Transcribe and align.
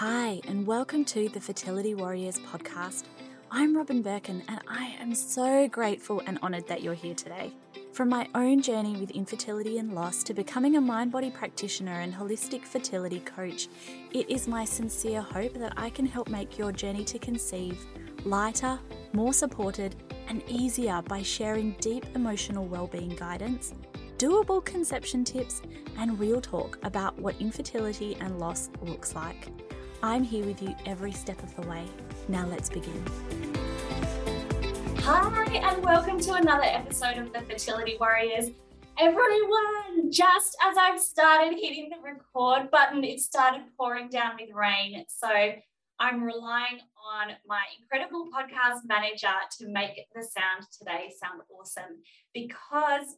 Hi, 0.00 0.40
and 0.48 0.66
welcome 0.66 1.04
to 1.04 1.28
the 1.28 1.42
Fertility 1.42 1.94
Warriors 1.94 2.38
podcast. 2.38 3.04
I'm 3.50 3.76
Robyn 3.76 4.00
Birkin, 4.00 4.42
and 4.48 4.58
I 4.66 4.96
am 4.98 5.14
so 5.14 5.68
grateful 5.68 6.22
and 6.26 6.38
honoured 6.38 6.66
that 6.68 6.82
you're 6.82 6.94
here 6.94 7.14
today. 7.14 7.52
From 7.92 8.08
my 8.08 8.26
own 8.34 8.62
journey 8.62 8.96
with 8.96 9.10
infertility 9.10 9.76
and 9.76 9.94
loss 9.94 10.22
to 10.22 10.32
becoming 10.32 10.76
a 10.76 10.80
mind 10.80 11.12
body 11.12 11.30
practitioner 11.30 12.00
and 12.00 12.14
holistic 12.14 12.64
fertility 12.64 13.20
coach, 13.20 13.68
it 14.12 14.30
is 14.30 14.48
my 14.48 14.64
sincere 14.64 15.20
hope 15.20 15.52
that 15.58 15.74
I 15.76 15.90
can 15.90 16.06
help 16.06 16.30
make 16.30 16.56
your 16.56 16.72
journey 16.72 17.04
to 17.04 17.18
conceive 17.18 17.84
lighter, 18.24 18.80
more 19.12 19.34
supported, 19.34 19.96
and 20.28 20.42
easier 20.48 21.02
by 21.02 21.20
sharing 21.20 21.72
deep 21.78 22.06
emotional 22.14 22.64
well-being 22.64 23.16
guidance, 23.16 23.74
doable 24.16 24.64
conception 24.64 25.24
tips, 25.24 25.60
and 25.98 26.18
real 26.18 26.40
talk 26.40 26.78
about 26.84 27.18
what 27.18 27.38
infertility 27.38 28.16
and 28.22 28.38
loss 28.38 28.70
looks 28.80 29.14
like. 29.14 29.48
I'm 30.02 30.24
here 30.24 30.46
with 30.46 30.62
you 30.62 30.74
every 30.86 31.12
step 31.12 31.42
of 31.42 31.54
the 31.56 31.62
way. 31.68 31.84
Now 32.26 32.46
let's 32.46 32.70
begin. 32.70 33.04
Hi, 35.00 35.44
and 35.56 35.84
welcome 35.84 36.18
to 36.20 36.34
another 36.34 36.64
episode 36.64 37.18
of 37.18 37.34
the 37.34 37.40
Fertility 37.42 37.98
Warriors. 38.00 38.46
Everyone, 38.98 40.10
just 40.10 40.56
as 40.66 40.78
I've 40.78 40.98
started 40.98 41.52
hitting 41.52 41.90
the 41.90 42.02
record 42.02 42.70
button, 42.70 43.04
it 43.04 43.20
started 43.20 43.60
pouring 43.76 44.08
down 44.08 44.36
with 44.40 44.48
rain. 44.54 45.04
So 45.08 45.28
I'm 45.98 46.22
relying 46.22 46.80
on 47.14 47.34
my 47.46 47.60
incredible 47.78 48.30
podcast 48.34 48.86
manager 48.86 49.28
to 49.58 49.68
make 49.68 50.06
the 50.14 50.22
sound 50.22 50.66
today 50.78 51.12
sound 51.22 51.42
awesome 51.54 51.98
because 52.32 53.16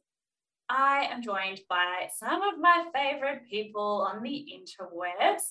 I 0.69 1.07
am 1.13 1.23
joined 1.23 1.61
by 1.69 2.09
some 2.13 2.43
of 2.43 2.59
my 2.59 2.87
favorite 2.93 3.43
people 3.49 4.09
on 4.11 4.21
the 4.25 4.47
interwebs. 4.53 5.43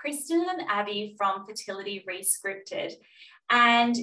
Kristyn 0.00 0.46
and 0.48 0.62
Abby 0.68 1.14
from 1.16 1.46
Fertility 1.46 2.04
Rescripted. 2.08 2.92
And 3.50 3.96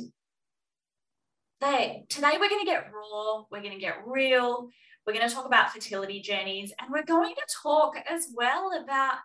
they, 1.61 2.05
today 2.09 2.37
we're 2.39 2.49
going 2.49 2.65
to 2.65 2.71
get 2.71 2.91
raw, 2.93 3.43
we're 3.51 3.61
going 3.61 3.73
to 3.73 3.79
get 3.79 4.05
real, 4.05 4.69
we're 5.05 5.13
going 5.13 5.27
to 5.27 5.33
talk 5.33 5.45
about 5.45 5.71
fertility 5.71 6.21
journeys, 6.21 6.73
and 6.79 6.91
we're 6.91 7.03
going 7.03 7.35
to 7.35 7.55
talk 7.61 7.95
as 8.09 8.27
well 8.35 8.71
about 8.83 9.15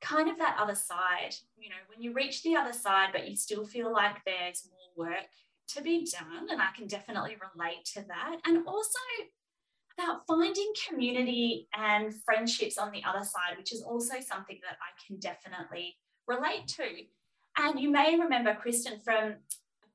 kind 0.00 0.28
of 0.28 0.38
that 0.38 0.56
other 0.60 0.74
side. 0.74 1.34
You 1.56 1.70
know, 1.70 1.76
when 1.88 2.02
you 2.02 2.12
reach 2.12 2.42
the 2.42 2.56
other 2.56 2.72
side, 2.72 3.08
but 3.12 3.28
you 3.28 3.36
still 3.36 3.64
feel 3.64 3.92
like 3.92 4.24
there's 4.24 4.68
more 4.70 5.08
work 5.08 5.26
to 5.68 5.82
be 5.82 6.08
done. 6.10 6.48
And 6.50 6.60
I 6.60 6.68
can 6.76 6.86
definitely 6.86 7.36
relate 7.54 7.84
to 7.94 8.04
that. 8.08 8.36
And 8.44 8.66
also, 8.66 8.98
about 9.98 10.26
finding 10.26 10.72
community 10.88 11.68
and 11.76 12.14
friendships 12.24 12.78
on 12.78 12.92
the 12.92 13.02
other 13.04 13.24
side, 13.24 13.56
which 13.56 13.72
is 13.72 13.82
also 13.82 14.14
something 14.20 14.58
that 14.62 14.76
I 14.80 15.06
can 15.06 15.18
definitely 15.18 15.96
relate 16.26 16.66
to. 16.68 16.84
And 17.58 17.80
you 17.80 17.90
may 17.90 18.18
remember 18.18 18.54
Kristyn 18.54 19.00
from 19.00 19.36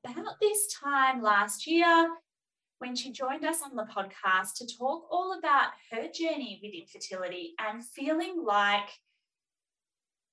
about 0.04 0.40
this 0.40 0.66
time 0.72 1.22
last 1.22 1.66
year 1.66 2.08
when 2.78 2.96
she 2.96 3.12
joined 3.12 3.44
us 3.44 3.60
on 3.62 3.76
the 3.76 3.84
podcast 3.84 4.54
to 4.56 4.66
talk 4.66 5.06
all 5.08 5.38
about 5.38 5.70
her 5.92 6.08
journey 6.12 6.58
with 6.62 6.72
infertility 6.74 7.54
and 7.58 7.84
feeling 7.84 8.42
like 8.44 8.88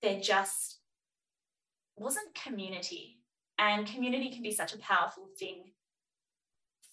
there 0.02 0.20
just 0.20 0.80
wasn't 1.95 2.33
community. 2.33 3.17
And 3.59 3.86
community 3.86 4.31
can 4.31 4.42
be 4.42 4.52
such 4.52 4.73
a 4.73 4.80
powerful 4.80 5.28
thing 5.38 5.73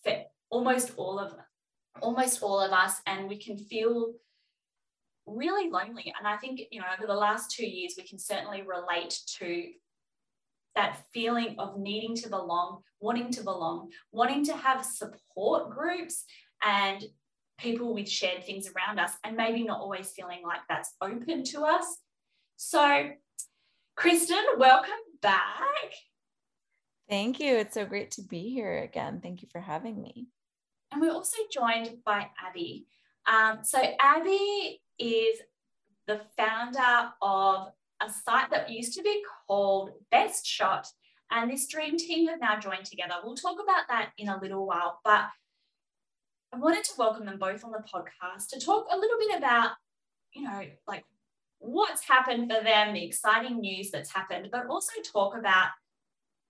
for 0.02 0.24
almost 0.50 0.92
all 0.96 1.18
of 1.18 1.32
almost 2.00 2.42
all 2.42 2.60
of 2.60 2.72
us, 2.72 3.00
and 3.06 3.28
we 3.28 3.38
can 3.38 3.56
feel 3.56 4.12
really 5.26 5.70
lonely. 5.70 6.12
And 6.18 6.26
I 6.26 6.36
think, 6.36 6.60
you 6.70 6.80
know, 6.80 6.86
over 6.96 7.06
the 7.06 7.14
last 7.14 7.50
two 7.50 7.66
years, 7.66 7.94
we 7.96 8.04
can 8.04 8.18
certainly 8.18 8.62
relate 8.62 9.18
to 9.38 9.64
that 10.74 11.00
feeling 11.12 11.56
of 11.58 11.78
needing 11.78 12.14
to 12.14 12.28
belong, 12.28 12.82
wanting 13.00 13.30
to 13.32 13.42
belong, 13.42 13.90
wanting 14.12 14.44
to 14.44 14.54
have 14.54 14.84
support 14.84 15.70
groups 15.70 16.24
and 16.62 17.02
people 17.58 17.94
with 17.94 18.08
shared 18.08 18.44
things 18.44 18.68
around 18.68 19.00
us, 19.00 19.12
and 19.24 19.36
maybe 19.36 19.64
not 19.64 19.80
always 19.80 20.12
feeling 20.12 20.42
like 20.44 20.60
that's 20.68 20.94
open 21.00 21.42
to 21.42 21.62
us. 21.62 21.98
So, 22.56 23.10
Kristyn, 23.96 24.44
welcome 24.58 24.92
back. 25.22 25.62
Thank 27.08 27.40
you. 27.40 27.56
It's 27.56 27.74
so 27.74 27.86
great 27.86 28.10
to 28.12 28.22
be 28.22 28.50
here 28.50 28.78
again. 28.78 29.20
Thank 29.22 29.42
you 29.42 29.48
for 29.50 29.60
having 29.60 30.00
me. 30.02 30.26
And 30.92 31.00
we're 31.00 31.12
also 31.12 31.36
joined 31.52 31.98
by 32.04 32.28
Abby. 32.46 32.86
Um, 33.26 33.58
so, 33.62 33.78
Abby 34.00 34.80
is 34.98 35.38
the 36.06 36.20
founder 36.36 37.10
of 37.20 37.68
a 38.00 38.10
site 38.10 38.50
that 38.50 38.70
used 38.70 38.94
to 38.94 39.02
be 39.02 39.22
called 39.46 39.90
Best 40.10 40.46
Shot. 40.46 40.86
And 41.30 41.50
this 41.50 41.66
dream 41.66 41.96
team 41.96 42.28
have 42.28 42.40
now 42.40 42.58
joined 42.60 42.84
together. 42.84 43.14
We'll 43.24 43.34
talk 43.34 43.56
about 43.62 43.88
that 43.88 44.10
in 44.16 44.28
a 44.28 44.38
little 44.38 44.66
while, 44.66 45.00
but 45.04 45.26
I 46.52 46.58
wanted 46.58 46.84
to 46.84 46.92
welcome 46.96 47.26
them 47.26 47.38
both 47.38 47.64
on 47.64 47.72
the 47.72 47.78
podcast 47.78 48.48
to 48.50 48.60
talk 48.60 48.86
a 48.90 48.96
little 48.96 49.18
bit 49.18 49.36
about, 49.36 49.72
you 50.32 50.42
know, 50.42 50.62
like 50.86 51.04
what's 51.58 52.06
happened 52.06 52.50
for 52.50 52.62
them, 52.62 52.94
the 52.94 53.04
exciting 53.04 53.60
news 53.60 53.90
that's 53.90 54.12
happened, 54.12 54.48
but 54.52 54.66
also 54.66 54.92
talk 55.12 55.36
about 55.36 55.68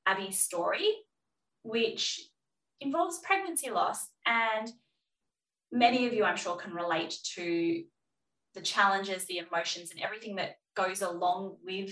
Abby's 0.05 0.39
story, 0.39 0.91
which 1.63 2.21
involves 2.81 3.19
pregnancy 3.19 3.70
loss. 3.70 4.09
And 4.26 4.70
many 5.72 6.06
of 6.06 6.12
you, 6.12 6.25
I'm 6.25 6.37
sure, 6.37 6.56
can 6.56 6.75
relate 6.75 7.16
to 7.34 7.84
the 8.54 8.60
challenges, 8.60 9.25
the 9.25 9.38
emotions, 9.38 9.91
and 9.91 10.00
everything 10.00 10.37
that 10.37 10.56
goes 10.75 11.03
along 11.03 11.56
with 11.64 11.91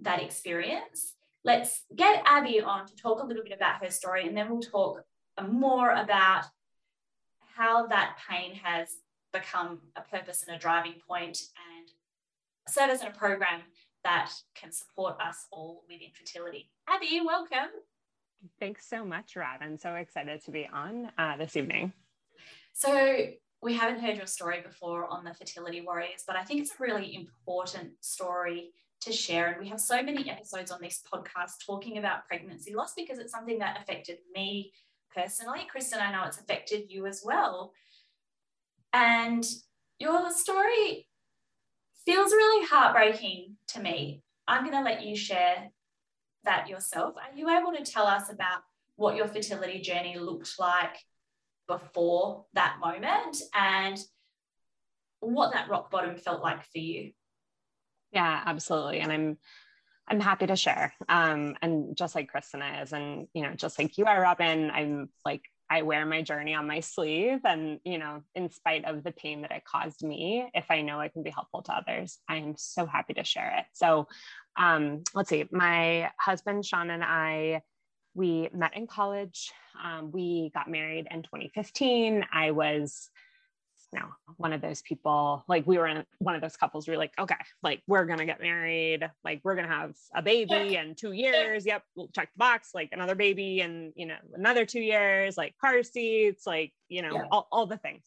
that 0.00 0.22
experience. 0.22 1.14
Let's 1.44 1.82
get 1.94 2.22
Abby 2.24 2.60
on 2.60 2.86
to 2.86 2.96
talk 2.96 3.20
a 3.20 3.26
little 3.26 3.42
bit 3.42 3.52
about 3.52 3.84
her 3.84 3.90
story, 3.90 4.26
and 4.26 4.36
then 4.36 4.48
we'll 4.50 4.60
talk 4.60 5.02
more 5.48 5.90
about 5.90 6.44
how 7.56 7.86
that 7.88 8.16
pain 8.28 8.54
has 8.62 8.88
become 9.32 9.80
a 9.96 10.02
purpose 10.02 10.44
and 10.46 10.56
a 10.56 10.58
driving 10.58 10.94
point 11.08 11.38
and 11.56 11.88
serve 12.68 12.90
as 12.90 13.02
a 13.02 13.10
program 13.10 13.62
that 14.04 14.30
can 14.54 14.72
support 14.72 15.16
us 15.20 15.46
all 15.50 15.82
with 15.88 16.00
infertility. 16.00 16.70
Abby, 16.88 17.20
welcome. 17.24 17.70
Thanks 18.58 18.88
so 18.88 19.04
much, 19.04 19.36
Rod. 19.36 19.58
I'm 19.60 19.76
so 19.76 19.94
excited 19.94 20.44
to 20.44 20.50
be 20.50 20.68
on 20.72 21.10
uh, 21.18 21.36
this 21.36 21.56
evening. 21.56 21.92
So, 22.72 23.26
we 23.62 23.74
haven't 23.74 24.00
heard 24.00 24.16
your 24.16 24.26
story 24.26 24.60
before 24.60 25.06
on 25.06 25.22
the 25.22 25.32
Fertility 25.32 25.82
Warriors, 25.82 26.24
but 26.26 26.34
I 26.34 26.42
think 26.42 26.62
it's 26.62 26.72
a 26.72 26.82
really 26.82 27.14
important 27.14 27.92
story 28.00 28.72
to 29.02 29.12
share. 29.12 29.52
And 29.52 29.62
we 29.62 29.68
have 29.68 29.80
so 29.80 30.02
many 30.02 30.28
episodes 30.28 30.72
on 30.72 30.80
this 30.82 31.00
podcast 31.12 31.64
talking 31.64 31.98
about 31.98 32.26
pregnancy 32.26 32.74
loss 32.74 32.94
because 32.96 33.18
it's 33.18 33.32
something 33.32 33.60
that 33.60 33.80
affected 33.80 34.18
me 34.34 34.72
personally. 35.14 35.60
Kristyn, 35.70 36.00
I 36.00 36.10
know 36.10 36.24
it's 36.26 36.40
affected 36.40 36.84
you 36.88 37.06
as 37.06 37.22
well. 37.24 37.72
And 38.92 39.44
your 39.98 40.30
story 40.30 41.06
feels 42.04 42.32
really 42.32 42.66
heartbreaking 42.66 43.56
to 43.68 43.80
me. 43.80 44.22
I'm 44.48 44.64
going 44.64 44.76
to 44.76 44.82
let 44.82 45.04
you 45.04 45.16
share 45.16 45.70
that 46.44 46.68
yourself. 46.68 47.14
Are 47.16 47.36
you 47.36 47.48
able 47.48 47.72
to 47.72 47.84
tell 47.84 48.06
us 48.06 48.30
about 48.30 48.60
what 48.96 49.16
your 49.16 49.28
fertility 49.28 49.80
journey 49.80 50.18
looked 50.18 50.58
like 50.58 50.96
before 51.66 52.44
that 52.54 52.78
moment 52.80 53.38
and 53.54 53.98
what 55.20 55.52
that 55.52 55.68
rock 55.68 55.90
bottom 55.90 56.16
felt 56.16 56.42
like 56.42 56.62
for 56.64 56.78
you? 56.78 57.12
Yeah, 58.12 58.42
absolutely. 58.44 59.00
And 59.00 59.12
I'm 59.12 59.38
I'm 60.08 60.20
happy 60.20 60.46
to 60.46 60.56
share. 60.56 60.92
Um, 61.08 61.56
and 61.62 61.96
just 61.96 62.14
like 62.14 62.28
Kristyn 62.28 62.60
is, 62.60 62.92
and 62.92 63.28
you 63.32 63.42
know, 63.42 63.54
just 63.54 63.78
like 63.78 63.96
you 63.96 64.04
are, 64.04 64.20
Robyn, 64.20 64.70
I'm 64.70 65.08
like 65.24 65.42
I 65.72 65.80
wear 65.80 66.04
my 66.04 66.20
journey 66.20 66.52
on 66.52 66.66
my 66.66 66.80
sleeve. 66.80 67.40
And, 67.44 67.80
you 67.82 67.96
know, 67.96 68.22
in 68.34 68.50
spite 68.50 68.84
of 68.84 69.02
the 69.02 69.10
pain 69.10 69.40
that 69.40 69.52
it 69.52 69.64
caused 69.64 70.02
me, 70.02 70.46
if 70.52 70.66
I 70.70 70.82
know 70.82 71.00
it 71.00 71.14
can 71.14 71.22
be 71.22 71.30
helpful 71.30 71.62
to 71.62 71.72
others, 71.72 72.18
I'm 72.28 72.56
so 72.58 72.84
happy 72.84 73.14
to 73.14 73.24
share 73.24 73.56
it. 73.58 73.64
So 73.72 74.06
um, 74.58 75.02
let's 75.14 75.30
see, 75.30 75.48
my 75.50 76.10
husband, 76.20 76.66
Sean, 76.66 76.90
and 76.90 77.02
I, 77.02 77.62
we 78.12 78.50
met 78.52 78.76
in 78.76 78.86
college. 78.86 79.50
Um, 79.82 80.12
we 80.12 80.50
got 80.52 80.68
married 80.68 81.08
in 81.10 81.22
2015. 81.22 82.26
I 82.30 82.50
was 82.50 83.08
know, 84.00 84.08
one 84.36 84.52
of 84.52 84.60
those 84.60 84.82
people, 84.82 85.44
like 85.48 85.66
we 85.66 85.78
were 85.78 85.86
in 85.86 86.04
one 86.18 86.34
of 86.34 86.40
those 86.40 86.56
couples, 86.56 86.86
we 86.86 86.92
were 86.92 86.98
like, 86.98 87.12
okay, 87.18 87.36
like 87.62 87.82
we're 87.86 88.04
gonna 88.06 88.26
get 88.26 88.40
married, 88.40 89.08
like 89.24 89.40
we're 89.44 89.54
gonna 89.54 89.68
have 89.68 89.94
a 90.14 90.22
baby 90.22 90.76
in 90.76 90.94
two 90.94 91.12
years. 91.12 91.66
Yep, 91.66 91.82
we'll 91.94 92.08
check 92.08 92.30
the 92.34 92.38
box, 92.38 92.70
like 92.74 92.90
another 92.92 93.14
baby 93.14 93.60
and 93.60 93.92
you 93.96 94.06
know, 94.06 94.16
another 94.34 94.64
two 94.64 94.80
years, 94.80 95.36
like 95.36 95.54
car 95.58 95.82
seats, 95.82 96.46
like, 96.46 96.72
you 96.88 97.02
know, 97.02 97.14
yeah. 97.14 97.24
all, 97.30 97.48
all 97.52 97.66
the 97.66 97.78
things. 97.78 98.04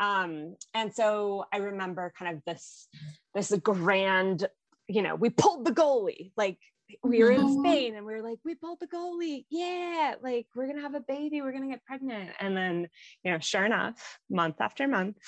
Um, 0.00 0.56
and 0.74 0.94
so 0.94 1.46
I 1.52 1.58
remember 1.58 2.12
kind 2.16 2.36
of 2.36 2.44
this 2.44 2.88
this 3.34 3.52
grand 3.62 4.46
you 4.88 5.02
know, 5.02 5.14
we 5.14 5.30
pulled 5.30 5.64
the 5.64 5.72
goalie. 5.72 6.32
Like 6.36 6.58
we 7.02 7.22
were 7.22 7.30
in 7.30 7.40
mm-hmm. 7.40 7.60
Spain 7.60 7.94
and 7.96 8.06
we 8.06 8.14
were 8.14 8.22
like, 8.22 8.38
we 8.44 8.54
pulled 8.54 8.80
the 8.80 8.86
goalie. 8.86 9.44
Yeah, 9.50 10.14
like 10.22 10.46
we're 10.54 10.66
gonna 10.66 10.82
have 10.82 10.94
a 10.94 11.00
baby, 11.00 11.42
we're 11.42 11.52
gonna 11.52 11.68
get 11.68 11.84
pregnant. 11.84 12.30
And 12.40 12.56
then, 12.56 12.88
you 13.22 13.32
know, 13.32 13.38
sure 13.38 13.64
enough, 13.64 14.18
month 14.30 14.56
after 14.60 14.88
month, 14.88 15.18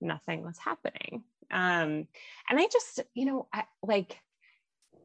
nothing 0.00 0.42
was 0.42 0.58
happening. 0.58 1.24
Um, 1.50 2.08
and 2.48 2.58
I 2.58 2.68
just, 2.72 3.00
you 3.14 3.26
know, 3.26 3.48
I, 3.52 3.64
like 3.82 4.18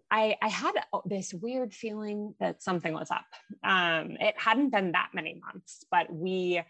I, 0.09 0.35
I 0.41 0.49
had 0.49 0.73
this 1.05 1.33
weird 1.33 1.73
feeling 1.73 2.35
that 2.39 2.61
something 2.61 2.93
was 2.93 3.09
up. 3.11 3.25
Um, 3.63 4.17
it 4.19 4.35
hadn't 4.37 4.71
been 4.71 4.91
that 4.91 5.11
many 5.13 5.39
months, 5.45 5.85
but 5.89 6.11
we, 6.11 6.61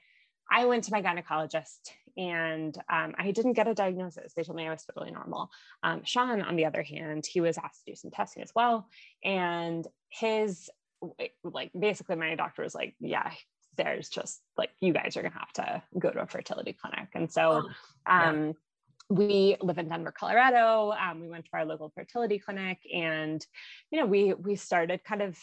I 0.52 0.66
went 0.66 0.84
to 0.86 0.92
my 0.92 1.02
gynecologist 1.02 1.90
and 2.18 2.76
um, 2.90 3.14
I 3.18 3.32
didn't 3.32 3.54
get 3.54 3.68
a 3.68 3.74
diagnosis. 3.74 4.34
They 4.34 4.44
told 4.44 4.58
me 4.58 4.68
I 4.68 4.72
was 4.72 4.84
totally 4.84 5.12
normal. 5.12 5.50
Um, 5.84 6.02
Sean, 6.04 6.42
on 6.42 6.56
the 6.56 6.66
other 6.66 6.84
hand, 6.84 7.26
he 7.26 7.42
was 7.42 7.58
asked 7.58 7.86
to 7.86 7.92
do 7.92 7.96
some 7.96 8.12
testing 8.12 8.44
as 8.44 8.52
well. 8.56 8.88
And 9.24 9.88
his, 10.10 10.70
like, 11.44 11.72
basically, 11.78 12.16
my 12.16 12.36
doctor 12.36 12.64
was 12.64 12.76
like, 12.76 12.96
yeah, 13.00 13.32
there's 13.78 14.10
just 14.10 14.42
like, 14.58 14.70
you 14.82 14.94
guys 14.94 15.16
are 15.18 15.22
going 15.22 15.34
to 15.34 15.40
have 15.40 15.54
to 15.54 15.84
go 15.98 16.12
to 16.12 16.22
a 16.22 16.28
fertility 16.28 16.74
clinic. 16.74 17.10
And 17.14 17.32
so, 17.32 17.64
um, 18.06 18.54
we 19.10 19.58
live 19.62 19.78
in 19.78 19.90
Denver, 19.90 20.14
Colorado. 20.18 20.92
Um, 20.92 21.20
we 21.20 21.28
went 21.28 21.46
to 21.46 21.52
our 21.54 21.66
local 21.66 21.92
fertility 21.94 22.40
clinic, 22.40 22.80
and 22.94 23.46
you 23.92 24.00
know, 24.00 24.06
we 24.06 24.34
we 24.34 24.56
started 24.56 25.04
kind 25.04 25.22
of 25.22 25.38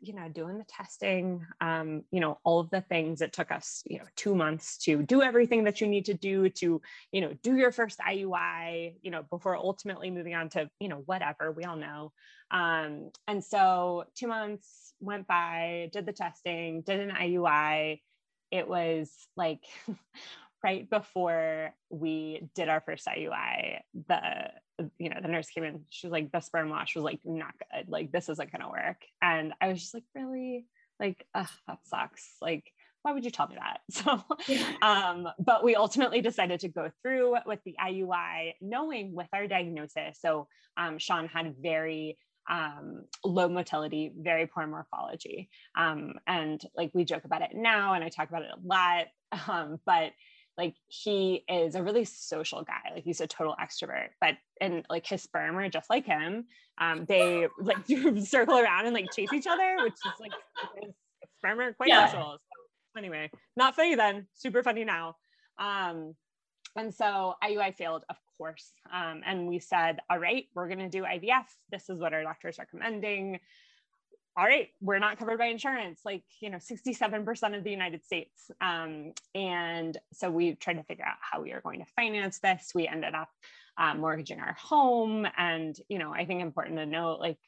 you 0.00 0.12
know 0.12 0.28
doing 0.28 0.58
the 0.58 0.64
testing 0.64 1.44
um, 1.60 2.02
you 2.10 2.20
know 2.20 2.38
all 2.44 2.60
of 2.60 2.70
the 2.70 2.80
things. 2.82 3.20
It 3.20 3.32
took 3.32 3.50
us 3.50 3.82
you 3.86 3.98
know 3.98 4.04
two 4.16 4.34
months 4.34 4.78
to 4.78 5.02
do 5.02 5.22
everything 5.22 5.64
that 5.64 5.80
you 5.80 5.86
need 5.86 6.04
to 6.06 6.14
do 6.14 6.48
to 6.50 6.80
you 7.12 7.20
know 7.20 7.32
do 7.42 7.56
your 7.56 7.72
first 7.72 7.98
iui 8.00 8.94
you 9.02 9.10
know 9.10 9.24
before 9.30 9.56
ultimately 9.56 10.10
moving 10.10 10.34
on 10.34 10.48
to 10.50 10.70
you 10.80 10.88
know 10.88 11.02
whatever 11.06 11.52
we 11.52 11.64
all 11.64 11.76
know. 11.76 12.12
Um, 12.50 13.10
and 13.26 13.44
so 13.44 14.04
two 14.14 14.26
months 14.26 14.94
went 15.00 15.26
by 15.26 15.90
did 15.92 16.06
the 16.06 16.12
testing 16.12 16.82
did 16.82 17.00
an 17.00 17.10
iui 17.10 18.00
it 18.50 18.68
was 18.68 19.10
like 19.36 19.60
right 20.62 20.88
before 20.88 21.72
we 21.90 22.48
did 22.54 22.68
our 22.68 22.80
first 22.80 23.06
IUI, 23.06 23.80
the 24.08 24.50
you 24.98 25.08
know 25.10 25.18
the 25.20 25.28
nurse 25.28 25.50
came 25.50 25.64
in. 25.64 25.84
She 25.90 26.06
was 26.06 26.12
like, 26.12 26.32
the 26.32 26.40
sperm 26.40 26.70
wash 26.70 26.94
was 26.94 27.04
like 27.04 27.20
not 27.24 27.54
good. 27.72 27.88
Like 27.88 28.12
this 28.12 28.28
isn't 28.28 28.52
gonna 28.52 28.70
work. 28.70 29.02
And 29.22 29.52
I 29.60 29.68
was 29.68 29.80
just 29.80 29.94
like, 29.94 30.04
really, 30.14 30.66
like, 31.00 31.24
that 31.34 31.50
sucks. 31.84 32.36
Like, 32.40 32.72
why 33.02 33.12
would 33.12 33.24
you 33.24 33.30
tell 33.30 33.48
me 33.48 33.56
that? 33.56 33.80
So, 33.90 34.22
um, 34.82 35.28
but 35.38 35.64
we 35.64 35.76
ultimately 35.76 36.20
decided 36.20 36.60
to 36.60 36.68
go 36.68 36.90
through 37.02 37.36
with 37.46 37.60
the 37.64 37.76
IUI, 37.80 38.54
knowing 38.60 39.14
with 39.14 39.28
our 39.32 39.46
diagnosis. 39.46 40.18
So, 40.20 40.48
um, 40.76 40.98
Sean 40.98 41.26
had 41.28 41.54
very 41.60 42.18
um, 42.48 43.04
low 43.24 43.48
motility, 43.48 44.12
very 44.16 44.46
poor 44.46 44.66
morphology. 44.66 45.50
Um, 45.76 46.14
and 46.26 46.62
like 46.76 46.90
we 46.94 47.04
joke 47.04 47.24
about 47.24 47.42
it 47.42 47.50
now, 47.54 47.94
and 47.94 48.02
I 48.02 48.08
talk 48.08 48.28
about 48.28 48.42
it 48.42 48.50
a 48.52 48.66
lot. 48.66 49.06
Um, 49.46 49.78
but 49.84 50.12
like 50.58 50.74
he 50.88 51.44
is 51.48 51.76
a 51.76 51.82
really 51.82 52.04
social 52.04 52.62
guy 52.62 52.92
like 52.94 53.04
he's 53.04 53.20
a 53.20 53.26
total 53.26 53.54
extrovert 53.62 54.08
but 54.20 54.34
and 54.60 54.84
like 54.90 55.06
his 55.06 55.22
sperm 55.22 55.56
are 55.56 55.68
just 55.68 55.88
like 55.88 56.04
him 56.04 56.44
um 56.78 57.06
they 57.08 57.46
like 57.60 57.78
circle 58.24 58.58
around 58.58 58.84
and 58.84 58.94
like 58.94 59.10
chase 59.12 59.32
each 59.32 59.46
other 59.46 59.76
which 59.82 59.94
is 59.94 60.20
like 60.20 60.32
his 60.82 60.92
sperm 61.38 61.60
are 61.60 61.72
quite 61.72 61.88
yeah. 61.88 62.06
social 62.06 62.32
so 62.32 62.98
anyway 62.98 63.30
not 63.56 63.74
funny 63.74 63.94
then 63.94 64.26
super 64.34 64.62
funny 64.62 64.84
now 64.84 65.14
um 65.58 66.14
and 66.76 66.94
so 66.94 67.34
IUI 67.42 67.74
failed, 67.74 68.04
of 68.08 68.16
course. 68.36 68.72
Um, 68.92 69.22
and 69.26 69.48
we 69.48 69.58
said, 69.58 69.98
all 70.08 70.18
right, 70.18 70.44
we're 70.54 70.68
going 70.68 70.78
to 70.78 70.88
do 70.88 71.02
IVF. 71.02 71.44
This 71.70 71.90
is 71.90 72.00
what 72.00 72.14
our 72.14 72.22
doctor 72.22 72.48
is 72.48 72.58
recommending 72.58 73.40
all 74.38 74.44
right, 74.44 74.68
we're 74.80 75.00
not 75.00 75.18
covered 75.18 75.38
by 75.38 75.46
insurance, 75.46 76.02
like, 76.04 76.22
you 76.40 76.48
know, 76.48 76.58
67% 76.58 77.58
of 77.58 77.64
the 77.64 77.70
United 77.72 78.04
States. 78.04 78.52
Um, 78.60 79.12
and 79.34 79.98
so 80.12 80.30
we 80.30 80.54
tried 80.54 80.74
to 80.74 80.84
figure 80.84 81.04
out 81.04 81.16
how 81.20 81.42
we 81.42 81.50
are 81.50 81.60
going 81.60 81.80
to 81.80 81.86
finance 81.96 82.38
this. 82.38 82.70
We 82.72 82.86
ended 82.86 83.14
up 83.14 83.30
um, 83.78 83.98
mortgaging 83.98 84.38
our 84.38 84.52
home. 84.52 85.26
And, 85.36 85.76
you 85.88 85.98
know, 85.98 86.14
I 86.14 86.24
think 86.24 86.40
important 86.40 86.76
to 86.76 86.86
note, 86.86 87.18
like, 87.18 87.38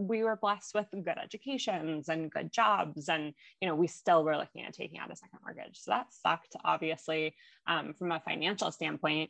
we 0.00 0.24
were 0.24 0.36
blessed 0.36 0.74
with 0.74 0.86
good 0.90 1.18
educations 1.22 2.08
and 2.08 2.30
good 2.30 2.50
jobs 2.50 3.10
and 3.10 3.34
you 3.60 3.68
know 3.68 3.74
we 3.74 3.86
still 3.86 4.24
were 4.24 4.38
looking 4.38 4.64
at 4.64 4.72
taking 4.72 4.98
out 4.98 5.12
a 5.12 5.16
second 5.16 5.38
mortgage 5.44 5.78
so 5.78 5.90
that 5.90 6.06
sucked 6.14 6.56
obviously 6.64 7.34
um, 7.66 7.92
from 7.92 8.10
a 8.10 8.20
financial 8.20 8.72
standpoint 8.72 9.28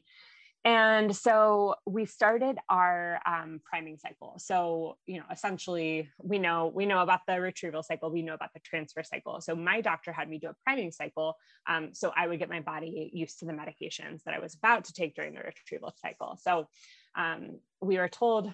and 0.67 1.15
so 1.15 1.77
we 1.87 2.07
started 2.07 2.59
our 2.69 3.21
um, 3.25 3.61
priming 3.65 3.99
cycle. 3.99 4.35
So, 4.39 4.97
you 5.07 5.19
know, 5.19 5.25
essentially 5.31 6.11
we 6.21 6.41
know, 6.41 6.73
we 6.75 6.87
know 6.87 7.03
about 7.03 7.21
the 7.29 7.41
retrieval 7.41 7.85
cycle, 7.85 8.11
we 8.11 8.23
know 8.23 8.35
about 8.35 8.53
the 8.53 8.59
transfer 8.59 9.05
cycle. 9.05 9.41
So 9.41 9.55
my 9.55 9.81
doctor 9.81 10.11
had 10.11 10.29
me 10.29 10.39
do 10.41 10.49
a 10.49 10.57
priming 10.65 10.91
cycle. 10.91 11.37
Um, 11.69 11.91
so 11.93 12.13
I 12.17 12.27
would 12.27 12.41
get 12.41 12.51
my 12.51 12.59
body 12.59 13.13
used 13.15 13.39
to 13.39 13.45
the 13.45 13.53
medications 13.53 14.25
that 14.25 14.35
I 14.35 14.41
was 14.41 14.55
about 14.55 14.87
to 14.87 14.93
take 14.93 15.15
during 15.15 15.35
the 15.35 15.41
retrieval 15.41 15.95
cycle. 16.03 16.37
So 16.43 16.67
um, 17.15 17.61
we 17.81 17.99
were 17.99 18.09
told 18.09 18.53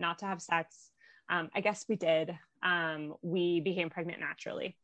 not 0.00 0.18
to 0.18 0.26
have 0.26 0.42
sex. 0.42 0.90
Um, 1.30 1.50
I 1.54 1.60
guess 1.60 1.84
we 1.88 1.94
did. 1.94 2.36
Um, 2.64 3.14
we 3.22 3.60
became 3.60 3.90
pregnant 3.90 4.18
naturally 4.18 4.76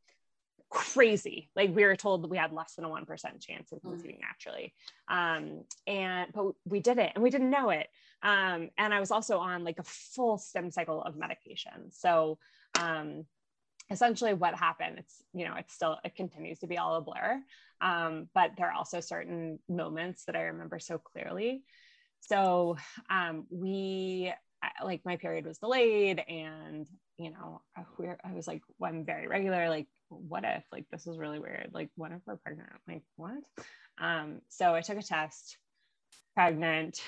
crazy. 0.70 1.50
Like 1.56 1.75
we 1.75 1.84
were 1.84 1.96
told 1.96 2.22
that 2.22 2.31
we 2.31 2.38
had 2.38 2.52
less 2.52 2.75
than 2.75 2.84
a 2.84 2.88
1% 2.88 3.06
chance 3.40 3.72
of 3.72 3.82
conceiving 3.82 4.17
mm. 4.17 4.20
naturally. 4.20 4.72
Um, 5.08 5.64
and, 5.87 6.31
but 6.32 6.52
we 6.64 6.81
did 6.81 6.99
it 6.99 7.12
and 7.14 7.22
we 7.22 7.31
didn't 7.31 7.50
know 7.50 7.70
it. 7.70 7.88
Um, 8.22 8.70
and 8.78 8.94
I 8.94 9.00
was 9.00 9.11
also 9.11 9.38
on 9.38 9.64
like 9.64 9.78
a 9.78 9.84
full 9.84 10.38
stim 10.38 10.70
cycle 10.70 11.02
of 11.02 11.17
medication. 11.17 11.90
So, 11.90 12.38
um, 12.81 13.25
essentially 13.90 14.34
what 14.34 14.55
happened, 14.55 14.99
it's, 14.99 15.22
you 15.34 15.44
know, 15.44 15.56
it's 15.56 15.75
still, 15.75 15.99
it 16.05 16.14
continues 16.14 16.61
to 16.61 16.69
be 16.69 16.78
all 16.78 16.96
a 16.96 17.00
blur. 17.00 17.43
Um, 17.81 18.28
but 18.34 18.52
there 18.56 18.69
are 18.69 18.76
also 18.76 19.00
certain 19.00 19.58
moments 19.69 20.25
that 20.26 20.37
I 20.37 20.43
remember 20.43 20.78
so 20.78 20.99
clearly. 20.99 21.64
So, 22.20 22.76
um, 23.11 23.46
we, 23.50 24.32
like 24.84 25.00
my 25.05 25.17
period 25.17 25.46
was 25.46 25.58
delayed 25.58 26.22
and 26.28 26.87
you 27.17 27.31
know 27.31 27.62
i 27.76 28.32
was 28.34 28.46
like 28.46 28.62
well, 28.78 28.90
i'm 28.90 29.05
very 29.05 29.26
regular 29.26 29.69
like 29.69 29.87
what 30.11 30.45
if 30.45 30.65
like 30.73 30.87
this 30.91 31.07
is 31.07 31.19
really 31.19 31.39
weird 31.39 31.71
like 31.73 31.89
what 31.97 32.12
if 32.12 32.21
we're 32.27 32.37
pregnant? 32.37 32.69
Like 32.89 33.03
what? 33.17 33.43
Um 33.99 34.41
so 34.49 34.75
i 34.75 34.81
took 34.81 34.99
a 34.99 35.03
test 35.03 35.57
pregnant 36.35 37.01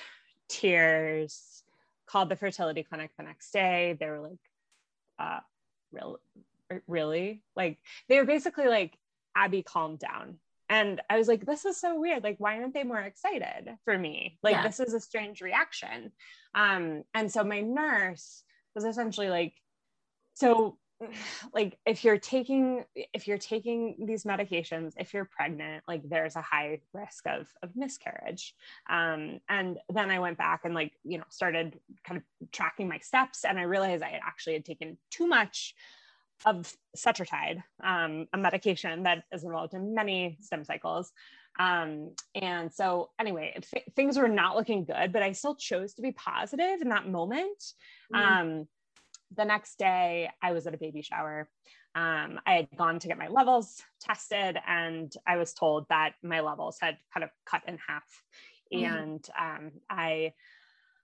tears 0.49 1.63
called 2.07 2.29
the 2.29 2.35
fertility 2.35 2.83
clinic 2.83 3.11
the 3.17 3.23
next 3.23 3.51
day. 3.51 3.97
They 3.99 4.07
were 4.07 4.21
like 4.21 4.39
uh 5.19 5.39
real 5.91 6.19
really 6.87 7.43
like 7.55 7.77
they 8.09 8.17
were 8.17 8.25
basically 8.25 8.67
like 8.67 8.97
abby 9.35 9.63
calm 9.63 9.97
down. 9.97 10.39
And 10.69 11.01
i 11.09 11.17
was 11.17 11.27
like 11.27 11.45
this 11.45 11.65
is 11.65 11.77
so 11.77 11.99
weird. 11.99 12.23
Like 12.23 12.37
why 12.39 12.57
aren't 12.57 12.73
they 12.73 12.83
more 12.83 13.01
excited 13.01 13.75
for 13.85 13.97
me? 13.97 14.39
Like 14.41 14.55
yeah. 14.55 14.63
this 14.63 14.79
is 14.79 14.93
a 14.93 14.99
strange 14.99 15.41
reaction. 15.41 16.11
Um 16.55 17.03
and 17.13 17.31
so 17.31 17.43
my 17.43 17.61
nurse 17.61 18.43
was 18.75 18.85
essentially 18.85 19.29
like 19.29 19.53
so 20.35 20.77
like 21.53 21.77
if 21.85 22.03
you're 22.03 22.17
taking 22.17 22.83
if 22.95 23.27
you're 23.27 23.37
taking 23.37 23.95
these 24.05 24.23
medications 24.23 24.93
if 24.97 25.13
you're 25.13 25.25
pregnant 25.25 25.83
like 25.87 26.01
there's 26.07 26.35
a 26.35 26.41
high 26.41 26.79
risk 26.93 27.25
of 27.27 27.47
of 27.61 27.75
miscarriage. 27.75 28.55
Um, 28.89 29.39
and 29.49 29.79
then 29.89 30.09
i 30.09 30.19
went 30.19 30.37
back 30.37 30.61
and 30.63 30.73
like 30.73 30.93
you 31.03 31.17
know 31.17 31.23
started 31.29 31.79
kind 32.03 32.17
of 32.17 32.51
tracking 32.51 32.87
my 32.87 32.99
steps 32.99 33.45
and 33.45 33.59
i 33.59 33.63
realized 33.63 34.03
i 34.03 34.09
had 34.09 34.21
actually 34.25 34.53
had 34.53 34.65
taken 34.65 34.97
too 35.09 35.27
much 35.27 35.75
of 36.45 36.75
cetrotide 36.97 37.63
um, 37.83 38.27
a 38.33 38.37
medication 38.37 39.03
that 39.03 39.23
is 39.31 39.43
involved 39.43 39.73
in 39.73 39.93
many 39.93 40.37
stim 40.41 40.63
cycles. 40.63 41.11
Um, 41.59 42.11
and 42.33 42.73
so 42.73 43.11
anyway 43.19 43.55
th- 43.71 43.85
things 43.95 44.17
were 44.17 44.27
not 44.27 44.55
looking 44.55 44.85
good 44.85 45.13
but 45.13 45.21
i 45.21 45.33
still 45.33 45.53
chose 45.53 45.93
to 45.93 46.01
be 46.01 46.11
positive 46.11 46.81
in 46.81 46.89
that 46.89 47.07
moment. 47.07 47.73
Mm-hmm. 48.11 48.49
um, 48.49 48.67
the 49.35 49.45
next 49.45 49.77
day, 49.77 50.29
I 50.41 50.51
was 50.51 50.67
at 50.67 50.73
a 50.73 50.77
baby 50.77 51.01
shower. 51.01 51.49
Um, 51.95 52.39
I 52.45 52.53
had 52.53 52.67
gone 52.75 52.99
to 52.99 53.07
get 53.07 53.17
my 53.17 53.27
levels 53.27 53.81
tested, 54.01 54.57
and 54.67 55.13
I 55.27 55.37
was 55.37 55.53
told 55.53 55.85
that 55.89 56.13
my 56.23 56.39
levels 56.39 56.77
had 56.81 56.97
kind 57.13 57.23
of 57.23 57.29
cut 57.45 57.61
in 57.67 57.77
half. 57.87 58.03
Mm-hmm. 58.73 58.93
And 58.93 59.27
um, 59.39 59.71
I, 59.89 60.33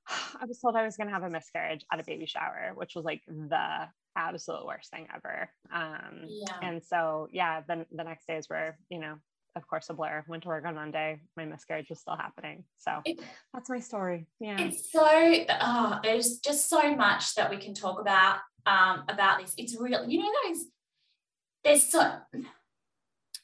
I 0.08 0.46
was 0.48 0.60
told 0.60 0.76
I 0.76 0.86
was 0.86 0.98
going 0.98 1.08
to 1.08 1.14
have 1.14 1.24
a 1.24 1.30
miscarriage 1.30 1.86
at 1.92 2.00
a 2.00 2.04
baby 2.04 2.26
shower, 2.26 2.72
which 2.76 2.96
was 2.96 3.06
like 3.06 3.22
the 3.28 3.88
absolute 4.16 4.66
worst 4.66 4.90
thing 4.90 5.08
ever. 5.16 5.50
Um, 5.72 6.24
yeah. 6.28 6.56
And 6.64 6.84
so, 6.84 7.28
yeah, 7.32 7.62
then 7.68 7.86
the 7.92 8.04
next 8.04 8.26
days 8.26 8.48
were, 8.50 8.76
you 8.90 9.00
know, 9.00 9.16
of 9.56 9.68
course, 9.68 9.90
a 9.90 9.94
blur. 9.94 10.24
Went 10.28 10.44
to 10.44 10.50
work 10.50 10.66
on 10.66 10.76
Monday. 10.76 11.22
My 11.36 11.46
miscarriage 11.46 11.90
was 11.90 12.00
still 12.00 12.16
happening. 12.16 12.64
So 12.78 13.02
it, 13.06 13.20
that's 13.54 13.70
my 13.70 13.80
story. 13.80 14.28
Yeah. 14.40 14.60
It's 14.60 14.92
so, 14.92 15.02
oh, 15.04 16.00
there's 16.04 16.40
just 16.40 16.70
so 16.70 16.96
much 16.96 17.36
that 17.36 17.50
we 17.50 17.58
can 17.58 17.74
talk 17.74 18.00
about 18.00 18.38
um, 18.66 19.04
about 19.10 19.42
this. 19.42 19.54
It's 19.58 19.80
real, 19.80 20.08
you 20.08 20.20
know, 20.20 20.30
those, 20.48 20.66
there's 21.64 21.92
so, 21.92 22.18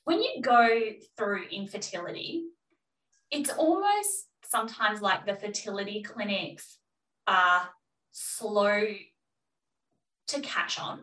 when 0.04 0.22
you 0.22 0.42
go 0.42 0.92
through 1.18 1.46
infertility, 1.52 2.46
it's 3.32 3.50
almost 3.50 4.28
sometimes 4.44 5.02
like 5.02 5.26
the 5.26 5.36
fertility 5.36 6.04
clinics 6.04 6.78
are 7.28 7.70
slow 8.12 8.86
to 10.28 10.40
catch 10.42 10.80
on 10.80 11.02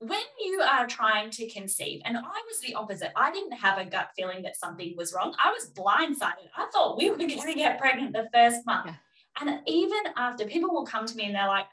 when 0.00 0.20
you 0.42 0.62
are 0.62 0.86
trying 0.86 1.30
to 1.30 1.48
conceive, 1.48 2.00
and 2.06 2.16
I 2.16 2.20
was 2.20 2.60
the 2.60 2.74
opposite, 2.74 3.12
I 3.16 3.30
didn't 3.30 3.52
have 3.52 3.78
a 3.78 3.84
gut 3.84 4.10
feeling 4.16 4.42
that 4.42 4.56
something 4.56 4.94
was 4.96 5.12
wrong. 5.12 5.34
I 5.42 5.50
was 5.50 5.70
blindsided. 5.70 6.48
I 6.56 6.66
thought 6.72 6.96
we 6.96 7.10
were 7.10 7.16
going 7.18 7.28
to 7.28 7.54
get 7.54 7.78
pregnant 7.78 8.14
the 8.14 8.28
first 8.32 8.64
month. 8.64 8.86
Yeah. 8.86 8.94
And 9.40 9.60
even 9.66 9.98
after 10.16 10.46
people 10.46 10.70
will 10.70 10.86
come 10.86 11.06
to 11.06 11.14
me 11.14 11.24
and 11.24 11.34
they're 11.34 11.46
like, 11.46 11.66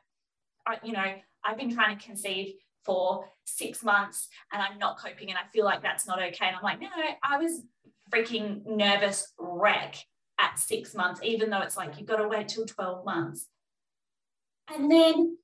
I, 0.68 0.78
you 0.84 0.92
know, 0.92 1.06
I've 1.44 1.58
been 1.58 1.74
trying 1.74 1.98
to 1.98 2.06
conceive 2.06 2.56
for 2.84 3.26
six 3.46 3.84
months 3.84 4.28
and 4.52 4.62
I'm 4.62 4.78
not 4.78 5.00
coping 5.00 5.30
and 5.30 5.38
I 5.38 5.50
feel 5.54 5.66
like 5.66 5.82
that's 5.82 6.06
not 6.06 6.22
okay. 6.22 6.48
And 6.48 6.56
I'm 6.56 6.64
like, 6.64 6.82
no, 6.82 6.88
no, 6.88 7.04
I 7.24 7.38
was 7.38 7.62
freaking 8.14 8.66
nervous 8.66 9.34
wreck 9.40 9.96
at 10.40 10.60
six 10.60 10.94
months, 10.94 11.22
even 11.24 11.50
though 11.50 11.62
it's 11.62 11.78
like 11.78 11.98
you've 11.98 12.08
got 12.08 12.18
to 12.18 12.28
wait 12.28 12.50
till 12.50 12.66
12 12.66 13.06
months. 13.06 13.48
And 14.74 14.92
then, 14.92 15.38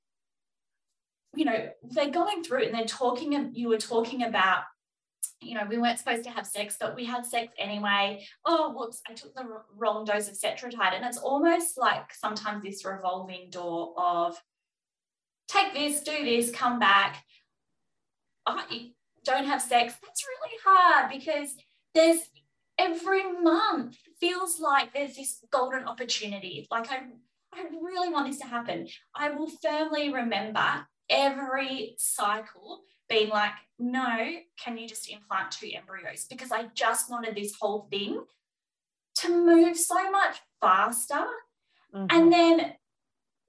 you 1.36 1.44
know, 1.44 1.68
they're 1.82 2.10
going 2.10 2.42
through 2.42 2.64
and 2.64 2.74
they're 2.74 2.84
talking, 2.84 3.34
and 3.34 3.56
you 3.56 3.68
were 3.68 3.78
talking 3.78 4.22
about, 4.22 4.62
you 5.40 5.54
know, 5.54 5.66
we 5.68 5.78
weren't 5.78 5.98
supposed 5.98 6.24
to 6.24 6.30
have 6.30 6.46
sex, 6.46 6.76
but 6.78 6.96
we 6.96 7.04
had 7.04 7.26
sex 7.26 7.52
anyway. 7.58 8.26
Oh, 8.44 8.72
whoops, 8.72 9.00
I 9.08 9.14
took 9.14 9.34
the 9.34 9.46
wrong 9.76 10.04
dose 10.04 10.28
of 10.28 10.34
Cetrotide. 10.34 10.94
And 10.94 11.04
it's 11.04 11.18
almost 11.18 11.76
like 11.76 12.14
sometimes 12.14 12.62
this 12.62 12.84
revolving 12.84 13.50
door 13.50 13.94
of 13.96 14.36
take 15.48 15.74
this, 15.74 16.02
do 16.02 16.24
this, 16.24 16.50
come 16.50 16.78
back. 16.78 17.24
Oh, 18.46 18.62
don't 19.24 19.46
have 19.46 19.62
sex. 19.62 19.94
That's 20.02 20.24
really 20.24 20.56
hard 20.64 21.10
because 21.10 21.54
there's 21.94 22.20
every 22.78 23.22
month 23.40 23.96
feels 24.20 24.60
like 24.60 24.92
there's 24.92 25.16
this 25.16 25.44
golden 25.50 25.84
opportunity. 25.84 26.66
Like 26.70 26.90
I, 26.90 26.98
I 27.52 27.64
really 27.82 28.12
want 28.12 28.26
this 28.26 28.40
to 28.40 28.46
happen. 28.46 28.88
I 29.14 29.30
will 29.30 29.50
firmly 29.62 30.12
remember 30.12 30.86
every 31.08 31.94
cycle 31.98 32.82
being 33.08 33.28
like, 33.28 33.52
no, 33.78 34.30
can 34.62 34.78
you 34.78 34.88
just 34.88 35.10
implant 35.10 35.52
two 35.52 35.68
embryos? 35.74 36.26
Because 36.28 36.52
I 36.52 36.66
just 36.74 37.10
wanted 37.10 37.34
this 37.34 37.54
whole 37.60 37.86
thing 37.90 38.22
to 39.16 39.28
move 39.28 39.76
so 39.76 40.10
much 40.10 40.36
faster. 40.60 41.26
Mm-hmm. 41.94 42.06
And 42.10 42.32
then 42.32 42.72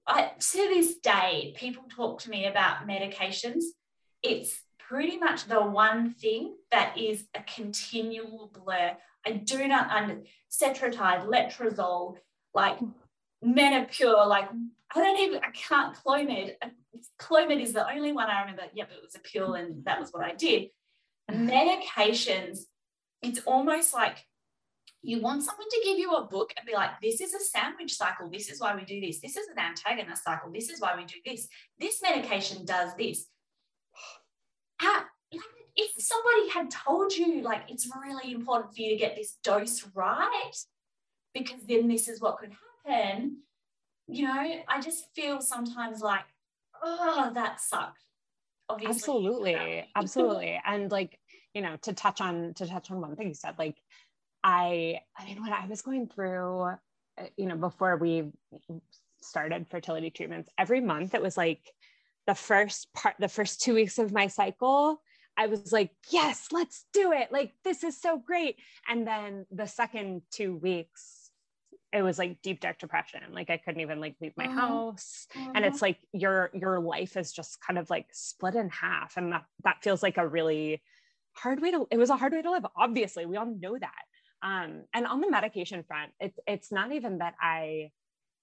I, 0.07 0.31
to 0.37 0.57
this 0.57 0.95
day, 0.97 1.53
people 1.57 1.83
talk 1.89 2.21
to 2.21 2.29
me 2.29 2.45
about 2.45 2.87
medications. 2.87 3.63
It's 4.21 4.59
pretty 4.77 5.17
much 5.17 5.45
the 5.45 5.61
one 5.61 6.13
thing 6.13 6.55
that 6.71 6.97
is 6.97 7.25
a 7.33 7.41
continual 7.43 8.51
blur. 8.53 8.95
I 9.25 9.31
do 9.31 9.67
not 9.67 9.89
under 9.89 10.21
cetrotide, 10.51 11.25
letrozole, 11.27 12.17
like 12.53 12.77
menopur, 13.43 14.27
like 14.27 14.49
I 14.95 14.99
don't 14.99 15.19
even 15.19 15.39
I 15.43 15.51
can't 15.51 15.95
clomid. 15.95 16.53
Uh, 16.61 16.69
clomid 17.19 17.61
is 17.61 17.73
the 17.73 17.89
only 17.89 18.11
one 18.11 18.29
I 18.29 18.41
remember. 18.41 18.63
Yep, 18.73 18.89
it 18.91 19.01
was 19.03 19.15
a 19.15 19.19
pill, 19.19 19.53
and 19.53 19.83
that 19.85 19.99
was 19.99 20.11
what 20.11 20.23
I 20.23 20.33
did. 20.33 20.69
Medications, 21.31 22.59
it's 23.21 23.39
almost 23.45 23.93
like 23.93 24.23
you 25.01 25.21
want 25.21 25.43
someone 25.43 25.67
to 25.69 25.81
give 25.83 25.97
you 25.97 26.11
a 26.15 26.25
book 26.25 26.51
and 26.57 26.65
be 26.65 26.73
like, 26.73 26.99
this 27.01 27.21
is 27.21 27.33
a 27.33 27.39
sandwich 27.39 27.93
cycle. 27.93 28.29
This 28.31 28.49
is 28.49 28.59
why 28.59 28.75
we 28.75 28.85
do 28.85 28.99
this. 28.99 29.21
This 29.21 29.37
is 29.37 29.47
an 29.49 29.59
antagonist 29.59 30.23
cycle. 30.23 30.51
This 30.51 30.69
is 30.69 30.81
why 30.81 30.95
we 30.95 31.05
do 31.05 31.15
this. 31.25 31.47
This 31.79 32.01
medication 32.01 32.65
does 32.65 32.95
this. 32.95 33.27
How, 34.77 35.03
if 35.75 35.91
somebody 35.99 36.49
had 36.49 36.71
told 36.71 37.13
you, 37.13 37.41
like, 37.41 37.69
it's 37.69 37.87
really 38.03 38.33
important 38.33 38.73
for 38.73 38.81
you 38.81 38.89
to 38.91 38.97
get 38.97 39.15
this 39.15 39.37
dose 39.43 39.87
right, 39.93 40.53
because 41.33 41.61
then 41.67 41.87
this 41.87 42.07
is 42.07 42.19
what 42.19 42.37
could 42.37 42.49
happen, 42.49 42.59
you 42.87 44.27
know, 44.27 44.61
I 44.67 44.81
just 44.81 45.05
feel 45.15 45.41
sometimes 45.41 46.01
like, 46.01 46.25
oh, 46.83 47.31
that 47.33 47.59
sucked. 47.59 48.01
Obviously. 48.69 48.95
Absolutely. 48.95 49.89
Absolutely. 49.95 50.61
and 50.65 50.91
like, 50.91 51.19
you 51.53 51.61
know, 51.61 51.77
to 51.83 51.93
touch 51.93 52.21
on 52.21 52.53
to 52.55 52.67
touch 52.67 52.91
on 52.91 53.01
one 53.01 53.15
thing 53.15 53.29
you 53.29 53.33
said, 53.33 53.55
like 53.57 53.77
I 54.43 54.99
I 55.17 55.25
mean 55.25 55.41
when 55.41 55.53
I 55.53 55.65
was 55.67 55.81
going 55.81 56.07
through, 56.07 56.61
uh, 56.61 56.75
you 57.37 57.45
know, 57.45 57.55
before 57.55 57.97
we 57.97 58.31
started 59.21 59.67
fertility 59.67 60.09
treatments, 60.09 60.49
every 60.57 60.81
month 60.81 61.13
it 61.13 61.21
was 61.21 61.37
like 61.37 61.61
the 62.27 62.35
first 62.35 62.91
part, 62.93 63.15
the 63.19 63.27
first 63.27 63.61
two 63.61 63.75
weeks 63.75 63.99
of 63.99 64.11
my 64.11 64.27
cycle, 64.27 65.01
I 65.37 65.47
was 65.47 65.71
like, 65.71 65.91
yes, 66.09 66.47
let's 66.51 66.85
do 66.93 67.11
it. 67.11 67.31
Like, 67.31 67.53
this 67.63 67.83
is 67.83 67.99
so 67.99 68.17
great. 68.17 68.57
And 68.89 69.05
then 69.05 69.45
the 69.51 69.67
second 69.67 70.21
two 70.31 70.55
weeks, 70.55 71.24
it 71.95 72.01
was 72.01 72.19
like 72.19 72.41
deep 72.41 72.59
dark 72.59 72.77
depression. 72.77 73.21
Like 73.31 73.49
I 73.49 73.57
couldn't 73.57 73.81
even 73.81 74.01
like 74.01 74.15
leave 74.19 74.35
my 74.35 74.47
mm-hmm. 74.47 74.57
house. 74.57 75.27
Mm-hmm. 75.35 75.51
And 75.55 75.65
it's 75.65 75.81
like 75.81 75.97
your 76.11 76.51
your 76.53 76.79
life 76.79 77.15
is 77.15 77.31
just 77.31 77.61
kind 77.61 77.79
of 77.79 77.89
like 77.89 78.07
split 78.11 78.55
in 78.55 78.69
half. 78.69 79.15
And 79.15 79.31
that 79.31 79.45
that 79.63 79.81
feels 79.81 80.03
like 80.03 80.17
a 80.17 80.27
really 80.27 80.83
hard 81.33 81.61
way 81.61 81.71
to 81.71 81.87
it 81.89 81.97
was 81.97 82.09
a 82.09 82.17
hard 82.17 82.33
way 82.33 82.41
to 82.41 82.51
live. 82.51 82.65
Obviously, 82.75 83.25
we 83.25 83.37
all 83.37 83.45
know 83.45 83.77
that. 83.79 84.03
Um, 84.43 84.83
and 84.93 85.07
on 85.07 85.21
the 85.21 85.31
medication 85.31 85.83
front, 85.83 86.11
it's 86.19 86.37
it's 86.45 86.71
not 86.71 86.91
even 86.91 87.19
that 87.19 87.35
I 87.41 87.91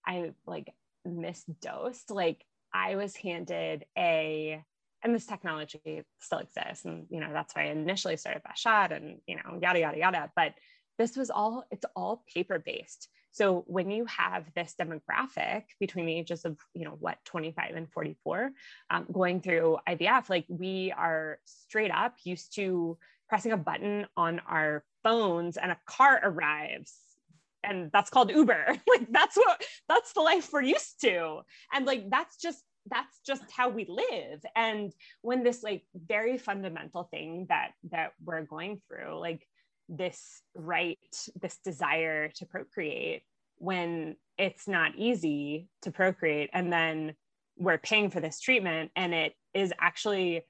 I 0.07 0.33
like 0.47 0.73
misdosed. 1.07 2.11
Like 2.11 2.45
I 2.73 2.97
was 2.97 3.15
handed 3.17 3.85
a 3.99 4.65
and 5.05 5.15
this 5.15 5.27
technology 5.27 6.05
still 6.21 6.39
exists 6.39 6.85
and 6.85 7.07
you 7.11 7.21
know 7.21 7.33
that's 7.33 7.57
why 7.57 7.63
i 7.63 7.67
initially 7.67 8.17
started 8.17 8.41
Best 8.45 8.63
Shot 8.63 8.93
and 8.93 9.19
you 9.27 9.35
know 9.35 9.59
yada 9.61 9.81
yada 9.81 9.99
yada 9.99 10.31
but 10.37 10.55
this 10.97 11.17
was 11.17 11.29
all 11.29 11.65
it's 11.73 11.85
all 11.97 12.25
paper 12.33 12.63
based 12.65 13.09
so 13.33 13.65
when 13.67 13.91
you 13.91 14.05
have 14.07 14.45
this 14.55 14.75
demographic 14.81 15.65
between 15.81 16.07
the 16.07 16.15
ages 16.15 16.45
of 16.45 16.57
you 16.75 16.85
know 16.85 16.97
what 17.01 17.19
25 17.25 17.75
and 17.75 17.91
44 17.91 18.53
um, 18.91 19.07
going 19.11 19.41
through 19.41 19.79
ivf 19.89 20.29
like 20.29 20.47
we 20.49 20.93
are 20.97 21.39
straight 21.45 21.91
up 21.91 22.15
used 22.25 22.55
to 22.55 22.97
pressing 23.29 23.53
a 23.53 23.57
button 23.57 24.07
on 24.17 24.41
our 24.47 24.85
phones 25.03 25.57
and 25.57 25.73
a 25.73 25.79
car 25.87 26.21
arrives 26.23 26.95
and 27.65 27.91
that's 27.93 28.11
called 28.11 28.31
uber. 28.31 28.77
Like 28.89 29.07
that's 29.11 29.37
what 29.37 29.63
that's 29.89 30.13
the 30.13 30.21
life 30.21 30.51
we're 30.53 30.63
used 30.63 31.01
to. 31.03 31.41
And 31.73 31.87
like 31.87 32.11
that's 32.11 32.37
just 32.37 32.63
that's 32.91 33.21
just 33.25 33.45
how 33.51 33.69
we 33.69 33.87
live. 33.89 34.45
And 34.57 34.93
when 35.23 35.45
this 35.45 35.63
like 35.63 35.85
very 35.95 36.37
fundamental 36.39 37.05
thing 37.05 37.47
that 37.49 37.73
that 37.91 38.13
we're 38.25 38.43
going 38.43 38.81
through 38.89 39.19
like 39.19 39.47
this 39.97 40.43
right 40.55 40.99
this 41.41 41.59
desire 41.65 42.29
to 42.29 42.47
procreate 42.47 43.23
when 43.59 44.17
it's 44.39 44.67
not 44.67 44.93
easy 44.97 45.69
to 45.83 45.93
procreate. 45.93 46.51
And 46.53 46.73
then 46.73 47.15
we're 47.59 47.79
paying 47.79 48.11
for 48.11 48.21
this 48.21 48.41
treatment 48.41 48.91
and 48.97 49.15
it 49.15 49.35
is 49.55 49.73
actually 49.79 50.43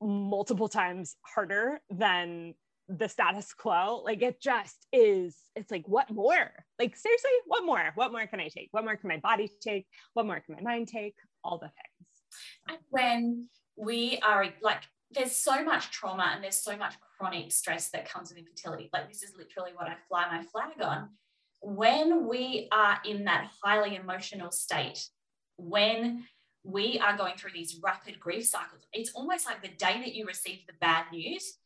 multiple 0.00 0.68
times 0.68 1.16
harder 1.22 1.80
than 1.90 2.54
the 2.88 3.08
status 3.08 3.54
quo. 3.54 4.02
Like 4.04 4.22
it 4.22 4.40
just 4.40 4.86
is 4.92 5.36
it's 5.56 5.70
like 5.70 5.88
what 5.88 6.10
more? 6.10 6.50
Like 6.78 6.96
seriously 6.96 7.30
what 7.46 7.64
more? 7.64 7.90
What 7.94 8.12
more 8.12 8.26
can 8.26 8.40
i 8.40 8.48
take? 8.48 8.68
What 8.72 8.84
more 8.84 8.96
can 8.96 9.08
my 9.08 9.18
body 9.18 9.50
take? 9.60 9.86
What 10.14 10.26
more 10.26 10.40
can 10.40 10.56
my 10.56 10.60
mind 10.60 10.88
take? 10.88 11.14
All 11.42 11.58
the 11.58 11.68
things. 11.68 12.10
And 12.68 12.78
when 12.90 13.48
we 13.76 14.18
are 14.22 14.46
like, 14.62 14.82
there's 15.12 15.36
so 15.36 15.64
much 15.64 15.90
trauma 15.90 16.30
and 16.34 16.42
there's 16.42 16.56
so 16.56 16.76
much 16.76 16.94
chronic 17.18 17.50
stress 17.52 17.88
that 17.90 18.08
comes 18.08 18.30
with 18.30 18.38
infertility. 18.38 18.88
Like, 18.92 19.08
this 19.08 19.22
is 19.22 19.32
literally 19.36 19.72
what 19.74 19.88
I 19.88 19.96
fly 20.08 20.26
my 20.30 20.44
flag 20.44 20.80
on. 20.82 21.10
When 21.62 22.28
we 22.28 22.68
are 22.72 22.98
in 23.04 23.24
that 23.24 23.50
highly 23.62 23.96
emotional 23.96 24.50
state, 24.50 25.06
when 25.56 26.26
we 26.62 26.98
are 26.98 27.16
going 27.16 27.36
through 27.36 27.52
these 27.54 27.80
rapid 27.82 28.20
grief 28.20 28.46
cycles, 28.46 28.86
it's 28.92 29.12
almost 29.12 29.46
like 29.46 29.62
the 29.62 29.68
day 29.68 30.00
that 30.00 30.14
you 30.14 30.26
receive 30.26 30.60
the 30.66 30.74
bad 30.80 31.06
news, 31.12 31.58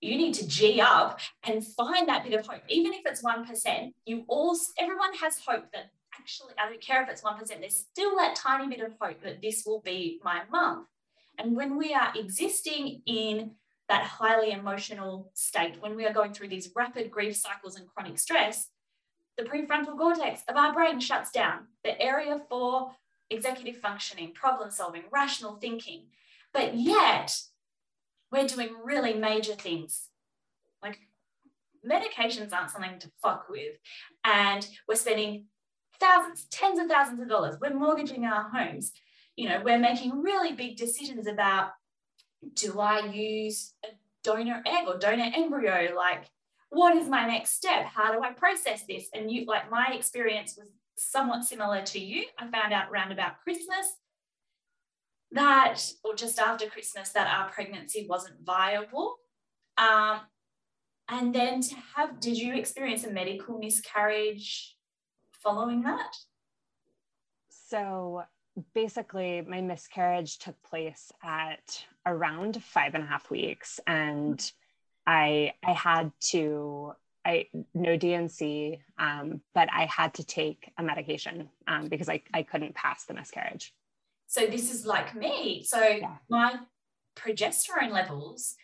you 0.00 0.16
need 0.16 0.34
to 0.34 0.46
G 0.46 0.80
up 0.80 1.20
and 1.44 1.64
find 1.64 2.08
that 2.08 2.24
bit 2.24 2.38
of 2.38 2.46
hope. 2.46 2.62
Even 2.68 2.92
if 2.92 3.02
it's 3.04 3.22
1%, 3.22 3.92
you 4.06 4.24
all, 4.28 4.56
everyone 4.78 5.14
has 5.14 5.38
hope 5.46 5.70
that 5.72 5.90
actually, 6.18 6.54
I 6.58 6.68
don't 6.68 6.80
care 6.80 7.02
if 7.02 7.08
it's 7.08 7.22
1%, 7.22 7.46
there's 7.60 7.76
still 7.76 8.16
that 8.16 8.36
tiny 8.36 8.68
bit 8.68 8.84
of 8.84 8.92
hope 9.00 9.22
that 9.22 9.42
this 9.42 9.64
will 9.66 9.80
be 9.80 10.20
my 10.24 10.42
month. 10.50 10.86
And 11.38 11.56
when 11.56 11.78
we 11.78 11.94
are 11.94 12.12
existing 12.16 13.02
in 13.06 13.52
that 13.88 14.04
highly 14.04 14.50
emotional 14.50 15.30
state, 15.34 15.76
when 15.80 15.96
we 15.96 16.04
are 16.04 16.12
going 16.12 16.34
through 16.34 16.48
these 16.48 16.70
rapid 16.74 17.10
grief 17.10 17.36
cycles 17.36 17.76
and 17.76 17.88
chronic 17.88 18.18
stress, 18.18 18.68
the 19.38 19.44
prefrontal 19.44 19.96
cortex 19.96 20.42
of 20.48 20.56
our 20.56 20.72
brain 20.72 21.00
shuts 21.00 21.30
down, 21.30 21.68
the 21.84 21.98
area 22.00 22.40
for 22.48 22.90
executive 23.30 23.76
functioning, 23.76 24.32
problem 24.32 24.70
solving, 24.70 25.04
rational 25.12 25.56
thinking. 25.56 26.06
But 26.52 26.74
yet, 26.74 27.40
we're 28.32 28.48
doing 28.48 28.70
really 28.84 29.14
major 29.14 29.54
things. 29.54 30.08
Like 30.82 30.98
medications 31.88 32.52
aren't 32.52 32.70
something 32.70 32.98
to 32.98 33.10
fuck 33.22 33.46
with. 33.48 33.76
And 34.24 34.66
we're 34.86 34.96
spending 34.96 35.46
thousands, 36.00 36.46
tens 36.50 36.78
of 36.78 36.88
thousands 36.88 37.20
of 37.20 37.28
dollars. 37.28 37.56
We're 37.60 37.74
mortgaging 37.74 38.24
our 38.24 38.50
homes. 38.50 38.92
You 39.38 39.48
know, 39.48 39.62
we're 39.64 39.78
making 39.78 40.20
really 40.20 40.52
big 40.52 40.76
decisions 40.76 41.28
about 41.28 41.70
do 42.54 42.80
I 42.80 43.06
use 43.06 43.72
a 43.84 43.90
donor 44.24 44.64
egg 44.66 44.88
or 44.88 44.98
donor 44.98 45.30
embryo? 45.32 45.94
Like, 45.94 46.24
what 46.70 46.96
is 46.96 47.08
my 47.08 47.24
next 47.24 47.50
step? 47.50 47.86
How 47.86 48.12
do 48.12 48.20
I 48.20 48.32
process 48.32 48.82
this? 48.88 49.06
And 49.14 49.30
you, 49.30 49.44
like, 49.46 49.70
my 49.70 49.92
experience 49.92 50.58
was 50.58 50.66
somewhat 50.96 51.44
similar 51.44 51.82
to 51.82 52.00
you. 52.00 52.24
I 52.36 52.48
found 52.48 52.72
out 52.72 52.90
around 52.90 53.12
about 53.12 53.40
Christmas 53.44 53.86
that, 55.30 55.78
or 56.02 56.16
just 56.16 56.40
after 56.40 56.66
Christmas, 56.66 57.10
that 57.10 57.28
our 57.28 57.48
pregnancy 57.48 58.08
wasn't 58.10 58.44
viable. 58.44 59.18
Um, 59.76 60.22
and 61.08 61.32
then 61.32 61.60
to 61.60 61.76
have, 61.94 62.18
did 62.18 62.36
you 62.36 62.56
experience 62.56 63.04
a 63.04 63.12
medical 63.12 63.56
miscarriage 63.56 64.74
following 65.30 65.82
that? 65.82 66.16
So 67.50 68.24
basically, 68.74 69.42
my 69.42 69.60
miscarriage 69.60 70.38
took 70.38 70.60
place 70.62 71.12
at 71.22 71.84
around 72.06 72.62
five 72.62 72.94
and 72.94 73.04
a 73.04 73.06
half 73.06 73.30
weeks, 73.30 73.80
and 73.86 74.40
I 75.06 75.54
I 75.64 75.72
had 75.72 76.12
to 76.30 76.94
I 77.28 77.46
no 77.74 77.96
D&C, 77.96 78.78
um, 78.98 79.42
but 79.54 79.68
I 79.72 79.84
had 79.84 80.14
to 80.14 80.24
take 80.24 80.72
a 80.78 80.82
medication 80.82 81.50
um, 81.66 81.88
because 81.88 82.08
I, 82.08 82.22
I 82.32 82.42
couldn't 82.42 82.74
pass 82.74 83.04
the 83.04 83.14
miscarriage. 83.14 83.74
So 84.28 84.46
this 84.46 84.72
is 84.72 84.86
like 84.86 85.14
me. 85.14 85.62
So 85.64 85.80
yeah. 85.80 86.16
my 86.30 86.56
progesterone 87.16 87.92
levels, 87.92 88.54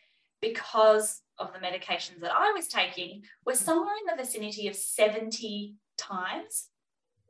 because 0.41 1.21
of 1.39 1.53
the 1.53 1.59
medications 1.59 2.21
that 2.21 2.33
I 2.33 2.53
was 2.53 2.69
taking, 2.69 3.23
were 3.45 3.55
somewhere 3.55 3.95
in 4.01 4.17
the 4.17 4.23
vicinity 4.23 4.69
of 4.69 4.77
70 4.77 5.75
times 5.99 6.69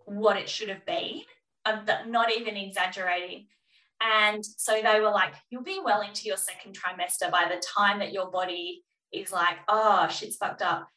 what 0.04 0.36
it 0.36 0.48
should 0.48 0.68
have 0.68 0.84
been. 0.84 1.22
I'm 1.64 1.86
not 2.10 2.32
even 2.32 2.56
exaggerating. 2.56 3.46
And 4.00 4.44
so 4.44 4.80
they 4.82 5.00
were 5.00 5.10
like, 5.10 5.34
you'll 5.50 5.62
be 5.62 5.80
well 5.82 6.02
into 6.02 6.26
your 6.26 6.36
second 6.36 6.76
trimester 6.78 7.30
by 7.30 7.46
the 7.48 7.62
time 7.62 8.00
that 8.00 8.12
your 8.12 8.30
body 8.30 8.84
is 9.12 9.32
like, 9.32 9.56
oh, 9.68 10.08
shit's 10.08 10.36
fucked 10.36 10.62
up. 10.62 10.88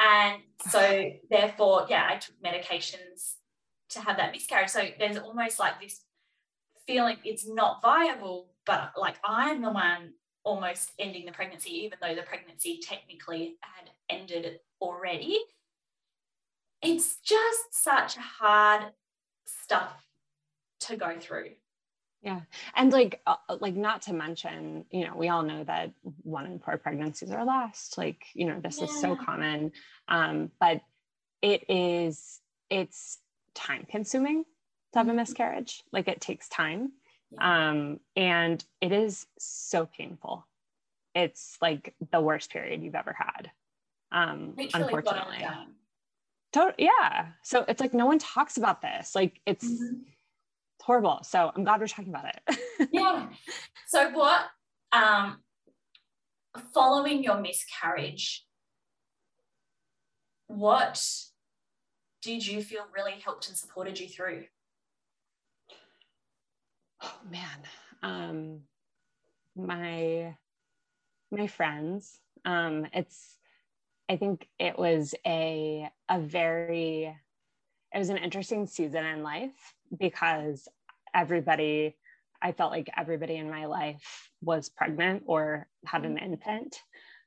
And 0.00 0.42
so, 0.68 1.10
therefore, 1.30 1.86
yeah, 1.88 2.08
I 2.10 2.16
took 2.16 2.34
medications 2.44 3.34
to 3.90 4.00
have 4.00 4.16
that 4.16 4.32
miscarriage. 4.32 4.70
So 4.70 4.82
there's 4.98 5.18
almost 5.18 5.58
like 5.58 5.80
this 5.80 6.00
feeling 6.86 7.16
it's 7.24 7.46
not 7.46 7.82
viable, 7.82 8.50
but 8.64 8.92
like 8.96 9.16
I'm 9.24 9.62
the 9.62 9.70
one 9.70 10.12
almost 10.44 10.92
ending 10.98 11.26
the 11.26 11.32
pregnancy, 11.32 11.70
even 11.84 11.98
though 12.00 12.14
the 12.14 12.22
pregnancy 12.22 12.80
technically 12.82 13.56
had 13.60 13.90
ended 14.08 14.58
already. 14.80 15.38
It's 16.82 17.16
just 17.16 17.82
such 17.82 18.16
hard 18.16 18.92
stuff 19.46 20.05
to 20.86 20.96
go 20.96 21.18
through. 21.18 21.50
Yeah. 22.22 22.40
And 22.74 22.92
like, 22.92 23.20
uh, 23.26 23.36
uh, 23.48 23.58
like 23.60 23.76
not 23.76 24.02
to 24.02 24.12
mention, 24.12 24.84
you 24.90 25.06
know, 25.06 25.14
we 25.14 25.28
all 25.28 25.42
know 25.42 25.62
that 25.64 25.92
one 26.22 26.46
in 26.46 26.58
four 26.58 26.76
pregnancies 26.76 27.30
are 27.30 27.44
lost. 27.44 27.96
Like, 27.98 28.26
you 28.34 28.46
know, 28.46 28.58
this 28.60 28.78
yeah. 28.78 28.84
is 28.84 29.00
so 29.00 29.14
common. 29.14 29.72
Um, 30.08 30.50
but 30.58 30.80
it 31.40 31.64
is, 31.68 32.40
it's 32.68 33.18
time 33.54 33.86
consuming 33.88 34.44
to 34.92 34.98
have 34.98 35.06
a 35.06 35.10
mm-hmm. 35.10 35.18
miscarriage. 35.18 35.84
Like 35.92 36.08
it 36.08 36.20
takes 36.20 36.48
time. 36.48 36.92
Yeah. 37.30 37.68
Um, 37.68 38.00
and 38.16 38.64
it 38.80 38.92
is 38.92 39.26
so 39.38 39.86
painful. 39.86 40.46
It's 41.14 41.56
like 41.62 41.94
the 42.10 42.20
worst 42.20 42.50
period 42.50 42.82
you've 42.82 42.94
ever 42.94 43.16
had. 43.16 43.50
Um, 44.10 44.54
Literally 44.56 44.84
unfortunately. 44.84 45.46
To- 46.54 46.74
yeah. 46.78 47.26
So 47.42 47.64
it's 47.68 47.80
like 47.80 47.94
no 47.94 48.06
one 48.06 48.18
talks 48.18 48.56
about 48.56 48.82
this. 48.82 49.14
Like 49.14 49.40
it's 49.46 49.64
mm-hmm 49.64 50.02
horrible. 50.86 51.18
So 51.24 51.50
I'm 51.54 51.64
glad 51.64 51.80
we're 51.80 51.88
talking 51.88 52.14
about 52.14 52.26
it. 52.26 52.58
yeah. 52.92 53.26
So 53.88 54.10
what 54.10 54.42
um 54.92 55.38
following 56.72 57.24
your 57.24 57.40
miscarriage, 57.40 58.46
what 60.46 61.04
did 62.22 62.46
you 62.46 62.62
feel 62.62 62.86
really 62.94 63.18
helped 63.22 63.48
and 63.48 63.56
supported 63.56 63.98
you 63.98 64.08
through? 64.08 64.44
Oh 67.02 67.18
man. 67.28 67.58
Um 68.00 68.60
my 69.56 70.36
my 71.32 71.48
friends. 71.48 72.20
Um 72.44 72.86
it's 72.92 73.36
I 74.08 74.16
think 74.16 74.46
it 74.60 74.78
was 74.78 75.16
a 75.26 75.90
a 76.08 76.20
very 76.20 77.12
it 77.92 77.98
was 77.98 78.08
an 78.08 78.18
interesting 78.18 78.68
season 78.68 79.04
in 79.04 79.24
life 79.24 79.74
because 79.98 80.68
everybody, 81.16 81.96
I 82.42 82.52
felt 82.52 82.70
like 82.70 82.90
everybody 82.96 83.36
in 83.36 83.50
my 83.50 83.64
life 83.66 84.30
was 84.42 84.68
pregnant 84.68 85.24
or 85.26 85.66
had 85.84 86.04
an 86.04 86.16
mm-hmm. 86.16 86.32
infant. 86.32 86.80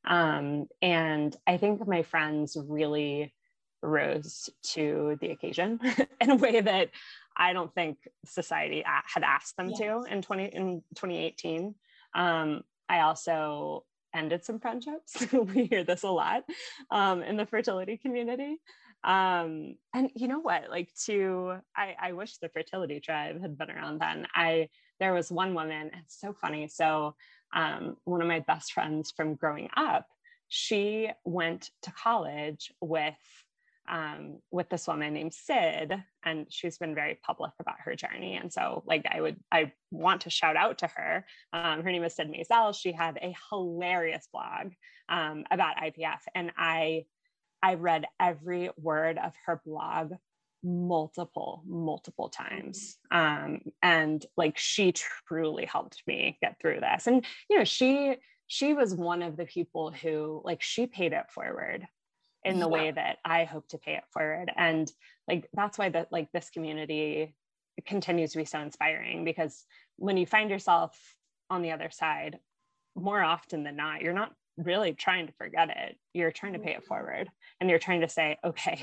Um, 0.06 0.68
and 0.82 1.36
I 1.48 1.58
think 1.58 1.86
my 1.88 2.04
friends 2.04 2.56
really 2.68 3.34
rose 3.82 4.50
to 4.62 5.18
the 5.22 5.32
occasion 5.32 5.80
in 6.22 6.30
a 6.30 6.36
way 6.36 6.62
that 6.62 6.90
I 7.36 7.54
don't 7.54 7.74
think 7.74 7.98
society 8.26 8.84
had 8.86 9.24
asked 9.24 9.58
them 9.58 9.70
yes. 9.70 9.80
to 9.80 10.04
in 10.10 10.22
20 10.22 10.46
in 10.46 10.84
2018. 10.96 11.76
Um, 12.14 12.62
I 12.88 13.02
also 13.02 13.86
ended 14.14 14.44
some 14.44 14.60
friendships. 14.60 15.26
we 15.34 15.66
hear 15.66 15.84
this 15.84 16.04
a 16.04 16.10
lot 16.10 16.44
um, 16.92 17.22
in 17.24 17.38
the 17.38 17.46
fertility 17.46 17.98
community 17.98 18.58
um 19.04 19.76
and 19.94 20.12
you 20.16 20.28
know 20.28 20.40
what 20.40 20.70
like 20.70 20.90
to 21.06 21.54
i 21.76 21.96
i 22.02 22.12
wish 22.12 22.38
the 22.38 22.50
fertility 22.50 23.00
tribe 23.00 23.42
had 23.42 23.58
been 23.58 23.72
around 23.72 24.00
then 24.00 24.28
i 24.36 24.68
there 25.00 25.14
was 25.14 25.32
one 25.32 25.54
woman 25.54 25.90
it's 26.04 26.20
so 26.20 26.34
funny 26.34 26.68
so 26.68 27.16
um 27.56 27.96
one 28.04 28.22
of 28.22 28.28
my 28.28 28.40
best 28.42 28.74
friends 28.74 29.14
from 29.16 29.36
growing 29.36 29.70
up 29.78 30.06
she 30.50 31.10
went 31.24 31.70
to 31.84 31.92
college 31.92 32.74
with 32.82 33.16
um, 33.90 34.40
with 34.52 34.70
this 34.70 34.88
woman 34.88 35.14
named 35.14 35.34
Sid, 35.34 35.94
and 36.24 36.46
she's 36.50 36.78
been 36.78 36.94
very 36.94 37.20
public 37.26 37.52
about 37.60 37.80
her 37.80 37.96
journey. 37.96 38.36
And 38.36 38.54
so, 38.54 38.84
like, 38.86 39.06
I 39.10 39.20
would, 39.20 39.38
I 39.52 39.72
want 39.92 40.22
to 40.22 40.30
shout 40.30 40.56
out 40.56 40.78
to 40.80 40.88
her. 40.88 41.26
Um, 41.54 41.82
her 41.84 41.92
name 41.92 42.04
is 42.04 42.16
Sid 42.16 42.32
Maisel. 42.32 42.76
She 42.80 42.92
had 42.92 43.18
a 43.18 43.36
hilarious 43.50 44.28
blog 44.32 44.74
um, 45.10 45.44
about 45.50 45.78
IVF, 45.78 46.20
and 46.36 46.52
I 46.56 47.06
I 47.62 47.76
read 47.76 48.06
every 48.20 48.70
word 48.78 49.18
of 49.18 49.34
her 49.46 49.62
blog 49.66 50.14
multiple 50.64 51.64
multiple 51.68 52.30
times. 52.30 52.98
Um 53.12 53.62
and 53.82 54.26
like 54.36 54.58
she 54.58 54.92
truly 54.92 55.66
helped 55.66 56.04
me 56.06 56.38
get 56.42 56.60
through 56.60 56.82
this. 56.82 57.08
And 57.08 57.26
you 57.50 57.58
know 57.58 57.64
she 57.64 58.18
she 58.48 58.74
was 58.74 58.94
one 58.94 59.22
of 59.22 59.38
the 59.38 59.46
people 59.46 59.92
who 59.92 60.42
like 60.44 60.62
she 60.62 60.88
paid 60.88 61.14
it 61.14 61.30
forward 61.30 61.86
in 62.44 62.60
the 62.60 62.68
yeah. 62.68 62.72
way 62.72 62.92
that 62.92 63.18
i 63.26 63.44
hope 63.44 63.68
to 63.70 63.78
pay 63.78 63.94
it 63.94 64.04
forward. 64.12 64.52
And 64.56 64.92
like 65.28 65.48
that's 65.54 65.78
why 65.78 65.90
that 65.90 66.12
like 66.12 66.32
this 66.32 66.50
community 66.50 67.36
continues 67.86 68.32
to 68.32 68.38
be 68.38 68.46
so 68.46 68.60
inspiring 68.60 69.24
because 69.24 69.66
when 69.96 70.18
you 70.18 70.26
find 70.26 70.50
yourself 70.50 70.98
on 71.50 71.62
the 71.62 71.72
other 71.72 71.90
side 71.90 72.40
more 72.96 73.22
often 73.22 73.64
than 73.64 73.78
not 73.78 74.02
you're 74.02 74.14
not 74.14 74.34
really 74.66 74.94
trying 74.94 75.28
to 75.28 75.34
forget 75.34 75.70
it. 75.70 75.98
You're 76.14 76.32
trying 76.32 76.54
to 76.54 76.60
pay 76.60 76.72
it 76.72 76.78
mm-hmm. 76.78 76.88
forward 76.88 77.30
and 77.60 77.70
you're 77.70 77.80
trying 77.80 78.02
to 78.02 78.10
say, 78.10 78.38
okay, 78.44 78.82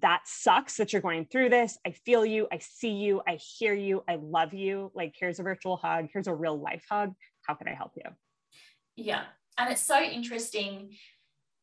that 0.00 0.22
sucks 0.26 0.76
that 0.76 0.92
you're 0.92 1.02
going 1.02 1.24
through 1.24 1.48
this. 1.48 1.78
I 1.86 1.92
feel 1.92 2.24
you. 2.24 2.46
I 2.52 2.58
see 2.58 2.92
you. 2.92 3.22
I 3.26 3.38
hear 3.58 3.72
you. 3.72 4.04
I 4.06 4.18
love 4.20 4.52
you. 4.52 4.92
Like, 4.94 5.14
here's 5.18 5.38
a 5.38 5.42
virtual 5.42 5.78
hug. 5.78 6.08
Here's 6.12 6.26
a 6.26 6.34
real 6.34 6.58
life 6.60 6.84
hug. 6.90 7.14
How 7.42 7.54
can 7.54 7.68
I 7.68 7.74
help 7.74 7.92
you? 7.96 8.04
Yeah. 8.96 9.22
And 9.56 9.72
it's 9.72 9.82
so 9.82 10.00
interesting 10.00 10.94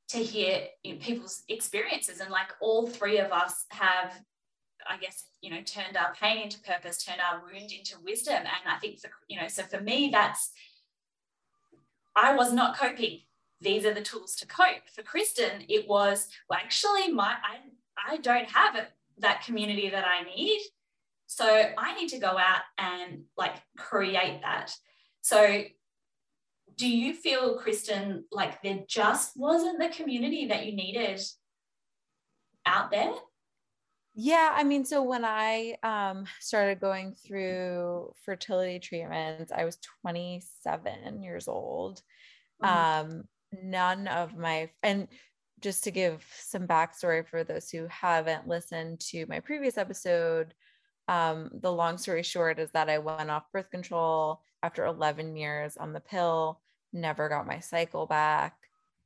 to 0.09 0.17
hear 0.17 0.63
you 0.83 0.93
know, 0.93 0.99
people's 0.99 1.43
experiences. 1.49 2.19
And 2.19 2.31
like 2.31 2.47
all 2.61 2.87
three 2.87 3.19
of 3.19 3.31
us 3.31 3.65
have, 3.71 4.19
I 4.89 4.97
guess, 4.97 5.25
you 5.41 5.51
know, 5.51 5.61
turned 5.61 5.95
our 5.95 6.13
pain 6.19 6.43
into 6.43 6.59
purpose, 6.61 7.03
turned 7.03 7.21
our 7.21 7.43
wound 7.43 7.71
into 7.71 7.97
wisdom. 8.03 8.37
And 8.37 8.47
I 8.67 8.77
think, 8.79 8.99
for, 8.99 9.09
you 9.27 9.39
know, 9.39 9.47
so 9.47 9.63
for 9.63 9.81
me, 9.81 10.09
that's, 10.11 10.51
I 12.15 12.35
was 12.35 12.53
not 12.53 12.77
coping 12.77 13.19
these 13.65 13.85
are 13.85 13.93
the 13.93 14.01
tools 14.01 14.35
to 14.37 14.47
cope. 14.47 14.87
For 14.93 15.01
Kristyn, 15.01 15.65
it 15.67 15.87
was, 15.87 16.29
well, 16.49 16.59
actually, 16.59 17.11
my 17.11 17.35
I, 17.43 18.13
I 18.13 18.17
don't 18.17 18.49
have 18.49 18.75
it, 18.75 18.87
that 19.17 19.43
community 19.43 19.89
that 19.89 20.05
I 20.05 20.23
need. 20.23 20.61
So 21.27 21.45
I 21.77 21.95
need 21.95 22.09
to 22.09 22.19
go 22.19 22.37
out 22.37 22.61
and 22.77 23.23
like 23.35 23.55
create 23.77 24.41
that. 24.43 24.71
So 25.21 25.63
do 26.77 26.87
you 26.87 27.13
feel, 27.13 27.57
Kristyn, 27.57 28.25
like 28.31 28.61
there 28.61 28.79
just 28.87 29.31
wasn't 29.35 29.79
the 29.79 29.89
community 29.89 30.47
that 30.47 30.65
you 30.65 30.75
needed 30.75 31.21
out 32.65 32.91
there? 32.91 33.13
Yeah, 34.13 34.53
I 34.55 34.63
mean, 34.63 34.85
so 34.85 35.03
when 35.03 35.25
I 35.25 35.75
um, 35.83 36.25
started 36.39 36.79
going 36.79 37.15
through 37.15 38.13
fertility 38.23 38.79
treatments, 38.79 39.51
I 39.51 39.65
was 39.65 39.77
27 40.01 41.21
years 41.21 41.47
old. 41.49 42.01
Mm-hmm. 42.63 43.09
Um, 43.11 43.23
none 43.63 44.07
of 44.07 44.37
my 44.37 44.69
and 44.83 45.07
just 45.61 45.83
to 45.83 45.91
give 45.91 46.25
some 46.37 46.67
backstory 46.67 47.25
for 47.25 47.43
those 47.43 47.69
who 47.69 47.87
haven't 47.87 48.47
listened 48.47 48.99
to 48.99 49.25
my 49.27 49.39
previous 49.39 49.77
episode 49.77 50.53
um, 51.07 51.49
the 51.61 51.71
long 51.71 51.97
story 51.97 52.23
short 52.23 52.59
is 52.59 52.71
that 52.71 52.89
i 52.89 52.97
went 52.97 53.29
off 53.29 53.51
birth 53.51 53.69
control 53.69 54.41
after 54.63 54.85
11 54.85 55.35
years 55.35 55.77
on 55.77 55.93
the 55.93 55.99
pill 55.99 56.59
never 56.93 57.29
got 57.29 57.47
my 57.47 57.59
cycle 57.59 58.05
back 58.05 58.55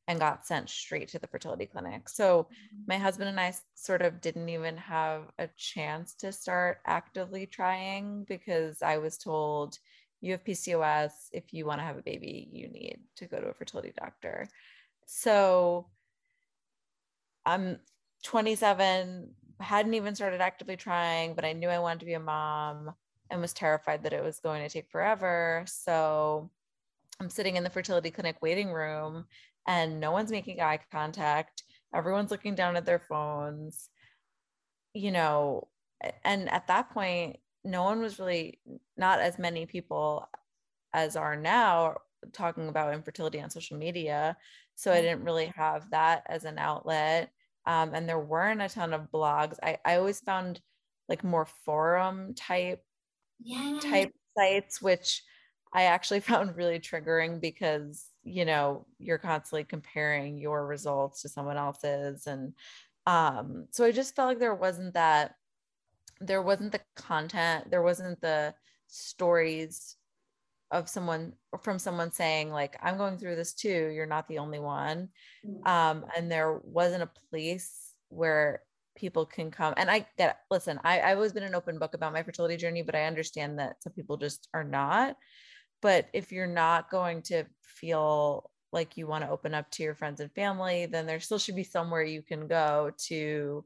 and 0.08 0.20
got 0.20 0.46
sent 0.46 0.70
straight 0.70 1.08
to 1.08 1.20
the 1.20 1.28
fertility 1.28 1.66
clinic 1.66 2.10
so 2.10 2.44
mm-hmm. 2.44 2.84
my 2.88 2.98
husband 2.98 3.30
and 3.30 3.40
i 3.40 3.54
sort 3.76 4.02
of 4.02 4.22
didn't 4.22 4.50
even 4.50 4.76
have 4.78 5.24
a 5.38 5.48
chance 5.58 6.14
to 6.16 6.32
start 6.32 6.80
actively 6.86 7.46
trying 7.46 8.24
because 8.28 8.82
i 8.82 8.98
was 8.98 9.18
told 9.18 9.78
you 10.22 10.32
have 10.34 10.44
PCOS. 10.44 11.12
If 11.32 11.54
you 11.54 11.66
want 11.66 11.80
to 11.80 11.86
have 11.86 11.98
a 11.98 12.02
baby, 12.02 12.50
you 12.52 12.68
need 12.68 13.00
to 13.18 13.26
go 13.26 13.40
to 13.40 13.48
a 13.48 13.54
fertility 13.54 13.94
doctor. 13.98 14.48
So 15.06 15.88
I'm 17.46 17.80
27, 18.24 19.30
hadn't 19.60 19.94
even 19.94 20.16
started 20.16 20.42
actively 20.42 20.76
trying, 20.76 21.34
but 21.34 21.46
I 21.46 21.54
knew 21.54 21.70
I 21.70 21.80
wanted 21.80 22.02
to 22.02 22.06
be 22.06 22.14
a 22.14 22.20
mom. 22.20 22.94
and 23.30 23.42
was 23.42 23.54
terrified 23.54 24.04
that 24.04 24.14
it 24.14 24.24
was 24.24 24.40
going 24.40 24.62
to 24.64 24.70
take 24.70 24.90
forever. 24.90 25.64
So 25.68 26.50
I'm 27.20 27.30
sitting 27.30 27.56
in 27.56 27.64
the 27.64 27.70
fertility 27.70 28.12
clinic 28.12 28.38
waiting 28.42 28.72
room 28.72 29.26
and 29.68 30.00
no 30.00 30.12
one's 30.12 30.32
making 30.32 30.62
eye 30.62 30.80
contact. 30.92 31.64
Everyone's 31.94 32.32
looking 32.32 32.56
down 32.56 32.76
at 32.76 32.86
their 32.86 33.00
phones. 33.00 33.90
You 34.94 35.12
know, 35.12 35.68
and 36.24 36.50
at 36.50 36.68
that 36.68 36.90
point, 36.90 37.38
no 37.70 37.84
one 37.84 38.02
was 38.02 38.20
really, 38.20 38.60
not 38.98 39.20
as 39.20 39.40
many 39.40 39.66
people 39.66 40.28
as 40.94 41.16
are 41.16 41.36
now 41.36 41.96
talking 42.34 42.68
about 42.68 42.94
infertility 42.94 43.42
on 43.42 43.50
social 43.50 43.78
media. 43.78 44.36
So 44.76 44.92
I 44.92 44.98
mm. 44.98 45.02
didn't 45.02 45.24
really 45.24 45.54
have 45.56 45.90
that 45.92 46.24
as 46.28 46.46
an 46.46 46.58
outlet. 46.58 47.32
Um, 47.66 47.94
and 47.94 48.08
there 48.08 48.20
weren't 48.20 48.62
a 48.62 48.70
ton 48.70 48.94
of 48.94 49.12
blogs. 49.12 49.58
I, 49.62 49.78
I 49.86 49.98
always 49.98 50.20
found 50.20 50.62
like 51.08 51.24
more 51.24 51.46
forum 51.66 52.34
type 52.36 52.84
yeah. 53.40 53.80
type 53.82 54.14
sites, 54.38 54.82
which 54.82 55.24
I 55.74 55.84
actually 55.84 56.20
found 56.22 56.56
really 56.56 56.80
triggering 56.80 57.42
because, 57.42 58.08
you 58.24 58.46
know, 58.46 58.86
you're 59.00 59.18
constantly 59.18 59.64
comparing 59.64 60.38
your 60.38 60.66
results 60.66 61.22
to 61.22 61.30
someone 61.30 61.58
else's. 61.58 62.28
And 62.28 62.54
um, 63.06 63.68
so 63.72 63.86
I 63.86 63.92
just 63.92 64.16
felt 64.16 64.30
like 64.30 64.40
there 64.40 64.56
wasn't 64.56 64.94
that, 64.94 65.36
there 66.20 66.42
wasn't 66.42 66.72
the 66.72 66.82
content, 66.96 67.70
there 67.72 67.82
wasn't 67.82 68.20
the 68.22 68.54
stories 68.88 69.96
of 70.72 70.88
someone 70.88 71.34
from 71.62 71.80
someone 71.80 72.12
saying 72.12 72.52
like 72.52 72.78
i'm 72.82 72.98
going 72.98 73.18
through 73.18 73.36
this 73.36 73.54
too 73.54 73.88
you're 73.88 74.06
not 74.06 74.28
the 74.28 74.38
only 74.38 74.60
one 74.60 75.10
mm. 75.46 75.68
um, 75.68 76.06
and 76.16 76.32
there 76.32 76.60
wasn't 76.64 77.02
a 77.02 77.10
place 77.30 77.94
where 78.10 78.62
people 78.96 79.26
can 79.26 79.50
come 79.50 79.74
and 79.78 79.90
i 79.90 80.06
get 80.18 80.40
listen 80.52 80.80
I, 80.84 81.02
i've 81.02 81.18
always 81.18 81.34
been 81.34 81.44
an 81.44 81.56
open 81.56 81.80
book 81.80 81.94
about 81.94 82.14
my 82.14 82.24
fertility 82.24 82.58
journey 82.58 82.82
but 82.82 82.96
i 82.96 83.06
understand 83.06 83.60
that 83.60 83.82
some 83.82 83.94
people 83.94 84.18
just 84.18 84.48
are 84.54 84.64
not 84.64 85.16
but 85.82 86.08
if 86.14 86.32
you're 86.32 86.48
not 86.48 86.92
going 86.92 87.22
to 87.24 87.46
feel 87.62 88.52
like 88.72 88.98
you 88.98 89.08
want 89.08 89.24
to 89.24 89.30
open 89.30 89.54
up 89.54 89.72
to 89.72 89.84
your 89.84 89.96
friends 89.96 90.20
and 90.20 90.32
family 90.34 90.86
then 90.86 91.08
there 91.08 91.20
still 91.20 91.40
should 91.40 91.56
be 91.56 91.64
somewhere 91.64 92.04
you 92.04 92.22
can 92.22 92.48
go 92.48 92.92
to 93.08 93.64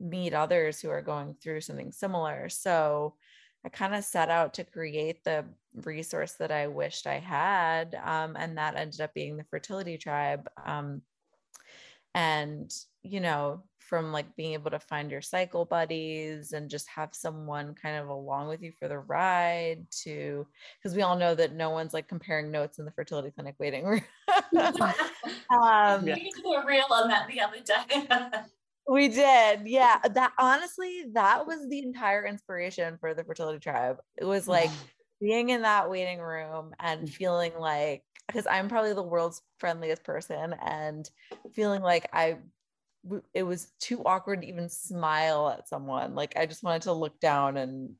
meet 0.00 0.32
others 0.32 0.80
who 0.80 0.88
are 0.90 1.02
going 1.02 1.34
through 1.42 1.60
something 1.60 1.92
similar 1.92 2.48
so 2.48 3.14
I 3.64 3.68
kind 3.68 3.94
of 3.94 4.04
set 4.04 4.30
out 4.30 4.54
to 4.54 4.64
create 4.64 5.22
the 5.24 5.44
resource 5.84 6.32
that 6.34 6.50
I 6.50 6.66
wished 6.66 7.06
I 7.06 7.18
had. 7.18 7.94
Um, 8.02 8.36
and 8.38 8.56
that 8.56 8.76
ended 8.76 9.00
up 9.00 9.12
being 9.12 9.36
the 9.36 9.44
fertility 9.44 9.98
tribe. 9.98 10.48
Um, 10.64 11.02
and, 12.14 12.72
you 13.02 13.20
know, 13.20 13.62
from 13.78 14.12
like 14.12 14.34
being 14.36 14.54
able 14.54 14.70
to 14.70 14.78
find 14.78 15.10
your 15.10 15.20
cycle 15.20 15.64
buddies 15.64 16.52
and 16.52 16.70
just 16.70 16.88
have 16.88 17.10
someone 17.12 17.74
kind 17.74 17.96
of 17.96 18.08
along 18.08 18.48
with 18.48 18.62
you 18.62 18.72
for 18.78 18.88
the 18.88 18.98
ride 18.98 19.84
to, 20.02 20.46
because 20.78 20.96
we 20.96 21.02
all 21.02 21.16
know 21.16 21.34
that 21.34 21.54
no 21.54 21.70
one's 21.70 21.92
like 21.92 22.08
comparing 22.08 22.50
notes 22.50 22.78
in 22.78 22.84
the 22.84 22.90
fertility 22.92 23.30
clinic 23.30 23.56
waiting 23.58 23.84
room. 23.84 24.00
um, 24.28 26.06
yeah. 26.06 26.14
We 26.14 26.32
did 26.34 26.44
a 26.44 26.66
reel 26.66 26.84
on 26.90 27.08
that 27.08 27.28
the 27.28 27.40
other 27.40 27.60
day. 27.60 28.40
we 28.90 29.06
did 29.06 29.60
yeah 29.66 30.00
that 30.02 30.32
honestly 30.36 31.04
that 31.12 31.46
was 31.46 31.68
the 31.68 31.78
entire 31.78 32.26
inspiration 32.26 32.98
for 32.98 33.14
the 33.14 33.22
fertility 33.22 33.60
tribe. 33.60 33.98
It 34.18 34.24
was 34.24 34.48
like 34.48 34.70
being 35.20 35.50
in 35.50 35.62
that 35.62 35.88
waiting 35.88 36.18
room 36.18 36.74
and 36.80 37.06
mm. 37.06 37.08
feeling 37.08 37.52
like 37.58 38.02
because 38.26 38.46
i'm 38.48 38.68
probably 38.68 38.92
the 38.92 39.02
world's 39.02 39.42
friendliest 39.58 40.02
person 40.02 40.54
and 40.64 41.08
feeling 41.54 41.82
like 41.82 42.08
i 42.12 42.36
it 43.32 43.44
was 43.44 43.70
too 43.80 44.02
awkward 44.04 44.42
to 44.42 44.48
even 44.48 44.68
smile 44.68 45.54
at 45.56 45.68
someone 45.68 46.14
like 46.14 46.36
i 46.36 46.44
just 46.44 46.62
wanted 46.62 46.82
to 46.82 46.92
look 46.92 47.18
down 47.20 47.56
and 47.56 47.90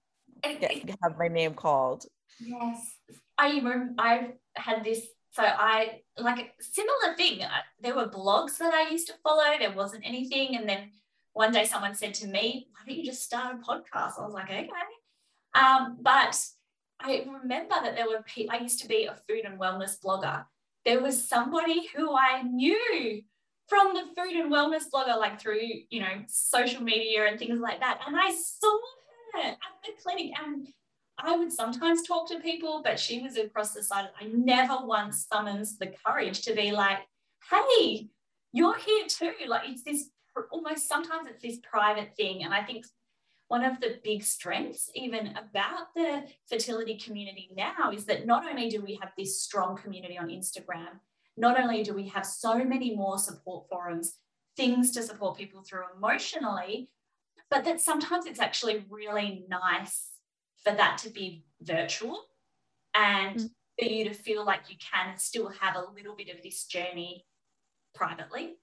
get, 0.43 0.73
have 1.03 1.19
my 1.19 1.29
name 1.29 1.55
called. 1.55 2.05
Yes 2.41 2.95
i 3.39 3.51
remember 3.51 3.95
i 3.99 4.31
had 4.57 4.83
this 4.83 5.07
so 5.31 5.45
I 5.45 6.01
like 6.19 6.39
a 6.39 6.63
similar 6.63 7.17
thing. 7.17 7.43
There 7.81 7.95
were 7.95 8.09
blogs 8.09 8.59
that 8.59 8.75
I 8.75 8.91
used 8.91 9.07
to 9.09 9.15
follow. 9.23 9.59
There 9.59 9.73
wasn't 9.73 10.07
anything, 10.07 10.57
and 10.57 10.69
then 10.69 10.91
one 11.33 11.53
day 11.53 11.65
someone 11.65 11.95
said 11.95 12.15
to 12.15 12.27
me, 12.27 12.69
"Why 12.73 12.81
don't 12.87 12.99
you 12.99 13.05
just 13.05 13.23
start 13.23 13.55
a 13.55 13.59
podcast?" 13.59 14.19
I 14.19 14.25
was 14.25 14.35
like, 14.35 14.51
"Okay." 14.51 14.69
Um, 15.55 15.99
but 16.01 16.37
I 16.99 17.27
remember 17.27 17.75
that 17.83 17.95
there 17.95 18.09
were 18.09 18.23
people. 18.23 18.55
I 18.55 18.61
used 18.61 18.81
to 18.81 18.89
be 18.89 19.05
a 19.05 19.15
food 19.29 19.45
and 19.45 19.59
wellness 19.59 20.01
blogger. 20.01 20.45
There 20.85 21.01
was 21.01 21.29
somebody 21.29 21.87
who 21.95 22.17
I 22.17 22.43
knew 22.43 23.23
from 23.69 23.95
the 23.95 24.03
food 24.17 24.35
and 24.35 24.53
wellness 24.53 24.91
blogger, 24.93 25.17
like 25.17 25.41
through 25.41 25.61
you 25.91 26.01
know 26.01 26.25
social 26.27 26.83
media 26.83 27.27
and 27.27 27.39
things 27.39 27.61
like 27.61 27.79
that, 27.81 28.01
and 28.07 28.17
I 28.19 28.33
saw 28.33 28.79
her 29.35 29.49
at 29.51 29.59
the 29.85 29.93
clinic 30.03 30.33
and 30.45 30.67
I 31.23 31.37
would 31.37 31.53
sometimes 31.53 32.03
talk 32.07 32.29
to 32.29 32.41
people, 32.41 32.83
but 32.85 32.99
she 32.99 33.21
was 33.21 33.37
across 33.37 33.73
the 33.73 33.83
side. 33.83 34.09
I 34.21 34.27
never 34.27 34.79
once 34.85 35.27
summons 35.27 35.79
the 35.79 35.93
courage 36.05 36.43
to 36.43 36.55
be 36.55 36.73
like, 36.73 36.99
hey, 37.51 38.09
you're 38.53 38.77
here 38.77 39.07
too. 39.09 39.33
Like 39.47 39.69
it's 39.69 39.85
this 39.85 40.11
almost 40.51 40.89
sometimes 40.89 41.27
it's 41.29 41.43
this 41.43 41.59
private 41.59 42.15
thing. 42.17 42.45
And 42.45 42.55
I 42.55 42.63
think 42.63 42.87
one 43.49 43.65
of 43.65 43.81
the 43.81 43.99
big 44.05 44.23
strengths, 44.23 44.91
even 44.95 45.29
about 45.37 45.93
the 45.97 46.25
fertility 46.49 46.97
community 46.99 47.51
now, 47.57 47.91
is 47.93 48.05
that 48.07 48.27
not 48.27 48.49
only 48.49 48.69
do 48.69 48.81
we 48.81 48.99
have 49.03 49.11
this 49.19 49.43
strong 49.43 49.77
community 49.77 50.17
on 50.17 50.29
Instagram, 50.29 51.01
not 51.37 51.59
only 51.61 51.83
do 51.83 51.93
we 51.93 52.09
have 52.09 52.25
so 52.25 52.63
many 52.65 52.95
more 52.95 53.19
support 53.19 53.69
forums, 53.69 54.15
things 54.57 54.93
to 54.93 55.03
support 55.03 55.37
people 55.37 55.63
through 55.63 55.83
emotionally, 55.97 56.91
but 57.51 57.65
that 57.65 57.81
sometimes 57.81 58.27
it's 58.27 58.41
actually 58.41 58.85
really 58.89 59.45
nice 59.49 60.10
for 60.65 60.73
that 60.73 60.99
to 60.99 61.11
be 61.11 61.45
virtual 61.61 62.21
and 62.95 63.37
mm. 63.37 63.51
for 63.79 63.87
you 63.87 64.05
to 64.05 64.15
feel 64.15 64.45
like 64.45 64.63
you 64.69 64.77
can 64.79 65.17
still 65.17 65.49
have 65.49 65.77
a 65.77 65.91
little 65.95 66.15
bit 66.17 66.29
of 66.35 66.43
this 66.43 66.65
journey 66.65 67.25
privately. 67.95 68.57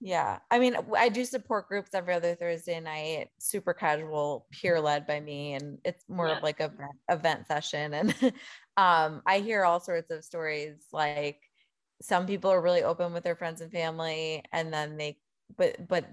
Yeah. 0.00 0.40
I 0.50 0.58
mean, 0.58 0.76
I 0.96 1.08
do 1.10 1.24
support 1.24 1.68
groups 1.68 1.90
every 1.94 2.12
other 2.12 2.34
Thursday 2.34 2.80
night, 2.80 3.28
super 3.38 3.72
casual, 3.72 4.46
peer 4.50 4.80
led 4.80 5.06
by 5.06 5.20
me. 5.20 5.54
And 5.54 5.78
it's 5.84 6.04
more 6.08 6.26
yeah. 6.26 6.38
of 6.38 6.42
like 6.42 6.58
a 6.58 6.72
event 7.08 7.46
session. 7.46 7.94
And 7.94 8.14
um, 8.76 9.22
I 9.24 9.38
hear 9.38 9.64
all 9.64 9.78
sorts 9.78 10.10
of 10.10 10.24
stories 10.24 10.86
like 10.92 11.38
some 12.02 12.26
people 12.26 12.50
are 12.50 12.60
really 12.60 12.82
open 12.82 13.12
with 13.12 13.22
their 13.22 13.36
friends 13.36 13.60
and 13.60 13.70
family 13.70 14.42
and 14.52 14.72
then 14.72 14.96
they 14.96 15.16
but 15.56 15.76
but 15.88 16.04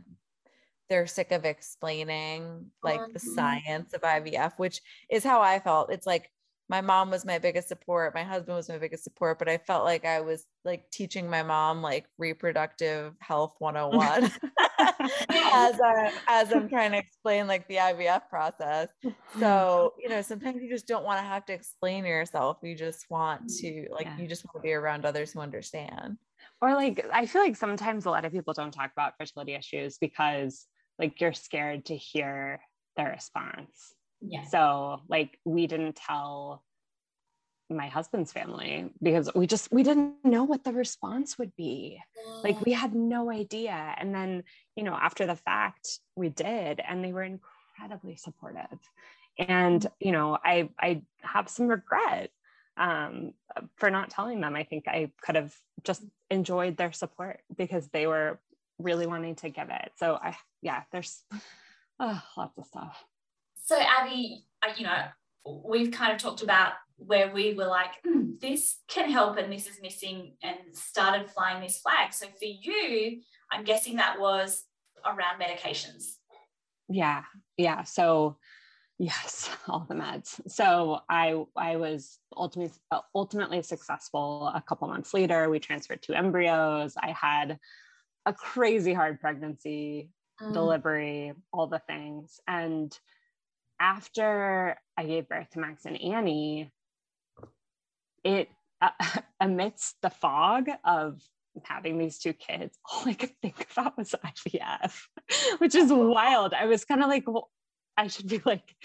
they're 0.90 1.08
sick 1.08 1.32
of 1.32 1.46
explaining 1.46 2.66
like 2.84 3.00
mm-hmm. 3.00 3.14
the 3.14 3.20
science 3.20 3.94
of 3.94 4.02
IVF, 4.02 4.54
which 4.58 4.82
is 5.10 5.24
how 5.24 5.42
I 5.42 5.60
felt. 5.60 5.92
It's 5.92 6.08
like 6.08 6.30
my 6.70 6.82
mom 6.82 7.10
was 7.10 7.26
my 7.26 7.40
biggest 7.40 7.68
support, 7.68 8.14
my 8.14 8.24
husband 8.24 8.56
was 8.56 8.70
my 8.70 8.78
biggest 8.78 9.04
support, 9.04 9.40
but 9.40 9.50
I 9.50 9.58
felt 9.58 9.86
like 9.86 10.06
I 10.06 10.22
was 10.22 10.46
like 10.64 10.90
teaching 10.92 11.28
my 11.28 11.42
mom 11.42 11.82
like 11.82 12.06
reproductive 12.20 13.14
health 13.20 13.56
101 13.58 14.26
as 14.80 15.80
I, 15.82 16.14
as 16.28 16.54
I'm 16.54 16.70
trying 16.70 16.92
to 16.92 17.00
explain 17.00 17.48
like 17.48 17.68
the 17.68 17.78
IVF 17.78 18.30
process. 18.30 18.90
So, 19.40 19.94
you 19.98 20.10
know, 20.10 20.22
sometimes 20.22 20.62
you 20.62 20.70
just 20.70 20.86
don't 20.86 21.04
want 21.04 21.20
to 21.20 21.26
have 21.26 21.44
to 21.48 21.54
explain 21.54 22.06
yourself. 22.06 22.58
You 22.62 22.76
just 22.76 23.10
want 23.10 23.48
mm, 23.48 23.62
to 23.62 23.88
like 23.92 24.06
yeah. 24.06 24.18
you 24.20 24.28
just 24.28 24.46
want 24.46 24.58
to 24.58 24.62
be 24.62 24.74
around 24.74 25.06
others 25.06 25.32
who 25.32 25.40
understand. 25.40 26.18
Or 26.62 26.76
like 26.76 27.04
I 27.12 27.26
feel 27.26 27.42
like 27.42 27.56
sometimes 27.56 28.06
a 28.06 28.12
lot 28.12 28.26
of 28.26 28.32
people 28.32 28.54
don't 28.54 28.72
talk 28.72 28.92
about 28.92 29.14
fertility 29.18 29.56
issues 29.56 29.98
because 29.98 30.68
like 31.00 31.20
you're 31.22 31.34
scared 31.34 31.86
to 31.86 31.96
hear 31.96 32.60
their 32.98 33.10
response. 33.10 33.94
Yeah. 34.22 34.44
So 34.46 35.02
like 35.08 35.40
we 35.46 35.66
didn't 35.66 35.96
tell 35.96 36.64
my 37.70 37.88
husband's 37.88 38.32
family 38.32 38.92
because 39.02 39.30
we 39.36 39.46
just 39.46 39.72
we 39.72 39.84
didn't 39.84 40.16
know 40.24 40.44
what 40.44 40.64
the 40.64 40.74
response 40.74 41.38
would 41.38 41.56
be 41.56 42.00
like 42.44 42.60
we 42.66 42.72
had 42.72 42.96
no 42.96 43.30
idea 43.30 43.94
and 43.98 44.14
then 44.14 44.44
you 44.76 44.84
know 44.84 44.96
after 44.96 45.28
the 45.28 45.36
fact 45.36 46.00
we 46.16 46.30
did 46.30 46.82
and 46.88 47.04
they 47.04 47.14
were 47.14 47.24
incredibly 47.24 48.16
supportive 48.16 48.80
and 49.38 49.84
mm. 49.84 49.92
you 50.00 50.12
know 50.12 50.36
i 50.44 50.68
i 50.80 51.02
have 51.22 51.48
some 51.48 51.68
regret 51.68 52.32
um, 52.78 53.34
for 53.76 53.92
not 53.92 54.10
telling 54.10 54.42
them 54.42 54.56
i 54.56 54.64
think 54.64 54.88
i 54.88 55.12
could 55.22 55.36
have 55.36 55.54
just 55.84 56.04
enjoyed 56.32 56.76
their 56.76 56.92
support 56.92 57.42
because 57.56 57.88
they 57.90 58.08
were 58.08 58.40
really 58.80 59.06
wanting 59.06 59.36
to 59.36 59.50
give 59.50 59.70
it. 59.70 59.92
So 59.98 60.16
I, 60.16 60.36
yeah, 60.62 60.84
there's 60.92 61.24
oh, 62.00 62.22
lots 62.38 62.58
of 62.58 62.66
stuff. 62.66 63.04
So 63.66 63.80
Abby, 63.80 64.46
you 64.78 64.84
know, 64.86 65.04
we've 65.46 65.92
kind 65.92 66.12
of 66.12 66.18
talked 66.18 66.42
about 66.42 66.74
where 66.98 67.32
we 67.32 67.54
were 67.54 67.68
like, 67.68 67.92
hmm, 68.04 68.32
this 68.42 68.78
can 68.88 69.10
help 69.10 69.38
and 69.38 69.52
this 69.52 69.68
is 69.68 69.82
missing 69.82 70.34
and 70.44 70.58
started 70.74 71.30
flying 71.30 71.62
this 71.62 71.80
flag. 71.80 72.14
So 72.14 72.26
for 72.28 72.46
you, 72.46 73.22
I'm 73.52 73.64
guessing 73.64 73.98
that 73.98 74.20
was 74.20 74.64
around 75.06 75.40
medications. 75.40 76.16
Yeah. 76.90 77.24
Yeah. 77.58 77.84
So 77.84 78.38
yes, 78.98 79.50
all 79.68 79.86
the 79.88 79.96
meds. 79.96 80.40
So 80.48 81.00
I 81.10 81.44
I 81.56 81.78
was 81.78 82.20
ultimately 82.36 82.78
ultimately 83.16 83.62
successful 83.62 84.52
a 84.54 84.62
couple 84.62 84.88
months 84.88 85.14
later. 85.14 85.50
We 85.50 85.60
transferred 85.60 86.02
two 86.02 86.14
embryos. 86.14 86.96
I 86.98 87.12
had 87.12 87.60
a 88.26 88.34
crazy 88.34 88.94
hard 88.94 89.20
pregnancy, 89.20 90.10
mm. 90.42 90.54
delivery, 90.54 91.34
all 91.52 91.68
the 91.68 91.80
things. 91.80 92.40
And 92.48 92.98
after 93.80 94.78
I 94.98 95.06
gave 95.06 95.30
birth 95.30 95.50
to 95.52 95.60
Max 95.60 95.86
and 95.86 96.02
Annie, 96.02 96.72
it 98.24 98.50
uh, 98.82 98.90
amidst 99.40 99.96
the 100.02 100.10
fog 100.10 100.68
of 100.84 101.22
having 101.64 101.98
these 101.98 102.20
two 102.20 102.34
kids, 102.34 102.78
all 102.92 103.08
I 103.08 103.14
could 103.14 103.36
think 103.42 103.68
about 103.72 103.98
was 103.98 104.16
IVF, 104.26 105.02
which 105.60 105.76
is 105.76 105.92
wild. 105.92 106.54
I 106.54 106.66
was 106.66 106.86
kind 106.86 107.02
of 107.02 107.10
like, 107.10 107.24
well, 107.28 107.50
I 107.98 108.08
should 108.08 108.28
be 108.28 108.42
like, 108.46 108.76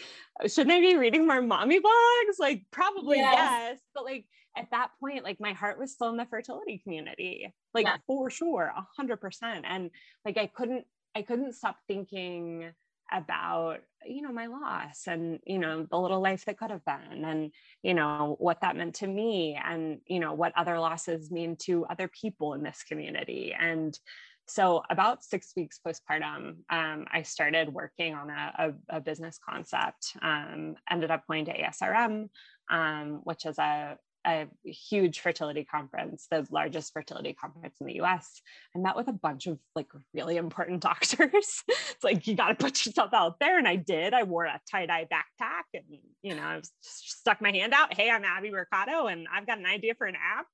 shouldn't 0.46 0.72
I 0.72 0.80
be 0.80 0.96
reading 0.96 1.26
more 1.26 1.40
mommy 1.40 1.78
blogs? 1.78 2.38
Like, 2.38 2.64
probably 2.72 3.18
yes. 3.18 3.34
yes. 3.36 3.78
But 3.94 4.04
like 4.04 4.26
at 4.56 4.70
that 4.70 4.90
point, 5.00 5.24
like 5.24 5.40
my 5.40 5.52
heart 5.52 5.78
was 5.78 5.92
still 5.92 6.10
in 6.10 6.16
the 6.16 6.26
fertility 6.26 6.78
community, 6.78 7.52
like 7.72 7.86
yeah. 7.86 7.96
for 8.06 8.30
sure, 8.30 8.72
a 8.76 8.86
hundred 8.96 9.20
percent. 9.20 9.64
And 9.68 9.90
like 10.24 10.38
I 10.38 10.46
couldn't, 10.46 10.84
I 11.14 11.22
couldn't 11.22 11.54
stop 11.54 11.76
thinking 11.88 12.72
about 13.12 13.78
you 14.06 14.22
know 14.22 14.32
my 14.32 14.46
loss 14.46 15.06
and 15.06 15.38
you 15.46 15.58
know 15.58 15.86
the 15.90 15.98
little 15.98 16.20
life 16.20 16.44
that 16.44 16.58
could 16.58 16.70
have 16.70 16.84
been 16.84 17.24
and 17.24 17.52
you 17.82 17.94
know 17.94 18.36
what 18.38 18.60
that 18.60 18.76
meant 18.76 18.94
to 18.94 19.06
me 19.06 19.58
and 19.62 20.00
you 20.06 20.18
know 20.18 20.32
what 20.32 20.52
other 20.56 20.78
losses 20.78 21.30
mean 21.30 21.56
to 21.56 21.84
other 21.86 22.08
people 22.08 22.54
in 22.54 22.62
this 22.62 22.82
community 22.88 23.54
and 23.58 23.98
so 24.46 24.82
about 24.90 25.22
six 25.22 25.52
weeks 25.56 25.80
postpartum 25.86 26.56
um, 26.70 27.06
i 27.12 27.22
started 27.22 27.68
working 27.68 28.14
on 28.14 28.30
a, 28.30 28.52
a, 28.90 28.96
a 28.96 29.00
business 29.00 29.38
concept 29.46 30.16
um, 30.22 30.74
ended 30.90 31.10
up 31.10 31.26
going 31.26 31.44
to 31.44 31.56
asrm 31.56 32.28
um, 32.70 33.20
which 33.24 33.44
is 33.44 33.58
a 33.58 33.96
a 34.26 34.46
huge 34.64 35.20
fertility 35.20 35.64
conference, 35.64 36.26
the 36.30 36.46
largest 36.50 36.92
fertility 36.92 37.34
conference 37.34 37.76
in 37.80 37.86
the 37.86 38.00
US. 38.02 38.40
I 38.74 38.78
met 38.78 38.96
with 38.96 39.08
a 39.08 39.12
bunch 39.12 39.46
of 39.46 39.58
like 39.74 39.88
really 40.12 40.36
important 40.36 40.80
doctors. 40.82 41.62
it's 41.68 42.04
like, 42.04 42.26
you 42.26 42.34
got 42.34 42.48
to 42.48 42.54
put 42.54 42.84
yourself 42.86 43.12
out 43.12 43.38
there. 43.40 43.58
And 43.58 43.68
I 43.68 43.76
did. 43.76 44.14
I 44.14 44.22
wore 44.22 44.44
a 44.44 44.60
tie 44.70 44.86
dye 44.86 45.06
backpack 45.12 45.64
and, 45.74 45.84
you 46.22 46.34
know, 46.34 46.42
I 46.42 46.60
stuck 46.80 47.40
my 47.40 47.50
hand 47.50 47.74
out. 47.74 47.94
Hey, 47.94 48.10
I'm 48.10 48.24
Abby 48.24 48.50
Mercado 48.50 49.06
and 49.06 49.26
I've 49.32 49.46
got 49.46 49.58
an 49.58 49.66
idea 49.66 49.94
for 49.94 50.06
an 50.06 50.16
app. 50.16 50.46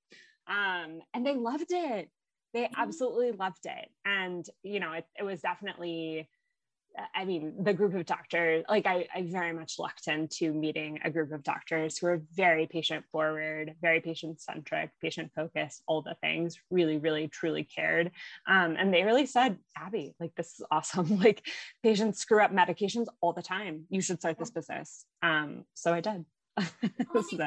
Um, 0.46 1.00
and 1.14 1.24
they 1.24 1.35
loved 1.35 1.70
it. 1.70 2.09
They 2.52 2.62
mm-hmm. 2.62 2.80
absolutely 2.80 3.33
loved 3.33 3.64
it. 3.64 3.88
And, 4.04 4.44
you 4.62 4.80
know, 4.80 4.92
it, 4.92 5.04
it 5.18 5.22
was 5.22 5.40
definitely, 5.40 6.28
I 7.14 7.24
mean, 7.24 7.54
the 7.62 7.72
group 7.72 7.94
of 7.94 8.06
doctors, 8.06 8.64
like 8.68 8.86
I, 8.86 9.06
I 9.14 9.22
very 9.22 9.52
much 9.52 9.78
lucked 9.78 10.08
into 10.08 10.52
meeting 10.52 10.98
a 11.04 11.10
group 11.10 11.32
of 11.32 11.42
doctors 11.42 11.98
who 11.98 12.06
are 12.06 12.22
very 12.34 12.66
patient 12.66 13.04
forward, 13.10 13.74
very 13.80 14.00
patient 14.00 14.40
centric, 14.40 14.90
patient 15.00 15.30
focused, 15.34 15.82
all 15.86 16.02
the 16.02 16.16
things, 16.20 16.58
really, 16.70 16.98
really, 16.98 17.28
truly 17.28 17.64
cared. 17.64 18.10
Um, 18.46 18.76
and 18.78 18.92
they 18.92 19.02
really 19.02 19.26
said, 19.26 19.58
Abby, 19.76 20.14
like, 20.20 20.34
this 20.36 20.58
is 20.58 20.66
awesome. 20.70 21.18
like, 21.20 21.46
patients 21.82 22.18
screw 22.18 22.42
up 22.42 22.52
medications 22.52 23.06
all 23.20 23.32
the 23.32 23.42
time. 23.42 23.84
You 23.90 24.00
should 24.00 24.20
start 24.20 24.38
this 24.38 24.50
business. 24.50 25.04
Um, 25.22 25.64
so 25.74 25.92
I 25.92 26.00
did. 26.00 26.24
this 27.14 27.32
is 27.32 27.40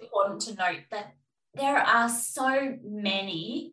important 0.00 0.40
to 0.42 0.54
note 0.54 0.80
that 0.90 1.14
there 1.54 1.78
are 1.78 2.08
so 2.08 2.76
many 2.84 3.72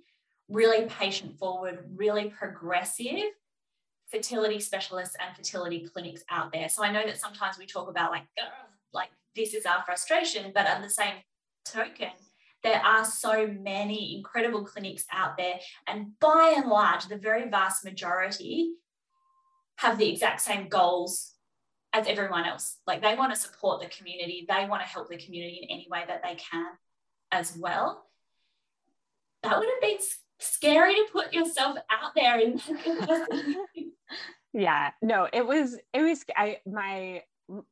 really 0.50 0.86
patient 0.86 1.38
forward, 1.38 1.86
really 1.96 2.30
progressive 2.30 3.32
fertility 4.12 4.60
specialists 4.60 5.16
and 5.20 5.36
fertility 5.36 5.88
clinics 5.92 6.24
out 6.30 6.52
there. 6.52 6.70
So 6.70 6.84
I 6.84 6.92
know 6.92 7.06
that 7.06 7.20
sometimes 7.20 7.58
we 7.58 7.66
talk 7.66 7.90
about 7.90 8.12
like, 8.12 8.24
like 8.94 9.10
this 9.36 9.54
is 9.54 9.66
our 9.66 9.84
frustration, 9.86 10.52
but 10.54 10.66
at 10.66 10.82
the 10.82 10.90
same 10.90 11.16
token, 11.66 12.12
there 12.64 12.82
are 12.84 13.06
so 13.06 13.48
many 13.48 14.16
incredible 14.16 14.64
clinics 14.64 15.06
out 15.12 15.38
there. 15.38 15.60
And 15.88 16.18
by 16.20 16.54
and 16.56 16.70
large, 16.70 17.06
the 17.06 17.18
very 17.18 17.50
vast 17.50 17.84
majority 17.84 18.74
have 19.78 19.98
the 19.98 20.10
exact 20.10 20.42
same 20.42 20.68
goals 20.68 21.34
as 21.94 22.08
everyone 22.08 22.46
else. 22.46 22.78
Like 22.88 23.02
they 23.02 23.16
want 23.16 23.34
to 23.34 23.40
support 23.40 23.82
the 23.82 23.88
community, 23.88 24.46
they 24.50 24.66
want 24.68 24.82
to 24.82 24.88
help 24.88 25.10
the 25.10 25.18
community 25.18 25.60
in 25.62 25.70
any 25.70 25.88
way 25.90 26.04
that 26.08 26.24
they 26.24 26.36
can 26.36 26.68
as 27.32 27.56
well. 27.58 28.06
That 29.44 29.60
would 29.60 29.68
have 29.70 29.82
been 29.82 30.00
scary 30.40 30.96
to 30.96 31.06
put 31.12 31.34
yourself 31.34 31.78
out 31.90 32.12
there 32.16 32.40
in 32.40 32.60
yeah 34.58 34.90
no 35.02 35.28
it 35.32 35.46
was 35.46 35.78
it 35.94 36.02
was 36.02 36.26
i 36.36 36.58
my 36.66 37.22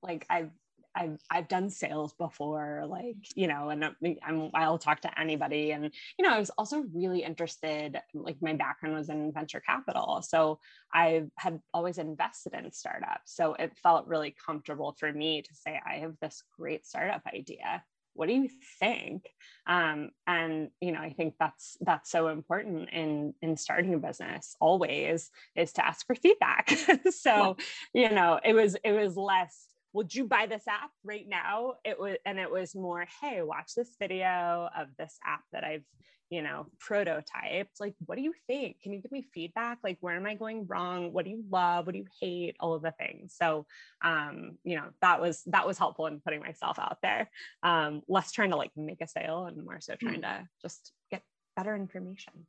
like 0.01 0.25
i've 0.29 0.51
I've 0.95 1.19
I've 1.29 1.47
done 1.47 1.69
sales 1.69 2.13
before, 2.13 2.85
like 2.87 3.17
you 3.35 3.47
know, 3.47 3.69
and 3.69 3.83
uh, 3.83 3.91
I'm 4.23 4.49
I'll 4.53 4.77
talk 4.77 5.01
to 5.01 5.19
anybody, 5.19 5.71
and 5.71 5.91
you 6.17 6.25
know, 6.25 6.33
I 6.33 6.39
was 6.39 6.51
also 6.51 6.85
really 6.93 7.21
interested. 7.23 7.99
Like 8.13 8.37
my 8.41 8.53
background 8.53 8.95
was 8.95 9.09
in 9.09 9.31
venture 9.33 9.59
capital, 9.59 10.21
so 10.21 10.59
I 10.93 11.25
had 11.37 11.59
always 11.73 11.97
invested 11.97 12.53
in 12.53 12.71
startups. 12.71 13.35
So 13.35 13.53
it 13.55 13.77
felt 13.77 14.07
really 14.07 14.35
comfortable 14.45 14.95
for 14.97 15.11
me 15.11 15.41
to 15.41 15.53
say 15.53 15.79
I 15.85 15.95
have 15.95 16.15
this 16.21 16.43
great 16.57 16.85
startup 16.85 17.23
idea, 17.33 17.83
what 18.15 18.27
do 18.27 18.33
you 18.33 18.49
think? 18.79 19.23
Um, 19.67 20.09
and 20.27 20.69
you 20.79 20.91
know 20.91 20.99
i 20.99 21.11
think 21.11 21.35
that's 21.39 21.77
that's 21.81 22.11
so 22.11 22.27
important 22.27 22.89
in 22.91 23.33
in 23.41 23.57
starting 23.57 23.93
a 23.93 23.97
business 23.97 24.55
always 24.59 25.31
is 25.55 25.73
to 25.73 25.85
ask 25.85 26.05
for 26.05 26.15
feedback. 26.15 26.71
So 27.11 27.57
you 27.93 28.09
know 28.11 28.39
it 28.43 28.53
was 28.53 28.75
it 28.83 28.91
was 28.91 29.15
less 29.17 29.67
would 29.93 30.13
you 30.13 30.25
buy 30.25 30.45
this 30.45 30.67
app 30.67 30.91
right 31.05 31.25
now? 31.27 31.75
It 31.85 31.97
was 31.97 32.17
and 32.25 32.37
it 32.37 32.51
was 32.51 32.75
more 32.75 33.05
hey 33.21 33.41
watch 33.41 33.73
this 33.75 33.95
video 33.99 34.69
of 34.77 34.87
this 34.97 35.17
app 35.25 35.41
that 35.53 35.63
i've 35.63 35.85
you 36.29 36.41
know, 36.41 36.67
prototyped. 36.79 37.79
Like, 37.79 37.93
what 38.05 38.15
do 38.15 38.21
you 38.21 38.33
think? 38.47 38.81
Can 38.81 38.93
you 38.93 39.01
give 39.01 39.11
me 39.11 39.25
feedback? 39.33 39.79
Like, 39.83 39.97
where 40.01 40.15
am 40.15 40.25
I 40.25 40.35
going 40.35 40.65
wrong? 40.67 41.13
What 41.13 41.25
do 41.25 41.31
you 41.31 41.43
love? 41.49 41.85
What 41.85 41.93
do 41.93 41.99
you 41.99 42.07
hate? 42.19 42.55
All 42.59 42.73
of 42.73 42.81
the 42.81 42.91
things. 42.91 43.35
So, 43.37 43.65
um, 44.03 44.57
you 44.63 44.75
know, 44.75 44.85
that 45.01 45.21
was 45.21 45.43
that 45.47 45.67
was 45.67 45.77
helpful 45.77 46.07
in 46.07 46.19
putting 46.19 46.39
myself 46.39 46.79
out 46.79 46.97
there. 47.01 47.29
Um, 47.63 48.01
less 48.07 48.31
trying 48.31 48.51
to 48.51 48.55
like 48.55 48.71
make 48.75 49.01
a 49.01 49.07
sale 49.07 49.45
and 49.45 49.63
more 49.63 49.79
so 49.81 49.95
trying 49.95 50.21
to 50.21 50.47
just 50.61 50.91
get 51.11 51.21
better 51.55 51.75
information. 51.75 52.47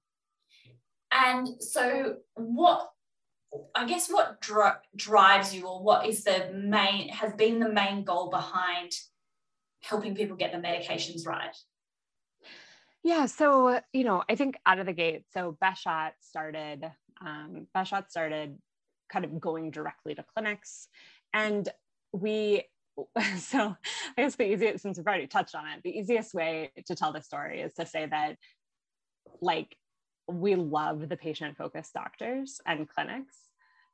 And 1.12 1.62
so, 1.62 2.16
what 2.34 2.90
I 3.74 3.86
guess 3.86 4.08
what 4.08 4.40
dri- 4.40 4.82
drives 4.94 5.54
you, 5.54 5.66
or 5.66 5.82
what 5.82 6.06
is 6.06 6.24
the 6.24 6.50
main 6.54 7.08
has 7.10 7.32
been 7.34 7.60
the 7.60 7.68
main 7.68 8.04
goal 8.04 8.30
behind 8.30 8.92
helping 9.82 10.14
people 10.14 10.36
get 10.36 10.52
the 10.52 10.58
medications 10.58 11.26
right? 11.26 11.56
Yeah. 13.06 13.26
So, 13.26 13.80
you 13.92 14.02
know, 14.02 14.24
I 14.28 14.34
think 14.34 14.56
out 14.66 14.80
of 14.80 14.86
the 14.86 14.92
gate, 14.92 15.26
so 15.32 15.56
Best 15.60 15.84
Shot 15.84 16.14
started, 16.18 16.90
um, 17.24 17.68
Best 17.72 17.90
Shot 17.90 18.10
started 18.10 18.58
kind 19.08 19.24
of 19.24 19.40
going 19.40 19.70
directly 19.70 20.16
to 20.16 20.24
clinics. 20.34 20.88
And 21.32 21.68
we, 22.12 22.64
so 23.38 23.76
I 24.18 24.22
guess 24.22 24.34
the 24.34 24.52
easiest, 24.52 24.82
since 24.82 24.98
we've 24.98 25.06
already 25.06 25.28
touched 25.28 25.54
on 25.54 25.68
it, 25.68 25.84
the 25.84 25.96
easiest 25.96 26.34
way 26.34 26.72
to 26.84 26.96
tell 26.96 27.12
the 27.12 27.22
story 27.22 27.60
is 27.60 27.74
to 27.74 27.86
say 27.86 28.06
that, 28.06 28.38
like, 29.40 29.76
we 30.26 30.56
love 30.56 31.08
the 31.08 31.16
patient 31.16 31.56
focused 31.56 31.92
doctors 31.92 32.60
and 32.66 32.88
clinics 32.88 33.36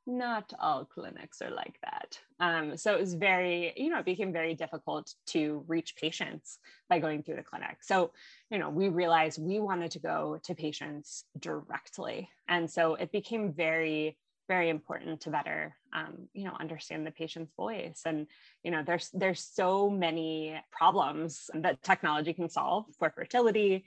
not 0.05 0.53
all 0.59 0.85
clinics 0.85 1.41
are 1.41 1.51
like 1.51 1.79
that. 1.81 2.19
Um, 2.39 2.75
so 2.77 2.93
it 2.93 2.99
was 2.99 3.13
very, 3.13 3.73
you 3.77 3.89
know, 3.89 3.99
it 3.99 4.05
became 4.05 4.33
very 4.33 4.53
difficult 4.53 5.13
to 5.27 5.63
reach 5.67 5.95
patients 5.95 6.59
by 6.89 6.99
going 6.99 7.23
through 7.23 7.37
the 7.37 7.43
clinic. 7.43 7.77
So, 7.81 8.11
you 8.49 8.57
know, 8.57 8.69
we 8.69 8.89
realized 8.89 9.41
we 9.41 9.59
wanted 9.59 9.91
to 9.91 9.99
go 9.99 10.39
to 10.43 10.55
patients 10.55 11.23
directly. 11.39 12.29
And 12.47 12.69
so 12.69 12.95
it 12.95 13.11
became 13.11 13.53
very, 13.53 14.17
very 14.49 14.69
important 14.69 15.21
to 15.21 15.29
better, 15.29 15.75
um, 15.93 16.27
you 16.33 16.43
know, 16.43 16.55
understand 16.59 17.07
the 17.07 17.11
patient's 17.11 17.53
voice. 17.55 18.01
And, 18.05 18.27
you 18.63 18.71
know, 18.71 18.83
there's, 18.85 19.09
there's 19.13 19.41
so 19.41 19.89
many 19.89 20.59
problems 20.71 21.49
that 21.53 21.81
technology 21.81 22.33
can 22.33 22.49
solve 22.49 22.85
for 22.99 23.09
fertility 23.09 23.85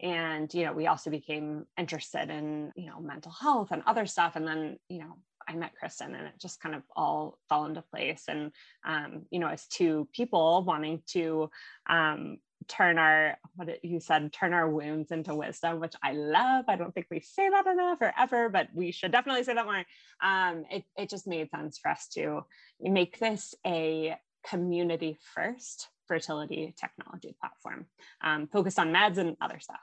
and 0.00 0.52
you 0.52 0.64
know 0.64 0.74
we 0.74 0.86
also 0.86 1.10
became 1.10 1.64
interested 1.78 2.28
in 2.28 2.70
you 2.76 2.86
know 2.86 3.00
mental 3.00 3.32
health 3.32 3.68
and 3.70 3.82
other 3.86 4.04
stuff 4.04 4.36
and 4.36 4.46
then 4.46 4.78
you 4.88 4.98
know 4.98 5.16
I 5.48 5.54
met 5.54 5.74
Kristyn 5.78 6.14
and 6.14 6.26
it 6.26 6.34
just 6.40 6.60
kind 6.60 6.74
of 6.74 6.82
all 6.94 7.38
fell 7.48 7.66
into 7.66 7.82
place. 7.82 8.24
And, 8.28 8.52
um, 8.84 9.26
you 9.30 9.38
know, 9.38 9.48
as 9.48 9.66
two 9.66 10.08
people 10.12 10.64
wanting 10.64 11.02
to 11.08 11.50
um, 11.88 12.38
turn 12.68 12.98
our, 12.98 13.38
what 13.54 13.84
you 13.84 14.00
said, 14.00 14.32
turn 14.32 14.52
our 14.52 14.68
wounds 14.68 15.12
into 15.12 15.34
wisdom, 15.34 15.80
which 15.80 15.94
I 16.02 16.12
love. 16.12 16.64
I 16.68 16.76
don't 16.76 16.92
think 16.94 17.06
we 17.10 17.20
say 17.20 17.48
that 17.48 17.66
enough 17.66 17.98
or 18.00 18.12
ever, 18.18 18.48
but 18.48 18.68
we 18.74 18.90
should 18.90 19.12
definitely 19.12 19.44
say 19.44 19.54
that 19.54 19.64
more. 19.64 19.84
Um, 20.22 20.64
it, 20.70 20.84
it 20.96 21.10
just 21.10 21.26
made 21.26 21.50
sense 21.50 21.78
for 21.78 21.90
us 21.90 22.08
to 22.14 22.44
make 22.80 23.18
this 23.18 23.54
a 23.64 24.16
community 24.48 25.18
first 25.34 25.88
fertility 26.06 26.74
technology 26.78 27.36
platform 27.40 27.86
um, 28.22 28.46
focused 28.46 28.78
on 28.78 28.92
meds 28.92 29.18
and 29.18 29.36
other 29.40 29.60
stuff. 29.60 29.80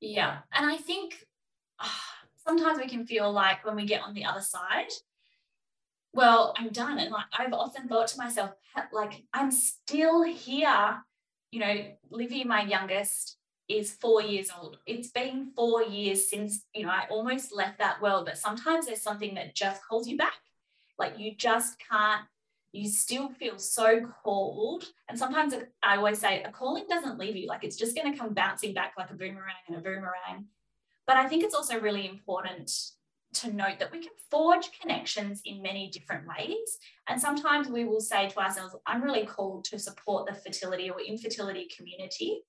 Yeah. 0.00 0.38
And 0.52 0.70
I 0.70 0.76
think, 0.76 1.14
uh, 1.80 1.88
sometimes 2.46 2.78
we 2.78 2.88
can 2.88 3.06
feel 3.06 3.30
like 3.32 3.64
when 3.64 3.76
we 3.76 3.86
get 3.86 4.02
on 4.02 4.14
the 4.14 4.24
other 4.24 4.40
side, 4.40 4.90
well, 6.12 6.54
I'm 6.56 6.70
done. 6.70 6.98
And 6.98 7.10
like 7.10 7.26
I've 7.36 7.52
often 7.52 7.88
thought 7.88 8.08
to 8.08 8.18
myself, 8.18 8.52
like, 8.92 9.22
I'm 9.32 9.50
still 9.50 10.22
here. 10.22 11.02
You 11.50 11.60
know, 11.60 11.76
Livy, 12.10 12.44
my 12.44 12.62
youngest, 12.62 13.36
is 13.68 13.92
four 13.92 14.22
years 14.22 14.50
old. 14.56 14.78
It's 14.86 15.08
been 15.08 15.52
four 15.56 15.82
years 15.82 16.28
since, 16.28 16.64
you 16.74 16.84
know, 16.84 16.90
I 16.90 17.06
almost 17.10 17.54
left 17.54 17.78
that 17.78 18.02
world. 18.02 18.26
But 18.26 18.38
sometimes 18.38 18.86
there's 18.86 19.02
something 19.02 19.34
that 19.34 19.54
just 19.54 19.82
calls 19.84 20.06
you 20.08 20.16
back. 20.16 20.32
Like 20.98 21.18
you 21.18 21.34
just 21.36 21.76
can't 21.90 22.24
you 22.74 22.90
still 22.90 23.28
feel 23.28 23.56
so 23.56 24.00
called. 24.24 24.84
And 25.08 25.16
sometimes 25.16 25.54
I 25.82 25.96
always 25.96 26.18
say 26.18 26.42
a 26.42 26.50
calling 26.50 26.86
doesn't 26.88 27.18
leave 27.18 27.36
you, 27.36 27.46
like 27.46 27.62
it's 27.62 27.76
just 27.76 27.96
going 27.96 28.12
to 28.12 28.18
come 28.18 28.34
bouncing 28.34 28.74
back 28.74 28.94
like 28.98 29.10
a 29.10 29.14
boomerang 29.14 29.54
and 29.68 29.76
a 29.76 29.80
boomerang. 29.80 30.46
But 31.06 31.16
I 31.16 31.28
think 31.28 31.44
it's 31.44 31.54
also 31.54 31.78
really 31.78 32.08
important 32.08 32.70
to 33.34 33.52
note 33.52 33.78
that 33.80 33.92
we 33.92 34.00
can 34.00 34.12
forge 34.30 34.70
connections 34.80 35.42
in 35.44 35.60
many 35.60 35.90
different 35.90 36.26
ways. 36.26 36.78
And 37.08 37.20
sometimes 37.20 37.68
we 37.68 37.84
will 37.84 38.00
say 38.00 38.28
to 38.28 38.38
ourselves, 38.38 38.76
I'm 38.86 39.02
really 39.02 39.26
called 39.26 39.64
to 39.66 39.78
support 39.78 40.26
the 40.26 40.34
fertility 40.34 40.90
or 40.90 41.00
infertility 41.00 41.68
community, 41.76 42.42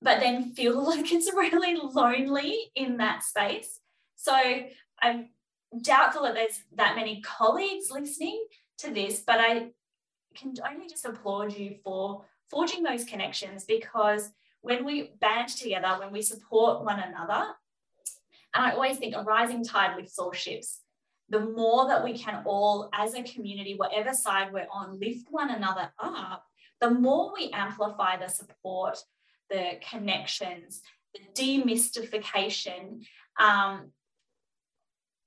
but 0.00 0.20
then 0.20 0.52
feel 0.52 0.84
like 0.86 1.12
it's 1.12 1.32
really 1.34 1.76
lonely 1.82 2.70
in 2.74 2.98
that 2.98 3.22
space. 3.22 3.80
So 4.16 4.34
I'm 5.00 5.30
doubtful 5.80 6.22
that 6.24 6.34
there's 6.34 6.60
that 6.76 6.96
many 6.96 7.22
colleagues 7.22 7.90
listening 7.90 8.44
to 8.78 8.92
this, 8.92 9.22
but 9.26 9.40
I 9.40 9.70
can 10.34 10.54
only 10.68 10.88
just 10.88 11.04
applaud 11.04 11.56
you 11.56 11.76
for 11.82 12.24
forging 12.50 12.82
those 12.82 13.04
connections 13.04 13.64
because 13.64 14.30
when 14.62 14.84
we 14.84 15.12
band 15.20 15.48
together, 15.48 15.96
when 15.98 16.12
we 16.12 16.22
support 16.22 16.84
one 16.84 17.00
another, 17.00 17.46
and 18.54 18.64
I 18.64 18.72
always 18.72 18.98
think 18.98 19.14
a 19.14 19.22
rising 19.22 19.64
tide 19.64 19.96
lifts 19.96 20.18
all 20.18 20.32
ships. 20.32 20.80
The 21.28 21.40
more 21.40 21.88
that 21.88 22.04
we 22.04 22.18
can 22.18 22.42
all, 22.44 22.90
as 22.92 23.14
a 23.14 23.22
community, 23.22 23.74
whatever 23.76 24.12
side 24.12 24.52
we're 24.52 24.66
on, 24.70 25.00
lift 25.00 25.26
one 25.30 25.50
another 25.50 25.92
up, 25.98 26.44
the 26.80 26.90
more 26.90 27.32
we 27.32 27.50
amplify 27.50 28.16
the 28.16 28.28
support, 28.28 28.98
the 29.48 29.78
connections, 29.88 30.82
the 31.14 31.20
demystification 31.42 33.04
um, 33.40 33.92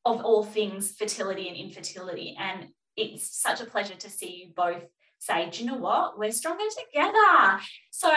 of 0.04 0.22
all 0.22 0.44
things 0.44 0.92
fertility 0.92 1.48
and 1.48 1.58
infertility. 1.58 2.36
And 2.40 2.68
it's 2.96 3.36
such 3.42 3.62
a 3.62 3.66
pleasure 3.66 3.96
to 3.96 4.10
see 4.10 4.44
you 4.44 4.54
both 4.56 4.84
say, 5.18 5.50
do 5.50 5.64
you 5.64 5.72
know 5.72 5.78
what? 5.78 6.20
We're 6.20 6.32
stronger 6.32 6.66
together. 6.70 7.60
So, 7.92 8.12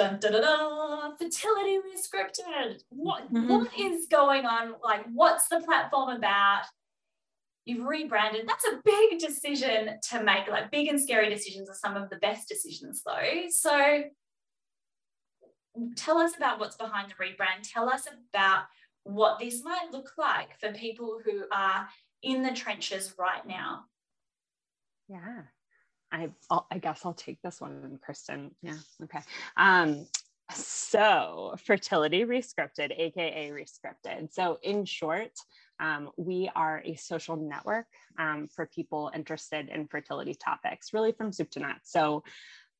dun, 0.00 0.18
dun, 0.18 0.32
dun, 0.32 0.42
dun, 0.42 1.16
fertility 1.16 1.78
rescripted. 1.78 2.82
What, 2.88 3.32
mm-hmm. 3.32 3.48
what 3.48 3.78
is 3.78 4.06
going 4.06 4.46
on? 4.46 4.74
Like, 4.82 5.04
what's 5.12 5.48
the 5.48 5.60
platform 5.60 6.16
about? 6.16 6.62
You've 7.66 7.86
rebranded. 7.86 8.48
That's 8.48 8.64
a 8.64 8.80
big 8.84 9.18
decision 9.18 9.98
to 10.10 10.22
make. 10.22 10.48
Like, 10.48 10.70
big 10.70 10.88
and 10.88 11.00
scary 11.00 11.28
decisions 11.28 11.68
are 11.68 11.74
some 11.74 11.96
of 11.96 12.08
the 12.08 12.16
best 12.16 12.48
decisions, 12.48 13.02
though. 13.04 13.48
So, 13.50 14.04
tell 15.96 16.18
us 16.18 16.36
about 16.36 16.58
what's 16.58 16.76
behind 16.76 17.10
the 17.10 17.22
rebrand. 17.22 17.70
Tell 17.70 17.88
us 17.88 18.06
about 18.32 18.64
what 19.04 19.38
this 19.38 19.62
might 19.62 19.88
look 19.92 20.10
like 20.16 20.58
for 20.58 20.72
people 20.72 21.20
who 21.24 21.44
are 21.52 21.88
in 22.22 22.42
the 22.42 22.52
trenches 22.52 23.14
right 23.18 23.46
now. 23.46 23.84
Yeah. 25.08 25.42
I, 26.12 26.30
I'll, 26.50 26.66
I 26.70 26.78
guess 26.78 27.02
I'll 27.04 27.14
take 27.14 27.40
this 27.42 27.60
one, 27.60 27.98
Kristyn. 28.02 28.50
Yeah. 28.62 28.76
Okay. 29.04 29.20
Um, 29.56 30.06
so, 30.52 31.54
fertility 31.64 32.24
rescripted, 32.24 32.92
AKA 32.96 33.50
rescripted. 33.52 34.32
So, 34.32 34.58
in 34.62 34.84
short, 34.84 35.32
um, 35.78 36.10
we 36.16 36.50
are 36.54 36.82
a 36.84 36.96
social 36.96 37.36
network 37.36 37.86
um, 38.18 38.48
for 38.54 38.66
people 38.66 39.10
interested 39.14 39.68
in 39.68 39.86
fertility 39.86 40.34
topics, 40.34 40.92
really 40.92 41.12
from 41.12 41.32
soup 41.32 41.50
to 41.52 41.60
nuts. 41.60 41.92
So, 41.92 42.24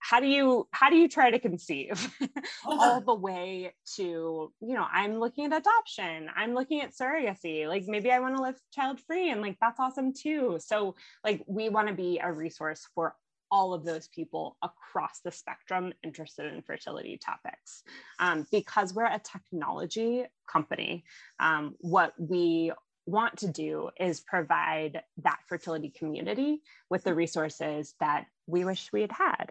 how 0.01 0.21
do 0.21 0.27
you 0.27 0.67
how 0.73 0.91
do 0.91 0.97
you 0.97 1.09
try 1.09 1.31
to 1.31 1.39
conceive 1.39 2.13
all 2.65 3.01
the 3.01 3.15
way 3.15 3.73
to 3.97 4.53
you 4.61 4.75
know 4.75 4.87
i'm 4.93 5.19
looking 5.19 5.47
at 5.47 5.61
adoption 5.61 6.29
i'm 6.37 6.55
looking 6.55 6.81
at 6.81 6.93
surrogacy 6.93 7.67
like 7.69 7.85
maybe 7.87 8.11
i 8.11 8.19
want 8.19 8.37
to 8.37 8.43
live 8.43 8.57
child 8.75 8.99
free 9.01 9.31
and 9.31 9.41
like 9.41 9.57
that's 9.61 9.81
awesome 9.81 10.13
too. 10.13 10.59
So 10.61 10.95
like 11.25 11.43
we 11.47 11.69
want 11.69 11.89
to 11.89 11.95
be 11.95 12.21
a 12.23 12.33
resource 12.33 12.87
for 12.95 13.15
all 13.53 13.75
of 13.75 13.85
those 13.85 14.07
people 14.09 14.57
across 14.63 15.21
the 15.25 15.33
spectrum 15.33 15.93
interested 16.05 16.53
in 16.53 16.63
fertility 16.63 17.19
topics 17.19 17.83
um, 18.21 18.47
because 18.53 18.95
we're 18.95 19.07
a 19.07 19.21
technology 19.21 20.25
company. 20.51 21.05
Um, 21.41 21.75
what 21.81 22.13
we 22.19 22.73
want 23.11 23.39
to 23.39 23.49
do 23.49 23.91
is 23.99 24.21
provide 24.21 25.03
that 25.23 25.39
fertility 25.49 25.91
community 25.91 26.63
with 26.89 27.05
the 27.05 27.15
resources 27.15 27.95
that 28.01 28.27
we 28.47 28.65
wish 28.65 28.93
we 28.93 29.03
had 29.03 29.13
had. 29.13 29.51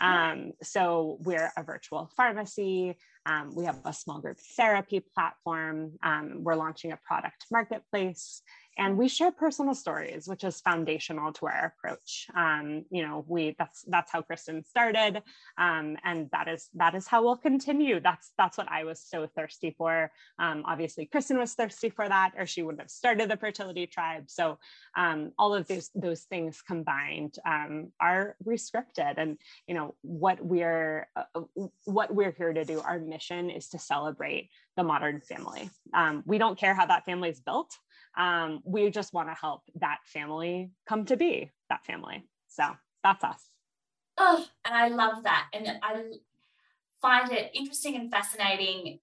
Um, 0.00 0.52
so 0.62 1.18
we're 1.20 1.52
a 1.56 1.62
virtual 1.62 2.10
pharmacy. 2.16 2.96
Um, 3.26 3.54
we 3.54 3.64
have 3.64 3.78
a 3.84 3.92
small 3.92 4.20
group 4.20 4.38
therapy 4.56 5.00
platform. 5.14 5.92
Um, 6.02 6.42
we're 6.42 6.56
launching 6.56 6.92
a 6.92 6.96
product 6.96 7.46
marketplace 7.50 8.42
and 8.78 8.96
we 8.96 9.08
share 9.08 9.30
personal 9.30 9.74
stories 9.74 10.26
which 10.26 10.44
is 10.44 10.60
foundational 10.60 11.32
to 11.32 11.46
our 11.46 11.74
approach. 11.74 12.26
Um, 12.34 12.84
you 12.90 13.02
know 13.06 13.24
we 13.28 13.54
that's 13.58 13.82
that's 13.88 14.12
how 14.12 14.22
kristyn 14.22 14.64
started. 14.64 15.22
Um, 15.58 15.96
and 16.04 16.28
that 16.32 16.48
is 16.48 16.68
that 16.74 16.94
is 16.94 17.06
how 17.06 17.22
we'll 17.22 17.36
continue. 17.36 18.00
That's 18.00 18.32
that's 18.38 18.58
what 18.58 18.70
i 18.70 18.84
was 18.84 19.00
so 19.00 19.26
thirsty 19.26 19.74
for. 19.76 20.10
Um, 20.38 20.64
obviously 20.66 21.06
kristyn 21.06 21.38
was 21.38 21.54
thirsty 21.54 21.90
for 21.90 22.08
that 22.08 22.32
or 22.38 22.46
she 22.46 22.62
wouldn't 22.62 22.80
have 22.80 22.90
started 22.90 23.30
the 23.30 23.36
fertility 23.36 23.86
tribe. 23.86 24.24
So 24.28 24.58
um, 24.96 25.32
all 25.38 25.54
of 25.54 25.66
those 25.66 25.90
those 25.94 26.22
things 26.22 26.62
combined 26.62 27.36
um, 27.46 27.92
are 28.00 28.36
rescripted. 28.46 29.14
And 29.16 29.38
you 29.66 29.74
know 29.74 29.94
what 30.02 30.44
we're 30.44 31.08
uh, 31.16 31.40
what 31.84 32.14
we're 32.14 32.32
here 32.32 32.52
to 32.52 32.64
do 32.64 32.80
our 32.80 32.98
mission 32.98 33.50
is 33.50 33.68
to 33.70 33.78
celebrate 33.78 34.50
the 34.76 34.84
modern 34.84 35.20
family. 35.20 35.70
Um, 35.94 36.22
we 36.26 36.38
don't 36.38 36.58
care 36.58 36.74
how 36.74 36.86
that 36.86 37.04
family 37.04 37.30
is 37.30 37.40
built 37.40 37.70
um, 38.16 38.60
we 38.64 38.90
just 38.90 39.12
want 39.12 39.28
to 39.28 39.34
help 39.34 39.62
that 39.76 39.98
family 40.04 40.70
come 40.86 41.04
to 41.06 41.16
be 41.16 41.50
that 41.68 41.84
family. 41.84 42.26
So 42.48 42.64
that's 43.02 43.24
us. 43.24 43.48
Oh, 44.18 44.44
and 44.64 44.74
I 44.74 44.88
love 44.88 45.22
that. 45.24 45.46
And 45.52 45.78
I 45.82 46.02
find 47.00 47.32
it 47.32 47.50
interesting 47.54 47.96
and 47.96 48.10
fascinating 48.10 48.98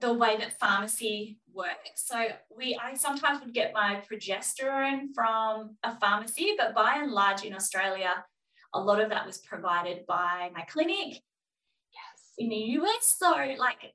the 0.00 0.12
way 0.12 0.36
that 0.38 0.58
pharmacy 0.58 1.38
works. 1.52 2.06
So 2.06 2.26
we 2.56 2.78
I 2.82 2.94
sometimes 2.94 3.40
would 3.40 3.54
get 3.54 3.72
my 3.74 4.02
progesterone 4.10 5.14
from 5.14 5.76
a 5.82 5.96
pharmacy, 5.96 6.54
but 6.56 6.74
by 6.74 6.96
and 7.02 7.12
large 7.12 7.44
in 7.44 7.54
Australia, 7.54 8.24
a 8.72 8.80
lot 8.80 9.00
of 9.00 9.10
that 9.10 9.26
was 9.26 9.38
provided 9.38 10.04
by 10.06 10.50
my 10.54 10.62
clinic 10.62 11.22
in 12.38 12.48
the 12.48 12.56
US 12.56 13.16
though, 13.20 13.54
like 13.58 13.94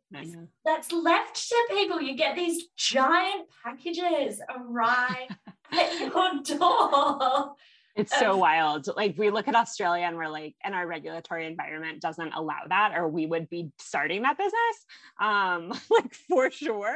that's 0.66 0.92
left 0.92 1.50
to 1.50 1.68
people. 1.70 2.02
You 2.02 2.16
get 2.16 2.36
these 2.36 2.66
giant 2.78 3.48
packages 3.64 4.42
arrive 4.50 5.30
at 5.72 6.00
your 6.00 6.42
door. 6.44 7.56
It's 7.96 8.18
so 8.18 8.38
wild. 8.38 8.88
Like 8.96 9.18
we 9.18 9.30
look 9.30 9.48
at 9.48 9.56
Australia 9.56 10.06
and 10.06 10.16
we're 10.16 10.30
like, 10.30 10.56
and 10.64 10.74
our 10.74 10.88
regulatory 10.88 11.46
environment 11.46 12.02
doesn't 12.02 12.32
allow 12.34 12.62
that, 12.70 12.94
or 12.96 13.08
we 13.10 13.26
would 13.26 13.50
be 13.50 13.72
starting 13.78 14.22
that 14.22 14.38
business. 14.38 14.86
Um, 15.20 15.74
like 15.90 16.14
for 16.14 16.50
sure. 16.50 16.96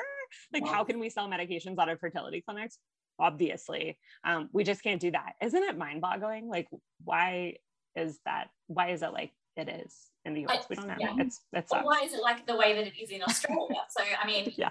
Like, 0.53 0.65
how 0.65 0.84
can 0.84 0.99
we 0.99 1.10
sell 1.10 1.27
medications 1.27 1.77
out 1.77 1.89
of 1.89 1.99
fertility 1.99 2.41
clinics? 2.41 2.77
Obviously. 3.19 3.97
Um, 4.23 4.49
we 4.53 4.63
just 4.63 4.82
can't 4.82 5.01
do 5.01 5.12
that. 5.12 5.34
Isn't 5.41 5.63
it 5.63 5.77
mind-boggling? 5.77 6.47
Like, 6.47 6.67
why 7.03 7.58
is 7.95 8.19
that? 8.25 8.47
Why 8.67 8.89
is 8.89 9.01
it 9.01 9.12
like 9.13 9.32
it 9.56 9.70
is? 9.70 10.10
in 10.26 10.34
the 10.34 10.46
US. 10.48 10.66
don't. 10.70 10.88
Yeah. 11.00 11.16
It's 11.18 11.42
it's 11.52 11.72
well, 11.72 11.84
why 11.84 12.02
is 12.04 12.13
it 12.13 12.22
like 12.22 12.46
the 12.48 12.56
way 12.56 12.74
that 12.76 12.88
it 12.88 12.94
is 13.02 13.10
in 13.10 13.22
Australia? 13.24 13.82
so 13.89 14.04
I 14.22 14.26
mean, 14.26 14.54
yeah. 14.56 14.70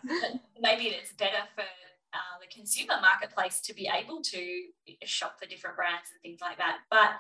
maybe 0.61 0.85
it's 0.85 1.13
better 1.13 1.45
for 1.55 1.63
uh, 1.63 2.39
the 2.41 2.55
consumer 2.55 2.95
marketplace 3.01 3.61
to 3.63 3.75
be 3.75 3.89
able 3.93 4.23
to 4.23 4.63
shop 5.05 5.39
for 5.39 5.47
different 5.47 5.77
brands 5.77 6.09
and 6.13 6.21
things 6.23 6.41
like 6.41 6.59
that. 6.59 6.79
But 6.91 7.11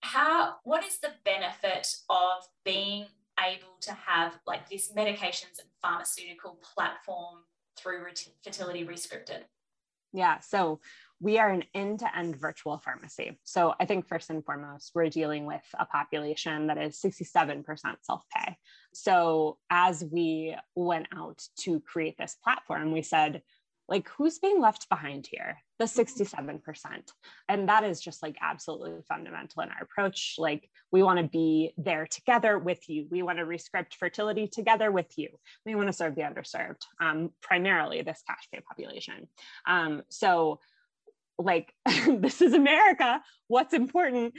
how? 0.00 0.56
What 0.64 0.84
is 0.84 0.98
the 0.98 1.12
benefit 1.24 1.88
of 2.08 2.48
being 2.64 3.06
able 3.38 3.76
to 3.82 3.92
have 3.92 4.38
like 4.46 4.68
this 4.68 4.92
medications 4.92 5.58
and 5.58 5.68
pharmaceutical 5.82 6.58
platform 6.74 7.40
through 7.76 8.04
fertility 8.42 8.84
rescripted? 8.84 9.42
Yeah. 10.12 10.40
So 10.40 10.80
we 11.20 11.38
are 11.38 11.50
an 11.50 11.64
end-to-end 11.74 12.36
virtual 12.36 12.78
pharmacy. 12.78 13.38
So 13.44 13.74
I 13.78 13.84
think 13.84 14.08
first 14.08 14.30
and 14.30 14.44
foremost, 14.44 14.92
we're 14.94 15.10
dealing 15.10 15.44
with 15.44 15.62
a 15.78 15.84
population 15.84 16.68
that 16.68 16.78
is 16.78 16.98
67% 16.98 17.64
self-pay. 18.02 18.56
So 18.94 19.58
as 19.68 20.02
we 20.10 20.56
went 20.74 21.08
out 21.14 21.42
to 21.60 21.80
create 21.80 22.16
this 22.18 22.36
platform, 22.42 22.92
we 22.92 23.02
said, 23.02 23.42
like, 23.90 24.08
who's 24.16 24.38
being 24.38 24.60
left 24.60 24.88
behind 24.88 25.26
here? 25.28 25.58
The 25.80 25.84
67%. 25.84 26.60
And 27.48 27.68
that 27.68 27.82
is 27.82 28.00
just 28.00 28.22
like 28.22 28.36
absolutely 28.40 29.02
fundamental 29.08 29.62
in 29.62 29.68
our 29.68 29.82
approach. 29.82 30.36
Like, 30.38 30.70
we 30.92 31.02
want 31.02 31.18
to 31.18 31.26
be 31.26 31.74
there 31.76 32.06
together 32.06 32.56
with 32.56 32.88
you. 32.88 33.08
We 33.10 33.22
want 33.22 33.38
to 33.38 33.44
rescript 33.44 33.94
fertility 33.94 34.46
together 34.46 34.92
with 34.92 35.18
you. 35.18 35.28
We 35.66 35.74
want 35.74 35.88
to 35.88 35.92
serve 35.92 36.14
the 36.14 36.22
underserved, 36.22 36.82
um, 37.00 37.30
primarily 37.42 38.02
this 38.02 38.22
cash 38.26 38.48
pay 38.52 38.60
population. 38.60 39.26
Um, 39.66 40.02
so 40.08 40.60
like 41.42 41.72
this 42.06 42.42
is 42.42 42.54
America. 42.54 43.22
What's 43.48 43.74
important? 43.74 44.34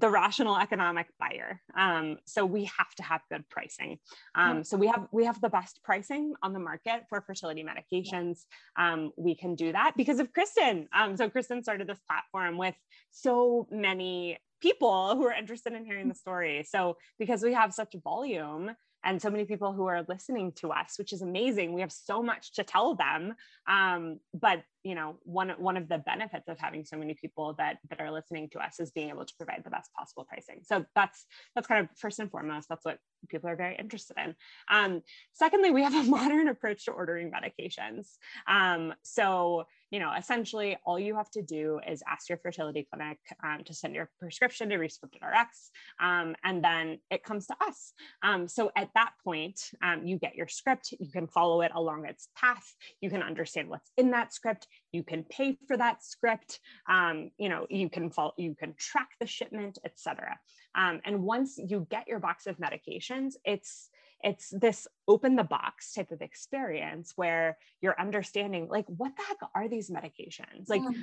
the 0.00 0.08
rational 0.08 0.56
economic 0.56 1.08
buyer. 1.18 1.60
Um, 1.76 2.16
so 2.24 2.46
we 2.46 2.64
have 2.64 2.94
to 2.96 3.02
have 3.02 3.20
good 3.30 3.46
pricing. 3.50 3.98
Um, 4.34 4.64
so 4.64 4.76
we 4.78 4.86
have 4.86 5.06
we 5.12 5.26
have 5.26 5.40
the 5.40 5.50
best 5.50 5.80
pricing 5.84 6.32
on 6.42 6.52
the 6.54 6.58
market 6.58 7.02
for 7.08 7.20
fertility 7.20 7.62
medications. 7.64 8.44
Um, 8.76 9.12
we 9.16 9.34
can 9.34 9.54
do 9.54 9.72
that 9.72 9.92
because 9.96 10.18
of 10.18 10.32
Kristyn. 10.32 10.88
Um, 10.96 11.16
so 11.16 11.28
Kristyn 11.28 11.62
started 11.62 11.86
this 11.86 11.98
platform 12.08 12.56
with 12.56 12.74
so 13.10 13.68
many 13.70 14.38
people 14.62 15.16
who 15.16 15.26
are 15.26 15.34
interested 15.34 15.74
in 15.74 15.84
hearing 15.84 16.08
the 16.08 16.14
story. 16.14 16.64
So 16.68 16.96
because 17.18 17.42
we 17.42 17.52
have 17.52 17.74
such 17.74 17.94
volume, 18.02 18.70
and 19.04 19.20
so 19.20 19.30
many 19.30 19.44
people 19.44 19.72
who 19.72 19.86
are 19.86 20.04
listening 20.08 20.52
to 20.52 20.70
us, 20.72 20.98
which 20.98 21.12
is 21.12 21.22
amazing. 21.22 21.72
We 21.72 21.80
have 21.80 21.92
so 21.92 22.22
much 22.22 22.52
to 22.52 22.64
tell 22.64 22.94
them. 22.94 23.34
Um, 23.66 24.20
but 24.34 24.62
you 24.82 24.94
know, 24.94 25.16
one 25.24 25.50
one 25.58 25.76
of 25.76 25.88
the 25.88 25.98
benefits 25.98 26.48
of 26.48 26.58
having 26.58 26.84
so 26.84 26.96
many 26.96 27.14
people 27.14 27.54
that 27.58 27.78
that 27.88 28.00
are 28.00 28.10
listening 28.10 28.48
to 28.50 28.58
us 28.58 28.80
is 28.80 28.90
being 28.90 29.10
able 29.10 29.24
to 29.24 29.34
provide 29.36 29.62
the 29.64 29.70
best 29.70 29.92
possible 29.92 30.24
pricing. 30.24 30.60
So 30.62 30.84
that's 30.94 31.26
that's 31.54 31.66
kind 31.66 31.84
of 31.84 31.98
first 31.98 32.18
and 32.18 32.30
foremost. 32.30 32.68
That's 32.68 32.84
what 32.84 32.98
people 33.28 33.50
are 33.50 33.56
very 33.56 33.76
interested 33.76 34.16
in. 34.22 34.34
Um, 34.70 35.02
secondly, 35.34 35.70
we 35.70 35.82
have 35.82 35.94
a 35.94 36.02
modern 36.10 36.48
approach 36.48 36.86
to 36.86 36.92
ordering 36.92 37.30
medications. 37.30 38.06
Um, 38.46 38.94
so 39.02 39.64
you 39.90 39.98
know, 39.98 40.12
essentially 40.16 40.76
all 40.84 40.98
you 40.98 41.16
have 41.16 41.30
to 41.32 41.42
do 41.42 41.80
is 41.86 42.02
ask 42.08 42.28
your 42.28 42.38
fertility 42.38 42.86
clinic 42.92 43.18
um, 43.42 43.64
to 43.64 43.74
send 43.74 43.94
your 43.94 44.08
prescription 44.20 44.68
to 44.68 44.76
Rescripted 44.76 45.20
RX, 45.20 45.70
um, 46.00 46.36
and 46.44 46.62
then 46.62 47.00
it 47.10 47.24
comes 47.24 47.46
to 47.48 47.56
us. 47.66 47.92
Um, 48.22 48.46
so 48.46 48.70
at 48.76 48.90
that 48.94 49.12
point, 49.24 49.60
um, 49.82 50.06
you 50.06 50.16
get 50.16 50.36
your 50.36 50.46
script, 50.46 50.94
you 50.98 51.10
can 51.10 51.26
follow 51.26 51.62
it 51.62 51.72
along 51.74 52.06
its 52.06 52.28
path, 52.36 52.74
you 53.00 53.10
can 53.10 53.22
understand 53.22 53.68
what's 53.68 53.90
in 53.96 54.12
that 54.12 54.32
script, 54.32 54.68
you 54.92 55.02
can 55.02 55.24
pay 55.24 55.56
for 55.66 55.76
that 55.76 56.02
script, 56.02 56.60
um, 56.88 57.30
you 57.38 57.48
know, 57.48 57.66
you 57.70 57.88
can 57.88 58.10
follow, 58.10 58.32
you 58.36 58.54
can 58.54 58.74
track 58.78 59.10
the 59.20 59.26
shipment, 59.26 59.78
etc. 59.84 60.38
Um, 60.74 61.00
and 61.04 61.22
once 61.22 61.58
you 61.58 61.86
get 61.90 62.08
your 62.08 62.18
box 62.18 62.46
of 62.46 62.58
medications, 62.58 63.34
it's 63.44 63.90
it's 64.22 64.50
this 64.50 64.86
open 65.08 65.36
the 65.36 65.44
box 65.44 65.94
type 65.94 66.10
of 66.10 66.20
experience 66.20 67.12
where 67.16 67.56
you're 67.80 67.98
understanding 67.98 68.68
like 68.68 68.84
what 68.86 69.16
the 69.16 69.22
heck 69.22 69.38
are 69.54 69.68
these 69.68 69.90
medications 69.90 70.68
like 70.68 70.82
mm. 70.82 70.94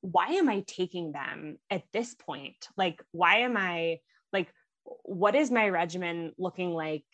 why 0.00 0.26
am 0.28 0.48
i 0.48 0.62
taking 0.66 1.12
them 1.12 1.58
at 1.70 1.82
this 1.92 2.14
point 2.14 2.68
like 2.76 3.02
why 3.12 3.38
am 3.38 3.56
i 3.56 3.98
like 4.32 4.52
what 5.02 5.34
is 5.34 5.50
my 5.50 5.68
regimen 5.68 6.32
looking 6.38 6.70
like 6.70 7.04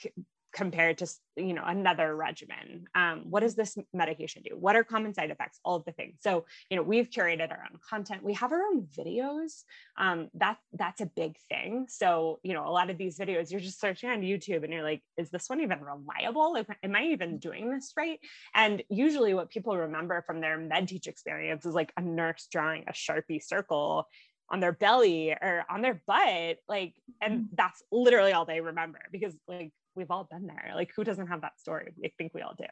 compared 0.56 0.96
to 0.96 1.06
you 1.36 1.52
know 1.52 1.62
another 1.64 2.16
regimen. 2.16 2.86
Um, 2.94 3.26
what 3.28 3.40
does 3.40 3.54
this 3.54 3.76
medication 3.92 4.42
do? 4.42 4.56
What 4.56 4.74
are 4.74 4.82
common 4.82 5.12
side 5.12 5.30
effects? 5.30 5.60
All 5.64 5.76
of 5.76 5.84
the 5.84 5.92
things. 5.92 6.16
So 6.20 6.46
you 6.70 6.76
know 6.76 6.82
we've 6.82 7.10
curated 7.10 7.52
our 7.52 7.62
own 7.70 7.78
content. 7.88 8.24
We 8.24 8.32
have 8.34 8.52
our 8.52 8.62
own 8.62 8.88
videos. 8.98 9.64
Um, 9.98 10.30
that 10.34 10.56
that's 10.72 11.02
a 11.02 11.06
big 11.06 11.36
thing. 11.50 11.86
So 11.88 12.40
you 12.42 12.54
know 12.54 12.66
a 12.66 12.70
lot 12.70 12.88
of 12.88 12.96
these 12.96 13.18
videos 13.18 13.50
you're 13.50 13.60
just 13.60 13.80
searching 13.80 14.08
on 14.08 14.22
youtube 14.22 14.64
and 14.64 14.72
you're 14.72 14.82
like 14.82 15.02
is 15.18 15.30
this 15.30 15.48
one 15.48 15.60
even 15.60 15.80
reliable? 15.80 16.56
Am 16.82 16.96
i 16.96 17.04
even 17.04 17.38
doing 17.38 17.70
this 17.70 17.92
right? 17.96 18.18
And 18.54 18.82
usually 18.88 19.34
what 19.34 19.50
people 19.50 19.76
remember 19.76 20.22
from 20.22 20.40
their 20.40 20.56
med 20.56 20.88
teach 20.88 21.06
experience 21.06 21.66
is 21.66 21.74
like 21.74 21.92
a 21.98 22.00
nurse 22.00 22.48
drawing 22.50 22.84
a 22.88 22.92
sharpie 22.92 23.42
circle 23.42 24.08
on 24.48 24.60
their 24.60 24.72
belly 24.72 25.32
or 25.32 25.64
on 25.68 25.82
their 25.82 26.00
butt 26.06 26.58
like 26.68 26.94
and 27.20 27.40
mm. 27.40 27.46
that's 27.54 27.82
literally 27.90 28.32
all 28.32 28.44
they 28.44 28.60
remember 28.60 29.00
because 29.10 29.34
like 29.48 29.72
we've 29.96 30.10
all 30.10 30.28
been 30.30 30.46
there. 30.46 30.72
Like 30.74 30.90
who 30.94 31.04
doesn't 31.04 31.28
have 31.28 31.42
that 31.42 31.58
story? 31.58 31.92
I 32.04 32.12
think 32.16 32.32
we 32.34 32.42
all 32.42 32.54
do. 32.56 32.66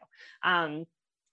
Um, 0.48 0.84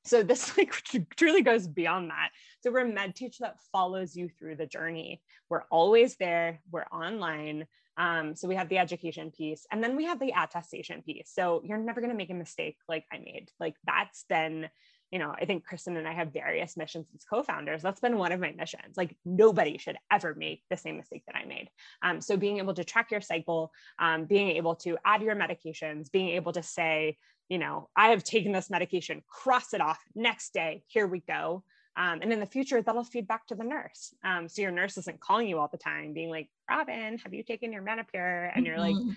so 0.05 0.23
this 0.23 0.57
like 0.57 0.73
truly 1.15 1.41
goes 1.41 1.67
beyond 1.67 2.09
that. 2.09 2.29
So 2.61 2.71
we're 2.71 2.81
a 2.81 2.87
med 2.87 3.15
teach 3.15 3.37
that 3.39 3.59
follows 3.71 4.15
you 4.15 4.29
through 4.29 4.55
the 4.55 4.65
journey. 4.65 5.21
We're 5.49 5.63
always 5.69 6.15
there. 6.17 6.61
We're 6.71 6.85
online. 6.91 7.67
Um, 7.97 8.35
so 8.35 8.47
we 8.47 8.55
have 8.55 8.69
the 8.69 8.77
education 8.77 9.31
piece 9.31 9.65
and 9.71 9.83
then 9.83 9.95
we 9.95 10.05
have 10.05 10.19
the 10.19 10.33
attestation 10.35 11.01
piece. 11.01 11.29
So 11.33 11.61
you're 11.63 11.77
never 11.77 11.99
going 11.99 12.11
to 12.11 12.17
make 12.17 12.29
a 12.29 12.35
mistake 12.35 12.77
like 12.87 13.05
I 13.11 13.17
made. 13.17 13.51
Like 13.59 13.75
that's 13.85 14.23
been 14.29 14.69
you 15.12 15.20
know, 15.20 15.36
I 15.38 15.45
think 15.45 15.66
Kristyn 15.66 15.97
and 15.97 16.07
I 16.07 16.14
have 16.14 16.32
various 16.32 16.78
missions 16.78 17.05
as 17.14 17.26
co-founders. 17.26 17.82
That's 17.82 17.99
been 17.99 18.18
one 18.18 18.32
of 18.32 18.39
my 18.39 18.53
missions. 18.53 18.95
Like 18.95 19.18
nobody 19.26 19.78
should 19.78 19.97
ever 20.09 20.34
make 20.34 20.64
the 20.70 20.78
same 20.78 20.97
mistake 20.97 21.24
that 21.28 21.36
I 21.36 21.45
made. 21.45 21.70
Um, 22.01 22.22
so 22.22 22.38
being 22.38 22.59
able 22.59 22.74
to 22.76 22.86
track 22.86 23.12
your 23.12 23.22
cycle, 23.22 23.74
um, 23.99 24.26
being 24.26 24.51
able 24.51 24.76
to 24.78 24.97
add 25.05 25.22
your 25.22 25.36
medications, 25.36 26.09
being 26.12 26.30
able 26.30 26.53
to 26.53 26.64
say, 26.64 27.18
you 27.49 27.57
know, 27.57 27.89
I 27.95 28.09
have 28.09 28.24
taken 28.24 28.53
this 28.53 28.70
medication, 28.70 29.22
cross 29.28 29.74
it 29.74 29.82
off, 29.82 29.99
next 30.16 30.53
day, 30.53 30.84
here 30.88 31.07
we 31.07 31.20
go. 31.20 31.64
Um, 31.97 32.20
and 32.22 32.32
in 32.32 32.39
the 32.39 32.45
future, 32.45 32.82
that'll 32.82 33.03
feed 33.03 33.28
back 33.28 33.47
to 33.47 33.55
the 33.55 33.66
nurse. 33.66 34.14
Um, 34.24 34.47
so 34.47 34.62
your 34.62 34.72
nurse 34.72 34.97
isn't 34.97 35.20
calling 35.20 35.49
you 35.49 35.59
all 35.59 35.68
the 35.70 35.78
time, 35.78 36.14
being 36.14 36.30
like, 36.30 36.47
Robyn, 36.70 37.18
have 37.22 37.34
you 37.34 37.43
taken 37.43 37.74
your 37.74 37.82
Menopur? 37.82 38.49
And 38.55 38.66
you're 38.66 38.80
like, 38.80 38.95
mm-hmm 38.95 39.12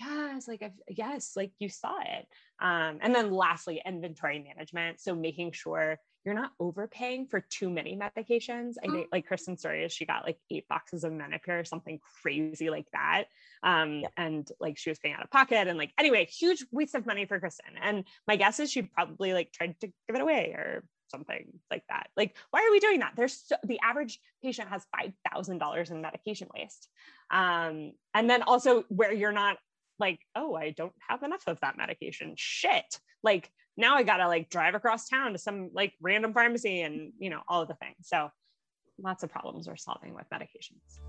yes, 0.00 0.48
like 0.48 0.62
I've, 0.62 0.72
yes, 0.88 1.32
like 1.36 1.52
you 1.58 1.68
saw 1.68 1.98
it. 2.00 2.26
Um, 2.60 2.98
and 3.00 3.14
then 3.14 3.30
lastly, 3.30 3.80
inventory 3.84 4.38
management. 4.38 5.00
So 5.00 5.14
making 5.14 5.52
sure 5.52 5.98
you're 6.24 6.34
not 6.34 6.52
overpaying 6.60 7.26
for 7.26 7.40
too 7.40 7.70
many 7.70 7.96
medications. 7.96 8.74
I 8.84 8.88
think 8.88 9.08
like 9.12 9.26
Kristyn's 9.26 9.60
story 9.60 9.84
is 9.84 9.92
she 9.92 10.04
got 10.04 10.24
like 10.24 10.38
eight 10.50 10.68
boxes 10.68 11.04
of 11.04 11.12
Menopur 11.12 11.60
or 11.60 11.64
something 11.64 12.00
crazy 12.22 12.70
like 12.70 12.86
that. 12.92 13.24
Um, 13.62 14.00
yeah. 14.00 14.08
and 14.16 14.46
like 14.60 14.76
she 14.76 14.90
was 14.90 14.98
paying 14.98 15.14
out 15.14 15.22
of 15.22 15.30
pocket 15.30 15.68
and 15.68 15.78
like, 15.78 15.92
anyway, 15.98 16.26
huge 16.26 16.66
waste 16.70 16.94
of 16.94 17.06
money 17.06 17.24
for 17.24 17.40
Kristyn. 17.40 17.74
And 17.80 18.04
my 18.26 18.36
guess 18.36 18.60
is 18.60 18.70
she 18.70 18.82
probably 18.82 19.32
like 19.32 19.52
tried 19.52 19.80
to 19.80 19.86
give 19.86 20.16
it 20.16 20.20
away 20.20 20.54
or 20.56 20.84
something 21.06 21.46
like 21.70 21.84
that. 21.88 22.08
Like, 22.16 22.36
why 22.50 22.60
are 22.60 22.70
we 22.70 22.80
doing 22.80 23.00
that? 23.00 23.12
There's 23.16 23.40
so, 23.46 23.56
the 23.64 23.80
average 23.82 24.20
patient 24.42 24.68
has 24.68 24.84
$5,000 25.34 25.90
in 25.90 26.00
medication 26.02 26.48
waste. 26.54 26.88
Um, 27.30 27.92
and 28.12 28.28
then 28.28 28.42
also 28.42 28.84
where 28.88 29.12
you're 29.12 29.32
not 29.32 29.56
like, 29.98 30.20
oh, 30.34 30.54
I 30.54 30.70
don't 30.70 30.92
have 31.08 31.22
enough 31.22 31.44
of 31.46 31.60
that 31.60 31.76
medication. 31.76 32.34
Shit. 32.36 32.98
Like 33.22 33.50
now 33.76 33.96
I 33.96 34.02
gotta 34.02 34.26
like 34.26 34.50
drive 34.50 34.74
across 34.74 35.08
town 35.08 35.32
to 35.32 35.38
some 35.38 35.70
like 35.72 35.92
random 36.00 36.32
pharmacy 36.32 36.82
and 36.82 37.12
you 37.18 37.30
know, 37.30 37.40
all 37.48 37.62
of 37.62 37.68
the 37.68 37.74
things. 37.74 37.96
So 38.02 38.30
lots 39.00 39.22
of 39.22 39.30
problems 39.30 39.68
we're 39.68 39.76
solving 39.76 40.14
with 40.14 40.26
medications. 40.32 41.00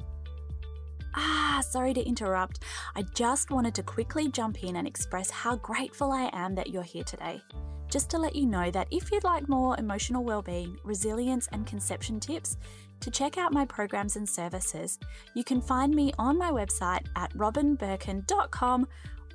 Ah, 1.15 1.61
sorry 1.67 1.93
to 1.95 2.03
interrupt. 2.03 2.63
I 2.95 3.01
just 3.15 3.49
wanted 3.49 3.73
to 3.75 3.83
quickly 3.83 4.29
jump 4.29 4.63
in 4.63 4.75
and 4.75 4.87
express 4.87 5.29
how 5.31 5.55
grateful 5.55 6.11
I 6.11 6.29
am 6.33 6.53
that 6.55 6.69
you're 6.69 6.83
here 6.83 7.03
today. 7.03 7.41
Just 7.89 8.11
to 8.11 8.19
let 8.19 8.35
you 8.35 8.45
know 8.45 8.69
that 8.69 8.87
if 8.91 9.11
you'd 9.11 9.23
like 9.23 9.49
more 9.49 9.75
emotional 9.79 10.23
well-being, 10.23 10.77
resilience 10.83 11.47
and 11.51 11.65
conception 11.65 12.19
tips, 12.19 12.57
to 13.01 13.11
check 13.11 13.37
out 13.37 13.53
my 13.53 13.65
programs 13.65 14.15
and 14.15 14.27
services, 14.27 14.99
you 15.33 15.43
can 15.43 15.61
find 15.61 15.93
me 15.93 16.11
on 16.17 16.37
my 16.37 16.51
website 16.51 17.05
at 17.15 17.33
robynbirkin.com 17.33 18.87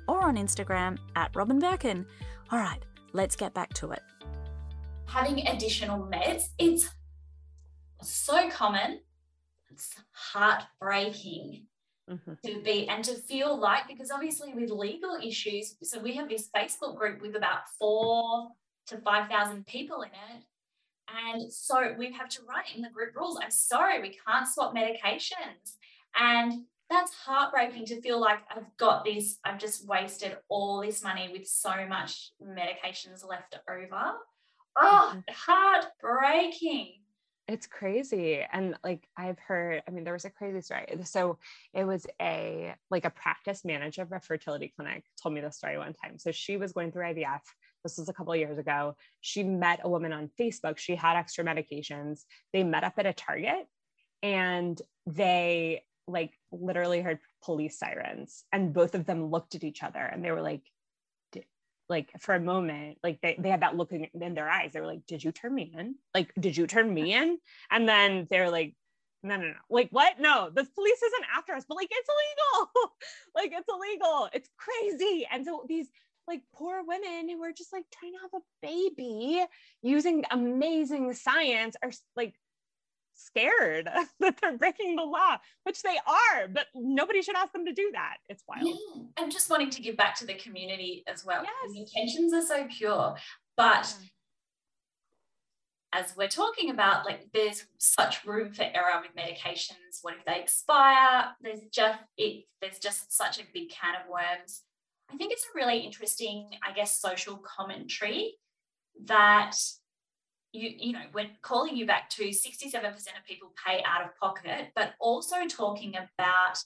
or 0.07 0.23
on 0.23 0.35
Instagram 0.35 0.97
at 1.15 1.33
robynbirkin. 1.33 2.05
All 2.51 2.59
right, 2.59 2.83
let's 3.13 3.35
get 3.35 3.53
back 3.53 3.73
to 3.75 3.91
it. 3.91 4.01
Having 5.07 5.47
additional 5.47 6.07
meds, 6.07 6.49
it's 6.59 6.89
so 8.01 8.49
common, 8.49 8.99
it's 9.69 9.93
heartbreaking. 10.11 11.67
Mm-hmm. 12.07 12.33
to 12.45 12.61
be 12.61 12.87
and 12.87 13.03
to 13.03 13.15
feel 13.15 13.59
like 13.59 13.87
because 13.87 14.11
obviously 14.11 14.53
with 14.53 14.69
legal 14.69 15.17
issues 15.23 15.75
so 15.81 15.99
we 15.99 16.13
have 16.13 16.29
this 16.29 16.49
facebook 16.55 16.95
group 16.95 17.19
with 17.19 17.35
about 17.35 17.61
four 17.79 18.49
to 18.85 18.99
5000 18.99 19.65
people 19.65 20.03
in 20.03 20.09
it 20.09 20.43
and 21.07 21.51
so 21.51 21.93
we 21.97 22.11
have 22.13 22.29
to 22.29 22.41
write 22.47 22.75
in 22.75 22.81
the 22.81 22.89
group 22.89 23.15
rules 23.15 23.39
I'm 23.41 23.51
sorry, 23.51 24.01
we 24.01 24.17
can't 24.27 24.47
swap 24.47 24.75
medications. 24.75 25.77
And 26.19 26.65
that's 26.89 27.13
heartbreaking 27.13 27.85
to 27.87 28.01
feel 28.01 28.19
like 28.19 28.39
I've 28.49 28.75
got 28.77 29.05
this, 29.05 29.37
I've 29.43 29.59
just 29.59 29.87
wasted 29.87 30.37
all 30.49 30.81
this 30.81 31.03
money 31.03 31.29
with 31.31 31.47
so 31.47 31.71
much 31.87 32.31
medications 32.41 33.27
left 33.27 33.57
over. 33.69 34.13
Oh, 34.77 35.21
heartbreaking. 35.29 36.93
It's 37.47 37.67
crazy. 37.67 38.41
And 38.51 38.75
like 38.83 39.07
I've 39.17 39.39
heard, 39.39 39.83
I 39.87 39.91
mean, 39.91 40.03
there 40.03 40.13
was 40.13 40.25
a 40.25 40.29
crazy 40.31 40.61
story. 40.61 40.85
So 41.03 41.37
it 41.73 41.83
was 41.85 42.05
a 42.21 42.75
like 42.89 43.05
a 43.05 43.11
practice 43.11 43.63
manager 43.63 44.01
of 44.01 44.11
a 44.11 44.19
fertility 44.19 44.73
clinic 44.75 45.03
told 45.21 45.35
me 45.35 45.41
this 45.41 45.57
story 45.57 45.77
one 45.77 45.93
time. 45.93 46.17
So 46.17 46.31
she 46.31 46.57
was 46.57 46.73
going 46.73 46.91
through 46.91 47.05
IVF 47.05 47.41
this 47.85 47.99
was 47.99 48.09
a 48.09 48.13
couple 48.13 48.35
years 48.35 48.57
ago. 48.57 48.95
She 49.21 49.43
met 49.43 49.79
a 49.83 49.89
woman 49.89 50.11
on 50.11 50.31
Facebook. 50.39 50.77
She 50.77 50.95
had 50.95 51.15
extra 51.15 51.45
medications. 51.45 52.23
They 52.51 52.63
met 52.63 52.83
up 52.83 52.95
at 52.97 53.05
a 53.05 53.13
Target 53.13 53.67
and 54.23 54.81
they 55.05 55.83
like 56.07 56.31
literally 56.51 57.01
heard 57.01 57.19
police 57.43 57.77
sirens 57.77 58.43
and 58.51 58.73
both 58.73 58.95
of 58.95 59.05
them 59.05 59.29
looked 59.29 59.55
at 59.55 59.63
each 59.63 59.83
other 59.83 59.99
and 59.99 60.23
they 60.23 60.31
were 60.31 60.41
like 60.41 60.61
like 61.87 62.09
for 62.19 62.33
a 62.33 62.39
moment 62.39 62.97
like 63.03 63.21
they, 63.21 63.35
they 63.37 63.49
had 63.49 63.61
that 63.61 63.77
look 63.77 63.91
in, 63.91 64.07
in 64.19 64.33
their 64.33 64.49
eyes 64.49 64.71
they 64.73 64.79
were 64.79 64.87
like 64.87 65.05
did 65.05 65.23
you 65.23 65.31
turn 65.31 65.53
me 65.53 65.71
in 65.77 65.95
like 66.15 66.31
did 66.39 66.57
you 66.57 66.65
turn 66.65 66.91
me 66.91 67.13
in 67.13 67.37
and 67.69 67.87
then 67.87 68.27
they're 68.29 68.49
like 68.49 68.75
no, 69.25 69.37
no, 69.37 69.47
no. 69.47 69.53
Like, 69.71 69.89
what? 69.89 70.19
No, 70.19 70.51
the 70.53 70.63
police 70.63 71.01
isn't 71.01 71.25
after 71.35 71.53
us, 71.53 71.65
but 71.67 71.75
like, 71.75 71.89
it's 71.89 72.07
illegal. 72.07 72.91
like, 73.35 73.51
it's 73.53 73.67
illegal. 73.67 74.29
It's 74.33 74.49
crazy. 74.55 75.27
And 75.31 75.43
so 75.43 75.65
these 75.67 75.87
like 76.27 76.41
poor 76.53 76.83
women 76.85 77.29
who 77.29 77.41
are 77.43 77.51
just 77.51 77.71
like 77.73 77.85
trying 77.91 78.13
to 78.13 78.19
have 78.19 78.33
a 78.33 78.43
baby 78.61 79.45
using 79.81 80.23
amazing 80.31 81.13
science 81.13 81.75
are 81.83 81.91
like 82.15 82.33
scared 83.15 83.89
that 84.19 84.37
they're 84.41 84.57
breaking 84.57 84.95
the 84.95 85.03
law, 85.03 85.37
which 85.63 85.81
they 85.81 85.97
are, 86.05 86.47
but 86.47 86.67
nobody 86.75 87.21
should 87.21 87.35
ask 87.35 87.53
them 87.53 87.65
to 87.65 87.73
do 87.73 87.89
that. 87.93 88.17
It's 88.29 88.43
wild. 88.47 88.67
Yeah. 88.67 89.23
And 89.23 89.31
just 89.31 89.49
wanting 89.49 89.69
to 89.71 89.81
give 89.81 89.97
back 89.97 90.15
to 90.19 90.25
the 90.25 90.35
community 90.35 91.03
as 91.07 91.25
well. 91.25 91.43
Yes. 91.43 91.73
The 91.73 91.79
intentions 91.79 92.33
are 92.33 92.45
so 92.45 92.67
pure. 92.69 93.15
But 93.57 93.95
as 95.93 96.13
we're 96.17 96.27
talking 96.27 96.69
about, 96.69 97.05
like 97.05 97.27
there's 97.33 97.65
such 97.77 98.25
room 98.25 98.51
for 98.51 98.63
error 98.63 99.01
with 99.01 99.15
medications. 99.15 99.99
What 100.01 100.15
if 100.15 100.25
they 100.25 100.41
expire? 100.41 101.27
There's 101.41 101.61
just 101.71 101.99
it, 102.17 102.45
there's 102.61 102.79
just 102.79 103.15
such 103.15 103.39
a 103.39 103.43
big 103.53 103.69
can 103.69 103.95
of 103.95 104.09
worms. 104.09 104.63
I 105.11 105.17
think 105.17 105.31
it's 105.31 105.45
a 105.45 105.57
really 105.57 105.79
interesting, 105.79 106.49
I 106.67 106.73
guess, 106.73 106.99
social 106.99 107.37
commentary 107.37 108.35
that 109.05 109.55
you, 110.51 110.71
you 110.77 110.93
know, 110.93 111.03
when 111.11 111.29
calling 111.41 111.75
you 111.75 111.85
back 111.85 112.09
to 112.11 112.23
67% 112.23 112.75
of 112.75 113.25
people 113.27 113.51
pay 113.65 113.83
out 113.85 114.03
of 114.03 114.15
pocket, 114.17 114.71
but 114.75 114.93
also 114.99 115.35
talking 115.47 115.95
about 115.95 116.57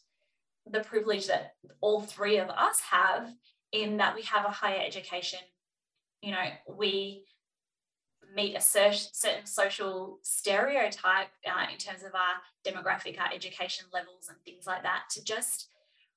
the 0.69 0.81
privilege 0.81 1.27
that 1.27 1.53
all 1.81 2.01
three 2.01 2.37
of 2.37 2.49
us 2.49 2.79
have 2.81 3.33
in 3.71 3.97
that 3.97 4.15
we 4.15 4.21
have 4.23 4.45
a 4.45 4.49
higher 4.49 4.81
education. 4.85 5.39
You 6.21 6.31
know, 6.31 6.45
we 6.67 7.25
meet 8.35 8.55
a 8.55 8.61
certain 8.61 9.45
social 9.45 10.19
stereotype 10.21 11.29
uh, 11.47 11.65
in 11.71 11.77
terms 11.77 12.03
of 12.03 12.11
our 12.13 12.35
demographic, 12.65 13.19
our 13.19 13.33
education 13.33 13.85
levels, 13.91 14.27
and 14.29 14.37
things 14.45 14.67
like 14.67 14.83
that, 14.83 15.03
to 15.11 15.23
just 15.23 15.69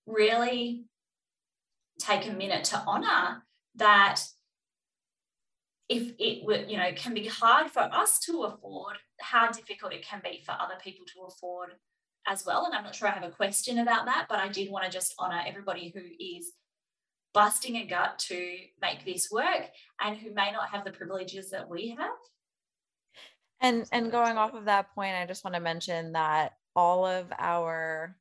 really 0.06 0.84
take 2.02 2.26
a 2.26 2.32
minute 2.32 2.64
to 2.64 2.82
honor 2.86 3.44
that 3.76 4.22
if 5.88 6.12
it 6.18 6.44
were, 6.44 6.64
you 6.64 6.76
know, 6.76 6.90
can 6.94 7.14
be 7.14 7.26
hard 7.26 7.70
for 7.70 7.82
us 7.82 8.18
to 8.20 8.44
afford, 8.44 8.96
how 9.20 9.50
difficult 9.50 9.92
it 9.92 10.04
can 10.04 10.20
be 10.24 10.42
for 10.44 10.52
other 10.52 10.74
people 10.82 11.04
to 11.06 11.22
afford 11.22 11.70
as 12.26 12.46
well. 12.46 12.64
And 12.64 12.74
I'm 12.74 12.84
not 12.84 12.94
sure 12.94 13.08
I 13.08 13.12
have 13.12 13.24
a 13.24 13.30
question 13.30 13.78
about 13.78 14.06
that, 14.06 14.26
but 14.28 14.38
I 14.38 14.48
did 14.48 14.70
want 14.70 14.84
to 14.84 14.90
just 14.90 15.14
honor 15.18 15.42
everybody 15.46 15.92
who 15.94 16.00
is 16.00 16.52
busting 17.34 17.76
a 17.76 17.86
gut 17.86 18.18
to 18.18 18.56
make 18.80 19.04
this 19.04 19.30
work 19.30 19.70
and 20.00 20.16
who 20.16 20.32
may 20.32 20.52
not 20.52 20.68
have 20.70 20.84
the 20.84 20.92
privileges 20.92 21.50
that 21.50 21.68
we 21.68 21.96
have. 21.98 22.10
And 23.60 23.86
and 23.92 24.10
going 24.10 24.36
off 24.38 24.54
of 24.54 24.64
that 24.64 24.92
point, 24.94 25.14
I 25.14 25.26
just 25.26 25.44
want 25.44 25.54
to 25.54 25.60
mention 25.60 26.12
that 26.12 26.54
all 26.74 27.06
of 27.06 27.32
our 27.38 28.16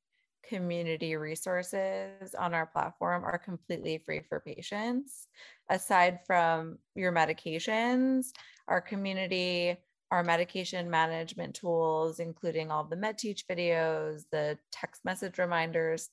community 0.48 1.16
resources 1.16 2.36
on 2.38 2.54
our 2.54 2.66
platform 2.66 3.24
are 3.24 3.38
completely 3.38 3.98
free 4.06 4.22
for 4.28 4.39
patients. 4.39 5.28
Aside 5.70 6.20
from 6.26 6.78
your 6.96 7.12
medications, 7.12 8.28
our 8.68 8.82
community, 8.82 9.78
our 10.12 10.24
medication 10.24 10.89
management 10.89 11.56
tools, 11.56 12.20
including 12.20 12.70
all 12.70 12.84
the 12.84 12.98
MedTeach 12.98 13.46
videos, 13.50 14.24
the 14.32 14.58
text 14.72 15.06
message 15.06 15.38
reminders, 15.38 16.10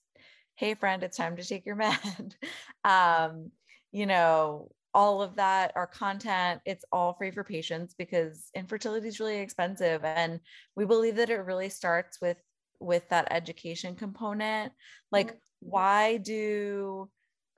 hey 0.54 0.74
friend, 0.74 1.02
it's 1.02 1.16
time 1.16 1.36
to 1.36 1.44
take 1.44 1.66
your 1.66 1.76
med. 1.76 2.34
um, 2.84 3.50
you 3.90 4.06
know, 4.06 4.70
all 4.94 5.22
of 5.22 5.36
that, 5.36 5.72
our 5.76 5.86
content, 5.86 6.60
it's 6.64 6.84
all 6.92 7.14
free 7.14 7.30
for 7.30 7.44
patients 7.44 7.94
because 7.96 8.50
infertility 8.54 9.08
is 9.08 9.20
really 9.20 9.38
expensive. 9.38 10.02
And 10.04 10.40
we 10.76 10.84
believe 10.84 11.16
that 11.16 11.30
it 11.30 11.44
really 11.44 11.68
starts 11.68 12.20
with 12.20 12.36
with 12.80 13.08
that 13.08 13.28
education 13.30 13.94
component 13.94 14.72
like 15.10 15.28
mm-hmm. 15.28 15.70
why 15.70 16.16
do 16.18 17.08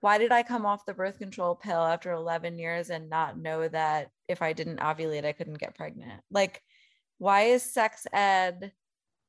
why 0.00 0.18
did 0.18 0.32
i 0.32 0.42
come 0.42 0.64
off 0.64 0.86
the 0.86 0.94
birth 0.94 1.18
control 1.18 1.54
pill 1.54 1.82
after 1.82 2.12
11 2.12 2.58
years 2.58 2.90
and 2.90 3.10
not 3.10 3.38
know 3.38 3.68
that 3.68 4.08
if 4.28 4.40
i 4.42 4.52
didn't 4.52 4.80
ovulate 4.80 5.24
i 5.24 5.32
couldn't 5.32 5.58
get 5.58 5.76
pregnant 5.76 6.20
like 6.30 6.62
why 7.18 7.42
is 7.42 7.62
sex 7.62 8.06
ed 8.12 8.72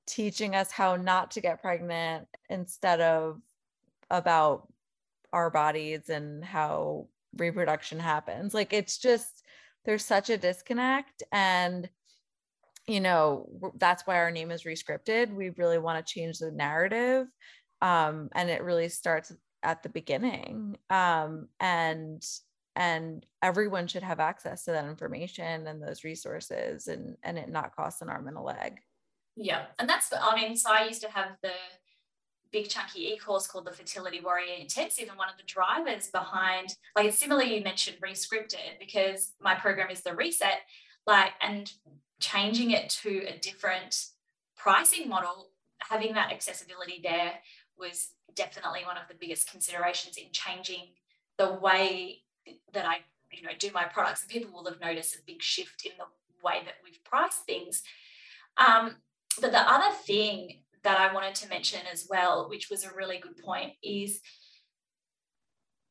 teaching 0.08 0.56
us 0.56 0.72
how 0.72 0.96
not 0.96 1.32
to 1.32 1.42
get 1.42 1.62
pregnant 1.62 2.28
instead 2.50 3.02
of 3.02 3.40
about 4.10 4.68
our 5.34 5.50
bodies 5.50 6.10
and 6.10 6.44
how 6.44 7.08
reproduction 7.38 8.00
happens 8.00 8.54
like 8.54 8.74
it's 8.74 8.98
just 8.98 9.44
there's 9.86 10.06
such 10.06 10.30
a 10.30 10.38
disconnect 10.38 11.24
and 11.32 11.90
you 12.88 13.00
know 13.00 13.50
that's 13.78 14.06
why 14.08 14.18
our 14.18 14.32
name 14.32 14.52
is 14.52 14.64
rescripted. 14.64 15.34
We 15.34 15.50
really 15.52 15.78
want 15.78 16.06
to 16.06 16.14
change 16.14 16.40
the 16.40 16.52
narrative 16.52 17.28
um, 17.82 18.30
and 18.34 18.50
it 18.50 18.64
really 18.64 18.90
starts 18.90 19.34
at 19.64 19.84
the 19.84 19.90
beginning 19.90 20.78
um, 20.90 21.48
and 21.60 22.24
and 22.76 23.26
everyone 23.42 23.86
should 23.86 24.04
have 24.04 24.20
access 24.22 24.64
to 24.64 24.72
that 24.72 24.86
information 24.86 25.68
and 25.68 25.82
those 25.82 26.04
resources 26.04 26.88
and 26.88 27.18
and 27.24 27.38
it 27.38 27.50
not 27.50 27.76
cost 27.76 28.02
an 28.02 28.10
arm 28.10 28.28
and 28.28 28.38
a 28.38 28.42
leg. 28.42 28.80
Yeah 29.36 29.66
and 29.80 29.88
that's 29.88 30.12
i 30.14 30.36
mean 30.36 30.56
so 30.56 30.72
i 30.72 30.86
used 30.86 31.02
to 31.02 31.10
have 31.10 31.38
the 31.42 31.52
big 32.52 32.68
chunky 32.68 33.14
e-course 33.14 33.48
called 33.48 33.66
the 33.66 33.72
fertility 33.72 34.20
warrior 34.22 34.56
intensive 34.60 35.08
and 35.08 35.18
one 35.18 35.30
of 35.30 35.38
the 35.38 35.44
drivers 35.44 36.10
behind 36.10 36.76
like 36.98 37.06
it's 37.06 37.18
similar 37.18 37.44
you 37.44 37.64
mentioned 37.64 37.98
rescripted 38.06 38.78
because 38.80 39.34
my 39.40 39.56
program 39.56 39.90
is 39.90 40.02
the 40.02 40.14
reset 40.14 40.60
like 41.08 41.32
and 41.42 41.72
changing 42.22 42.72
it 42.72 42.90
to 42.90 43.26
a 43.28 43.38
different 43.38 44.06
pricing 44.56 45.10
model, 45.10 45.50
having 45.80 46.14
that 46.14 46.32
accessibility 46.32 47.02
there 47.04 47.34
was 47.78 48.12
definitely 48.36 48.82
one 48.86 48.98
of 48.98 49.08
the 49.10 49.16
biggest 49.20 49.50
considerations 49.50 50.16
in 50.18 50.32
changing 50.32 50.90
the 51.38 51.54
way 51.54 52.22
that 52.74 52.86
I, 52.86 52.98
you 53.32 53.44
know, 53.44 53.52
do 53.58 53.72
my 53.74 53.86
products. 53.86 54.22
And 54.22 54.32
people 54.32 54.52
will 54.54 54.70
have 54.70 54.80
noticed 54.80 55.16
a 55.16 55.20
big 55.26 55.42
shift 55.42 55.86
in 55.86 55.92
the 55.98 56.06
way 56.44 56.62
that 56.66 56.76
we've 56.84 57.04
priced 57.04 57.44
things. 57.46 57.84
Um, 58.58 58.96
but 59.40 59.52
the 59.52 59.70
other 59.70 59.94
thing 59.96 60.60
that 60.84 61.00
I 61.00 61.14
wanted 61.14 61.36
to 61.36 61.50
mention 61.50 61.82
as 61.92 62.08
well, 62.10 62.50
which 62.50 62.70
was 62.70 62.84
a 62.84 62.94
really 62.94 63.18
good 63.18 63.38
point, 63.38 63.74
is 63.84 64.22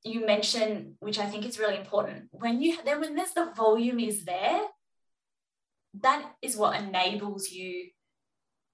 you 0.05 0.25
mentioned, 0.25 0.95
which 1.01 1.19
I 1.19 1.27
think 1.27 1.45
is 1.47 1.59
really 1.59 1.77
important, 1.77 2.29
when 2.33 2.61
you 2.63 2.83
then 2.85 3.01
when 3.01 3.15
there's 3.15 3.33
the 3.33 3.53
volume 3.55 4.01
is 4.01 4.25
there, 4.25 4.63
that 5.95 6.33
is 6.43 6.57
what 6.57 6.81
enables 6.81 7.51
you 7.51 7.89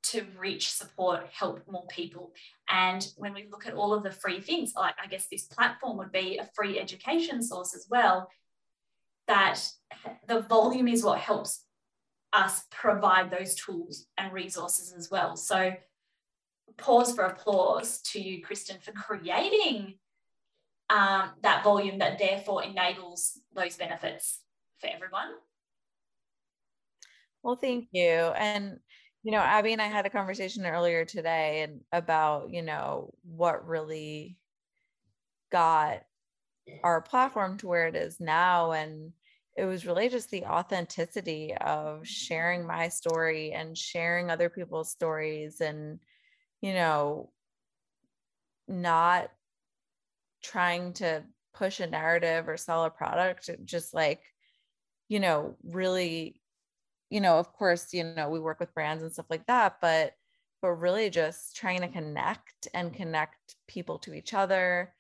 to 0.04 0.24
reach, 0.38 0.70
support, 0.70 1.26
help 1.32 1.60
more 1.68 1.86
people. 1.88 2.32
And 2.68 3.06
when 3.16 3.34
we 3.34 3.48
look 3.50 3.66
at 3.66 3.74
all 3.74 3.92
of 3.92 4.02
the 4.02 4.12
free 4.12 4.40
things, 4.40 4.72
like 4.76 4.94
I 5.02 5.08
guess 5.08 5.26
this 5.30 5.44
platform 5.44 5.96
would 5.98 6.12
be 6.12 6.38
a 6.38 6.48
free 6.54 6.78
education 6.78 7.42
source 7.42 7.74
as 7.74 7.86
well, 7.90 8.28
that 9.26 9.60
the 10.28 10.42
volume 10.42 10.86
is 10.86 11.02
what 11.02 11.18
helps 11.18 11.64
us 12.32 12.64
provide 12.70 13.30
those 13.30 13.54
tools 13.54 14.06
and 14.16 14.32
resources 14.32 14.94
as 14.96 15.10
well. 15.10 15.36
So 15.36 15.72
pause 16.76 17.14
for 17.14 17.24
applause 17.24 18.00
to 18.12 18.20
you, 18.20 18.42
Kristyn, 18.42 18.76
for 18.80 18.92
creating 18.92 19.94
um, 20.90 21.30
that 21.42 21.64
volume 21.64 21.98
that 21.98 22.18
therefore 22.18 22.62
enables 22.62 23.40
those 23.54 23.76
benefits 23.76 24.40
for 24.78 24.88
everyone. 24.88 25.30
Well, 27.46 27.54
thank 27.56 27.90
you. 27.92 28.10
And 28.10 28.80
you 29.22 29.30
know, 29.30 29.38
Abby 29.38 29.72
and 29.72 29.80
I 29.82 29.86
had 29.86 30.04
a 30.06 30.10
conversation 30.10 30.66
earlier 30.66 31.04
today 31.04 31.62
and 31.62 31.84
about, 31.92 32.50
you 32.50 32.62
know, 32.62 33.14
what 33.22 33.66
really 33.68 34.36
got 35.50 36.04
our 36.84 37.02
platform 37.02 37.58
to 37.58 37.68
where 37.68 37.88
it 37.88 37.96
is 37.96 38.20
now 38.20 38.72
and 38.72 39.12
it 39.56 39.64
was 39.66 39.86
really 39.86 40.08
just 40.08 40.30
the 40.30 40.44
authenticity 40.46 41.54
of 41.56 42.06
sharing 42.06 42.66
my 42.66 42.88
story 42.88 43.52
and 43.52 43.78
sharing 43.78 44.30
other 44.30 44.50
people's 44.50 44.90
stories 44.90 45.60
and 45.60 46.00
you 46.62 46.74
know 46.74 47.32
not 48.68 49.30
trying 50.42 50.92
to 50.94 51.24
push 51.54 51.80
a 51.80 51.86
narrative 51.86 52.48
or 52.48 52.56
sell 52.56 52.84
a 52.84 52.90
product 52.90 53.50
just 53.64 53.94
like 53.94 54.22
you 55.08 55.20
know 55.20 55.56
really 55.64 56.40
you 57.10 57.20
know, 57.20 57.38
of 57.38 57.52
course, 57.52 57.92
you 57.94 58.04
know, 58.04 58.28
we 58.28 58.40
work 58.40 58.60
with 58.60 58.74
brands 58.74 59.02
and 59.02 59.12
stuff 59.12 59.26
like 59.30 59.46
that, 59.46 59.80
but 59.80 60.16
but 60.62 60.70
really 60.70 61.10
just 61.10 61.54
trying 61.56 61.80
to 61.80 61.88
connect 61.88 62.68
and 62.74 62.94
connect 62.94 63.56
people 63.68 63.98
to 64.00 64.14
each 64.14 64.34
other 64.34 64.94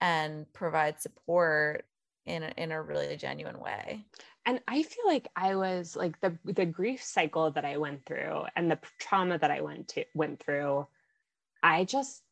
and 0.00 0.52
provide 0.52 1.00
support 1.00 1.86
in 2.26 2.42
a, 2.42 2.52
in 2.56 2.72
a 2.72 2.82
really 2.82 3.16
genuine 3.16 3.58
way. 3.58 4.04
And 4.46 4.60
I 4.68 4.82
feel 4.82 5.06
like 5.06 5.28
I 5.34 5.56
was 5.56 5.96
like 5.96 6.20
the 6.20 6.38
the 6.44 6.66
grief 6.66 7.02
cycle 7.02 7.50
that 7.52 7.64
I 7.64 7.76
went 7.78 8.04
through 8.06 8.44
and 8.56 8.70
the 8.70 8.78
trauma 8.98 9.38
that 9.38 9.50
I 9.50 9.60
went 9.60 9.88
to 9.88 10.04
went 10.14 10.40
through. 10.42 10.86
I 11.62 11.84
just 11.84 12.22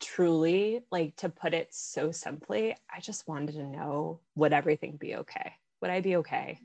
truly 0.00 0.82
like 0.90 1.16
to 1.16 1.28
put 1.28 1.54
it 1.54 1.74
so 1.74 2.10
simply, 2.12 2.76
I 2.94 3.00
just 3.00 3.28
wanted 3.28 3.54
to 3.54 3.64
know 3.64 4.20
would 4.34 4.52
everything 4.52 4.96
be 4.96 5.16
okay? 5.16 5.54
Would 5.80 5.90
I 5.90 6.00
be 6.00 6.16
okay? 6.16 6.60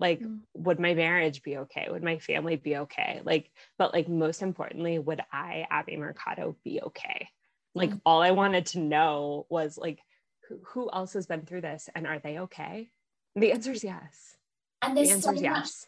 Like 0.00 0.20
mm. 0.20 0.40
would 0.54 0.80
my 0.80 0.94
marriage 0.94 1.42
be 1.42 1.58
okay? 1.58 1.86
Would 1.90 2.02
my 2.02 2.18
family 2.18 2.56
be 2.56 2.76
okay? 2.78 3.20
Like 3.24 3.50
but 3.78 3.92
like 3.92 4.08
most 4.08 4.42
importantly 4.42 4.98
would 4.98 5.20
i 5.32 5.66
abby 5.70 5.96
mercado 5.96 6.56
be 6.64 6.80
okay? 6.82 7.28
Like 7.74 7.90
mm. 7.90 8.00
all 8.04 8.22
i 8.22 8.32
wanted 8.32 8.66
to 8.66 8.80
know 8.80 9.46
was 9.48 9.78
like 9.78 10.00
who, 10.48 10.58
who 10.66 10.90
else 10.92 11.14
has 11.14 11.26
been 11.26 11.42
through 11.42 11.62
this 11.62 11.88
and 11.94 12.06
are 12.06 12.18
they 12.18 12.38
okay? 12.40 12.88
The 13.36 13.52
answer 13.52 13.72
is 13.72 13.84
yes. 13.84 14.36
And 14.82 14.96
there's 14.96 15.08
the 15.08 15.14
answer 15.14 15.28
so 15.28 15.34
is 15.34 15.42
yes. 15.42 15.86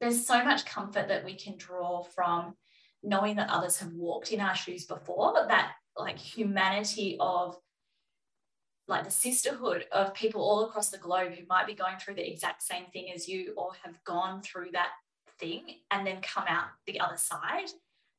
there's 0.00 0.26
so 0.26 0.44
much 0.44 0.66
comfort 0.66 1.08
that 1.08 1.24
we 1.24 1.36
can 1.36 1.56
draw 1.56 2.02
from 2.02 2.54
knowing 3.02 3.36
that 3.36 3.50
others 3.50 3.78
have 3.78 3.92
walked 3.92 4.32
in 4.32 4.40
our 4.40 4.54
shoes 4.54 4.84
before 4.84 5.32
but 5.32 5.48
that 5.48 5.72
like 5.96 6.18
humanity 6.18 7.16
of 7.20 7.56
like 8.90 9.04
the 9.04 9.10
sisterhood 9.10 9.86
of 9.92 10.12
people 10.14 10.42
all 10.42 10.64
across 10.64 10.90
the 10.90 10.98
globe 10.98 11.32
who 11.32 11.46
might 11.48 11.66
be 11.66 11.74
going 11.74 11.96
through 11.98 12.14
the 12.14 12.30
exact 12.30 12.62
same 12.62 12.84
thing 12.92 13.10
as 13.14 13.28
you 13.28 13.54
or 13.56 13.70
have 13.82 14.02
gone 14.04 14.42
through 14.42 14.68
that 14.72 14.90
thing 15.38 15.62
and 15.90 16.06
then 16.06 16.20
come 16.20 16.44
out 16.48 16.66
the 16.86 17.00
other 17.00 17.16
side 17.16 17.68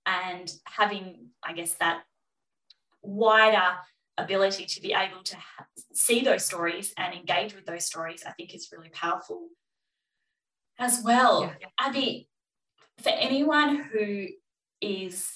and 0.05 0.53
having 0.65 1.27
i 1.43 1.53
guess 1.53 1.73
that 1.73 2.01
wider 3.03 3.75
ability 4.17 4.65
to 4.65 4.81
be 4.81 4.93
able 4.93 5.21
to 5.23 5.37
see 5.93 6.21
those 6.21 6.45
stories 6.45 6.93
and 6.97 7.13
engage 7.13 7.53
with 7.53 7.65
those 7.65 7.85
stories 7.85 8.23
i 8.25 8.31
think 8.31 8.55
is 8.55 8.69
really 8.71 8.89
powerful 8.89 9.49
as 10.79 11.01
well 11.05 11.43
yeah. 11.43 11.67
abby 11.79 12.27
for 12.97 13.09
anyone 13.09 13.75
who 13.75 14.27
is 14.79 15.29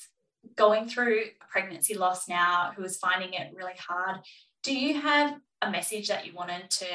going 0.56 0.88
through 0.88 1.20
a 1.20 1.48
pregnancy 1.50 1.96
loss 1.96 2.28
now 2.28 2.72
who 2.76 2.84
is 2.84 2.98
finding 2.98 3.34
it 3.34 3.54
really 3.56 3.74
hard 3.78 4.18
do 4.66 4.76
you 4.76 5.00
have 5.00 5.40
a 5.62 5.70
message 5.70 6.08
that 6.08 6.26
you 6.26 6.34
wanted 6.34 6.70
to 6.70 6.86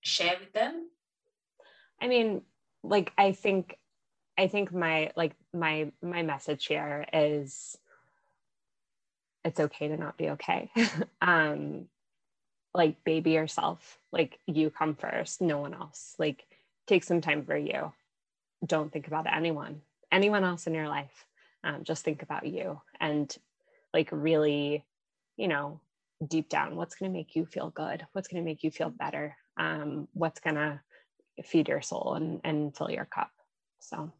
share 0.00 0.34
with 0.40 0.52
them? 0.52 0.88
I 2.00 2.08
mean 2.08 2.42
like 2.82 3.12
i 3.16 3.30
think 3.30 3.78
i 4.36 4.48
think 4.48 4.72
my 4.72 5.12
like 5.14 5.34
my 5.54 5.92
my 6.02 6.22
message 6.22 6.66
here 6.66 7.06
is 7.12 7.78
it's 9.44 9.60
okay 9.60 9.86
to 9.88 9.96
not 9.96 10.16
be 10.16 10.30
okay. 10.30 10.70
Um 11.22 11.86
like 12.74 13.04
baby 13.04 13.32
yourself. 13.32 13.98
Like 14.12 14.38
you 14.46 14.70
come 14.70 14.94
first 14.96 15.40
no 15.40 15.58
one 15.58 15.74
else. 15.74 16.16
Like 16.18 16.44
take 16.88 17.04
some 17.04 17.20
time 17.20 17.44
for 17.44 17.56
you. 17.56 17.92
Don't 18.66 18.92
think 18.92 19.06
about 19.06 19.32
anyone 19.32 19.82
anyone 20.10 20.42
else 20.42 20.66
in 20.66 20.74
your 20.74 20.88
life. 20.88 21.24
Um, 21.62 21.84
just 21.84 22.04
think 22.04 22.24
about 22.24 22.44
you 22.44 22.80
and 22.98 23.32
like 23.94 24.08
really 24.10 24.84
you 25.36 25.46
know 25.46 25.80
deep 26.28 26.48
down 26.48 26.76
what's 26.76 26.94
going 26.94 27.10
to 27.10 27.16
make 27.16 27.34
you 27.34 27.46
feel 27.46 27.70
good? 27.70 28.06
What's 28.12 28.28
going 28.28 28.42
to 28.42 28.48
make 28.48 28.62
you 28.62 28.70
feel 28.70 28.90
better? 28.90 29.36
Um, 29.58 30.08
what's 30.12 30.40
going 30.40 30.56
to 30.56 30.80
feed 31.44 31.68
your 31.68 31.82
soul 31.82 32.14
and, 32.14 32.40
and 32.44 32.76
fill 32.76 32.90
your 32.90 33.06
cup? 33.06 33.30
So. 33.80 34.12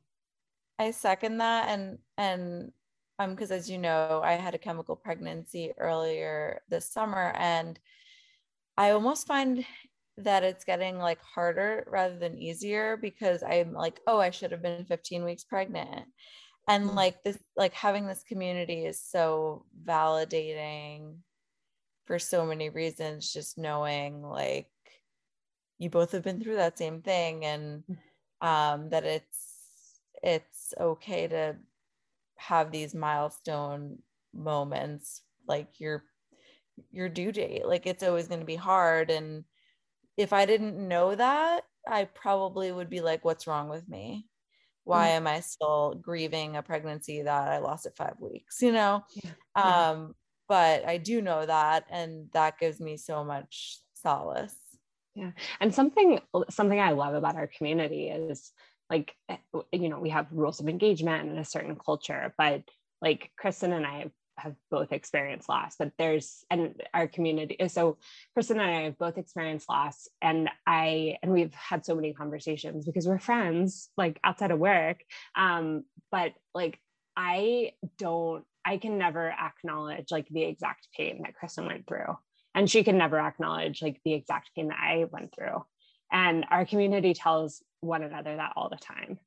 I 0.78 0.90
second 0.90 1.38
that 1.38 1.68
and 1.68 1.98
and 2.18 2.72
um 3.18 3.30
because 3.30 3.52
as 3.52 3.70
you 3.70 3.78
know 3.78 4.20
i 4.24 4.32
had 4.32 4.54
a 4.54 4.58
chemical 4.58 4.96
pregnancy 4.96 5.72
earlier 5.78 6.60
this 6.68 6.90
summer 6.90 7.32
and 7.36 7.78
i 8.76 8.90
almost 8.90 9.26
find 9.26 9.64
that 10.16 10.42
it's 10.42 10.64
getting 10.64 10.98
like 10.98 11.20
harder 11.22 11.86
rather 11.88 12.18
than 12.18 12.36
easier 12.36 12.96
because 12.96 13.42
i'm 13.42 13.72
like 13.72 14.00
oh 14.06 14.18
i 14.18 14.30
should 14.30 14.50
have 14.50 14.62
been 14.62 14.84
15 14.84 15.24
weeks 15.24 15.44
pregnant. 15.44 16.06
And 16.68 16.90
mm. 16.90 16.94
like 16.94 17.22
this 17.22 17.38
like 17.56 17.74
having 17.74 18.06
this 18.06 18.22
community 18.22 18.84
is 18.84 19.00
so 19.00 19.64
validating 19.84 21.16
for 22.06 22.18
so 22.18 22.44
many 22.44 22.68
reasons 22.68 23.32
just 23.32 23.58
knowing 23.58 24.22
like 24.22 24.68
you 25.78 25.90
both 25.90 26.12
have 26.12 26.22
been 26.22 26.40
through 26.40 26.56
that 26.56 26.78
same 26.78 27.02
thing 27.02 27.44
and 27.44 27.82
mm. 27.90 28.46
um 28.46 28.90
that 28.90 29.04
it's 29.04 29.52
it's 30.22 30.74
okay 30.80 31.26
to 31.26 31.56
have 32.36 32.70
these 32.70 32.94
milestone 32.94 33.98
moments 34.34 35.22
like 35.46 35.68
your 35.78 36.04
your 36.90 37.08
due 37.08 37.32
date 37.32 37.66
like 37.66 37.86
it's 37.86 38.02
always 38.02 38.28
going 38.28 38.40
to 38.40 38.46
be 38.46 38.56
hard 38.56 39.10
and 39.10 39.44
if 40.16 40.32
i 40.32 40.46
didn't 40.46 40.76
know 40.76 41.14
that 41.14 41.64
i 41.88 42.04
probably 42.04 42.72
would 42.72 42.88
be 42.88 43.00
like 43.00 43.24
what's 43.24 43.46
wrong 43.46 43.68
with 43.68 43.86
me 43.88 44.26
why 44.84 45.08
mm-hmm. 45.08 45.16
am 45.16 45.26
i 45.26 45.40
still 45.40 45.94
grieving 46.00 46.56
a 46.56 46.62
pregnancy 46.62 47.22
that 47.22 47.48
i 47.48 47.58
lost 47.58 47.86
at 47.86 47.96
five 47.96 48.14
weeks 48.18 48.58
you 48.62 48.72
know. 48.72 49.04
Yeah. 49.56 49.90
um 49.90 50.14
but 50.52 50.86
i 50.86 50.98
do 50.98 51.22
know 51.22 51.46
that 51.46 51.86
and 51.88 52.28
that 52.34 52.58
gives 52.58 52.78
me 52.78 52.98
so 52.98 53.24
much 53.24 53.78
solace. 53.94 54.54
Yeah 55.14 55.30
and 55.60 55.74
something 55.74 56.20
something 56.50 56.78
i 56.78 56.92
love 56.92 57.14
about 57.14 57.36
our 57.36 57.46
community 57.46 58.08
is 58.08 58.52
like 58.90 59.14
eh, 59.30 59.38
you 59.72 59.88
know 59.88 59.98
we 59.98 60.10
have 60.10 60.26
rules 60.30 60.60
of 60.60 60.68
engagement 60.68 61.30
and 61.30 61.38
a 61.38 61.44
certain 61.56 61.76
culture 61.76 62.34
but 62.36 62.62
like 63.00 63.30
kristyn 63.38 63.72
and 63.72 63.86
i 63.86 64.10
have 64.36 64.54
both 64.70 64.92
experienced 64.92 65.48
loss 65.48 65.76
but 65.78 65.92
there's 65.98 66.44
and 66.50 66.82
our 66.92 67.06
community 67.06 67.56
so 67.68 67.96
kristyn 68.34 68.60
and 68.60 68.70
i 68.70 68.82
have 68.82 68.98
both 68.98 69.16
experienced 69.16 69.70
loss 69.70 70.06
and 70.20 70.50
i 70.66 71.16
and 71.22 71.32
we've 71.32 71.54
had 71.54 71.84
so 71.84 71.94
many 71.94 72.12
conversations 72.12 72.84
because 72.84 73.06
we're 73.06 73.18
friends 73.18 73.90
like 73.96 74.20
outside 74.22 74.50
of 74.50 74.58
work 74.58 74.98
um 75.34 75.84
but 76.10 76.32
like 76.54 76.78
i 77.16 77.72
don't 77.98 78.44
i 78.64 78.76
can 78.76 78.98
never 78.98 79.30
acknowledge 79.30 80.10
like 80.10 80.28
the 80.28 80.42
exact 80.42 80.88
pain 80.96 81.22
that 81.22 81.34
kristyn 81.34 81.66
went 81.66 81.86
through. 81.86 82.16
And 82.54 82.70
she 82.70 82.84
can 82.84 82.98
never 82.98 83.18
acknowledge 83.18 83.80
like 83.80 84.00
the 84.04 84.12
exact 84.12 84.50
pain 84.54 84.68
that 84.68 84.78
i 84.78 85.06
went 85.10 85.34
through. 85.34 85.64
And 86.10 86.44
our 86.50 86.66
community 86.66 87.14
tells 87.14 87.62
one 87.80 88.02
another 88.02 88.36
that 88.36 88.52
all 88.56 88.68
the 88.68 88.76
time. 88.76 89.18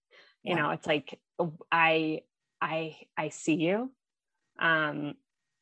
You 0.43 0.55
yeah. 0.55 0.61
know 0.61 0.69
it's 0.69 0.87
like 0.87 1.19
i 1.71 2.21
i 2.61 2.97
i 3.17 3.29
see 3.29 3.55
you 3.55 3.91
um 4.59 5.15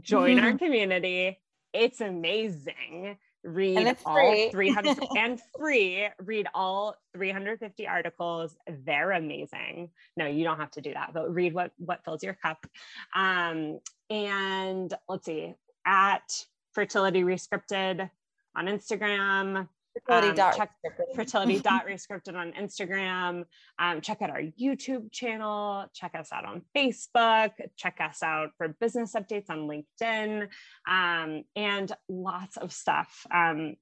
join 0.00 0.38
our 0.38 0.52
community. 0.58 1.38
It's 1.72 2.00
amazing. 2.00 3.18
Read 3.44 3.96
all 4.04 4.50
300 4.50 4.98
and 5.16 5.40
free. 5.56 6.08
Read 6.18 6.48
all 6.52 6.96
350 7.14 7.86
articles. 7.86 8.56
They're 8.84 9.12
amazing. 9.12 9.90
No, 10.16 10.26
you 10.26 10.42
don't 10.42 10.58
have 10.58 10.72
to 10.72 10.80
do 10.80 10.92
that, 10.94 11.12
but 11.14 11.32
read 11.32 11.54
what 11.54 11.70
what 11.76 12.04
fills 12.04 12.24
your 12.24 12.34
cup. 12.34 12.66
Um, 13.14 13.78
and 14.10 14.92
let's 15.08 15.26
see, 15.26 15.54
at 15.86 16.44
fertility 16.72 17.22
rescripted 17.22 18.10
on 18.56 18.66
Instagram. 18.66 19.68
Fertility, 20.04 20.28
um, 20.28 20.34
dot 20.34 20.56
check 20.56 20.70
fertility 21.14 21.60
dot 21.60 21.86
rescripted 21.86 22.36
on 22.36 22.52
Instagram. 22.52 23.44
Um, 23.78 24.00
check 24.00 24.22
out 24.22 24.30
our 24.30 24.42
YouTube 24.60 25.10
channel. 25.12 25.86
Check 25.94 26.14
us 26.14 26.32
out 26.32 26.44
on 26.44 26.62
Facebook. 26.76 27.52
Check 27.76 27.98
us 28.00 28.22
out 28.22 28.50
for 28.58 28.68
business 28.80 29.14
updates 29.14 29.48
on 29.48 29.68
LinkedIn 29.68 30.48
um, 30.88 31.44
and 31.54 31.92
lots 32.08 32.56
of 32.56 32.72
stuff 32.72 33.26
um, 33.32 33.76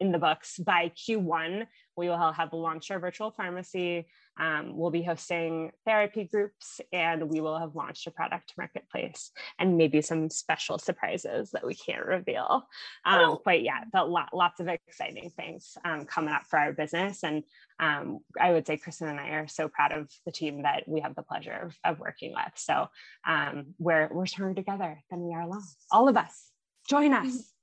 in 0.00 0.12
the 0.12 0.18
books 0.18 0.58
by 0.58 0.90
Q1. 0.96 1.66
We 1.96 2.08
will 2.08 2.32
have 2.32 2.52
launched 2.52 2.90
our 2.90 2.98
virtual 2.98 3.30
pharmacy. 3.30 4.06
Um, 4.38 4.76
we'll 4.76 4.90
be 4.90 5.02
hosting 5.02 5.70
therapy 5.86 6.24
groups 6.24 6.80
and 6.92 7.30
we 7.30 7.40
will 7.40 7.56
have 7.56 7.76
launched 7.76 8.06
a 8.08 8.10
product 8.10 8.52
marketplace 8.58 9.30
and 9.60 9.76
maybe 9.76 10.02
some 10.02 10.28
special 10.28 10.78
surprises 10.78 11.52
that 11.52 11.64
we 11.64 11.74
can't 11.74 12.04
reveal 12.04 12.66
um, 13.04 13.20
oh. 13.20 13.36
quite 13.36 13.62
yet, 13.62 13.92
but 13.92 14.10
lots 14.10 14.58
of 14.58 14.66
exciting 14.66 15.30
things 15.36 15.76
um, 15.84 16.04
coming 16.04 16.34
up 16.34 16.46
for 16.48 16.58
our 16.58 16.72
business. 16.72 17.22
And 17.22 17.44
um, 17.78 18.18
I 18.40 18.52
would 18.52 18.66
say 18.66 18.76
Kristyn 18.76 19.08
and 19.08 19.20
I 19.20 19.28
are 19.30 19.46
so 19.46 19.68
proud 19.68 19.92
of 19.92 20.10
the 20.26 20.32
team 20.32 20.62
that 20.62 20.82
we 20.88 21.00
have 21.00 21.14
the 21.14 21.22
pleasure 21.22 21.52
of, 21.62 21.76
of 21.84 22.00
working 22.00 22.32
with. 22.32 22.52
So 22.56 22.88
um, 23.24 23.74
we're, 23.78 24.08
we're 24.12 24.26
stronger 24.26 24.54
together 24.54 25.00
than 25.10 25.20
we 25.20 25.32
are 25.32 25.42
alone. 25.42 25.62
All 25.92 26.08
of 26.08 26.16
us, 26.16 26.50
join 26.88 27.12
us 27.12 27.53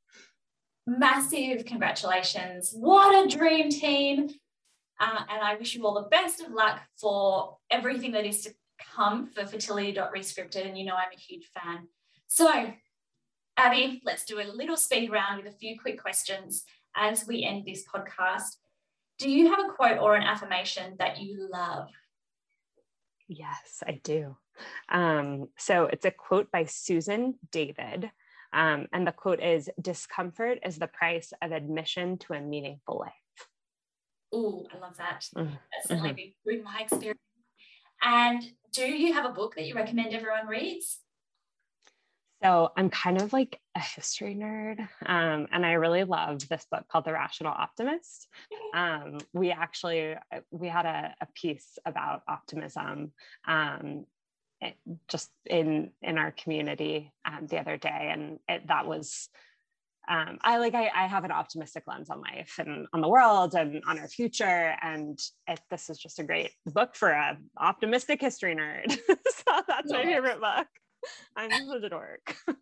massive 0.85 1.65
congratulations. 1.65 2.71
What 2.73 3.25
a 3.25 3.35
dream 3.35 3.69
team. 3.69 4.29
Uh, 4.99 5.23
and 5.29 5.41
I 5.41 5.55
wish 5.55 5.73
you 5.73 5.85
all 5.85 5.95
the 5.95 6.09
best 6.09 6.41
of 6.41 6.51
luck 6.51 6.81
for 6.99 7.57
everything 7.71 8.11
that 8.11 8.25
is 8.25 8.43
to 8.43 8.51
come 8.95 9.27
for 9.27 9.45
fertility.rescripted. 9.45 10.67
And 10.67 10.77
you 10.77 10.85
know, 10.85 10.95
I'm 10.95 11.11
a 11.13 11.19
huge 11.19 11.49
fan. 11.53 11.87
So, 12.27 12.71
Abby, 13.57 14.01
let's 14.05 14.25
do 14.25 14.39
a 14.39 14.51
little 14.53 14.77
speed 14.77 15.11
round 15.11 15.43
with 15.43 15.53
a 15.53 15.57
few 15.57 15.79
quick 15.79 15.99
questions 16.01 16.63
as 16.95 17.27
we 17.27 17.43
end 17.43 17.65
this 17.65 17.83
podcast. 17.83 18.57
Do 19.17 19.29
you 19.29 19.49
have 19.49 19.59
a 19.59 19.73
quote 19.73 19.99
or 19.99 20.15
an 20.15 20.23
affirmation 20.23 20.95
that 20.99 21.21
you 21.21 21.49
love? 21.51 21.89
Yes, 23.27 23.83
I 23.85 23.99
do. 24.03 24.37
Um, 24.89 25.47
so 25.57 25.85
it's 25.85 26.05
a 26.05 26.11
quote 26.11 26.51
by 26.51 26.65
Susan 26.65 27.35
David. 27.51 28.11
Um, 28.53 28.87
and 28.91 29.07
the 29.07 29.11
quote 29.11 29.41
is 29.41 29.69
discomfort 29.81 30.59
is 30.65 30.77
the 30.77 30.87
price 30.87 31.33
of 31.41 31.51
admission 31.51 32.17
to 32.19 32.33
a 32.33 32.41
meaningful 32.41 32.99
life. 32.99 33.13
Oh, 34.33 34.65
I 34.73 34.77
love 34.79 34.97
that. 34.97 35.25
Mm-hmm. 35.35 35.53
That's 35.73 35.87
certainly 35.87 36.09
mm-hmm. 36.11 36.49
been 36.49 36.63
my 36.63 36.81
experience. 36.81 37.19
And 38.01 38.43
do 38.73 38.85
you 38.85 39.13
have 39.13 39.25
a 39.25 39.33
book 39.33 39.55
that 39.55 39.65
you 39.65 39.75
recommend 39.75 40.13
everyone 40.13 40.47
reads? 40.47 40.99
So 42.43 42.71
I'm 42.75 42.89
kind 42.89 43.21
of 43.21 43.33
like 43.33 43.59
a 43.75 43.79
history 43.79 44.33
nerd, 44.33 44.79
um, 45.05 45.47
and 45.51 45.63
I 45.63 45.73
really 45.73 46.03
love 46.05 46.47
this 46.49 46.65
book 46.71 46.85
called 46.91 47.05
The 47.05 47.13
Rational 47.13 47.53
Optimist. 47.53 48.27
Um, 48.73 49.17
we 49.33 49.51
actually 49.51 50.15
we 50.49 50.69
had 50.69 50.85
a, 50.85 51.13
a 51.19 51.27
piece 51.35 51.77
about 51.85 52.21
optimism 52.25 53.11
um, 53.45 54.05
just 55.07 55.29
in 55.45 55.91
in 56.01 56.17
our 56.17 56.31
community 56.31 57.13
um, 57.25 57.47
the 57.47 57.59
other 57.59 57.77
day, 57.77 58.09
and 58.13 58.39
it, 58.47 58.67
that 58.67 58.87
was 58.87 59.29
um, 60.07 60.39
I 60.41 60.57
like 60.57 60.73
I, 60.73 60.89
I, 60.95 61.07
have 61.07 61.23
an 61.23 61.31
optimistic 61.31 61.83
lens 61.87 62.09
on 62.09 62.21
life 62.21 62.55
and 62.57 62.87
on 62.91 63.01
the 63.01 63.07
world 63.07 63.53
and 63.53 63.83
on 63.87 63.99
our 63.99 64.07
future, 64.07 64.75
and 64.81 65.19
it, 65.47 65.59
this 65.69 65.89
is 65.89 65.99
just 65.99 66.19
a 66.19 66.23
great 66.23 66.51
book 66.65 66.95
for 66.95 67.09
a 67.09 67.37
optimistic 67.57 68.19
history 68.19 68.55
nerd. 68.55 68.91
so 69.07 69.61
that's 69.67 69.89
yes. 69.89 69.91
my 69.91 70.03
favorite 70.03 70.41
book. 70.41 70.67
I'm 71.35 71.51
such 71.67 71.83
a 71.83 71.89
dork. 71.89 72.35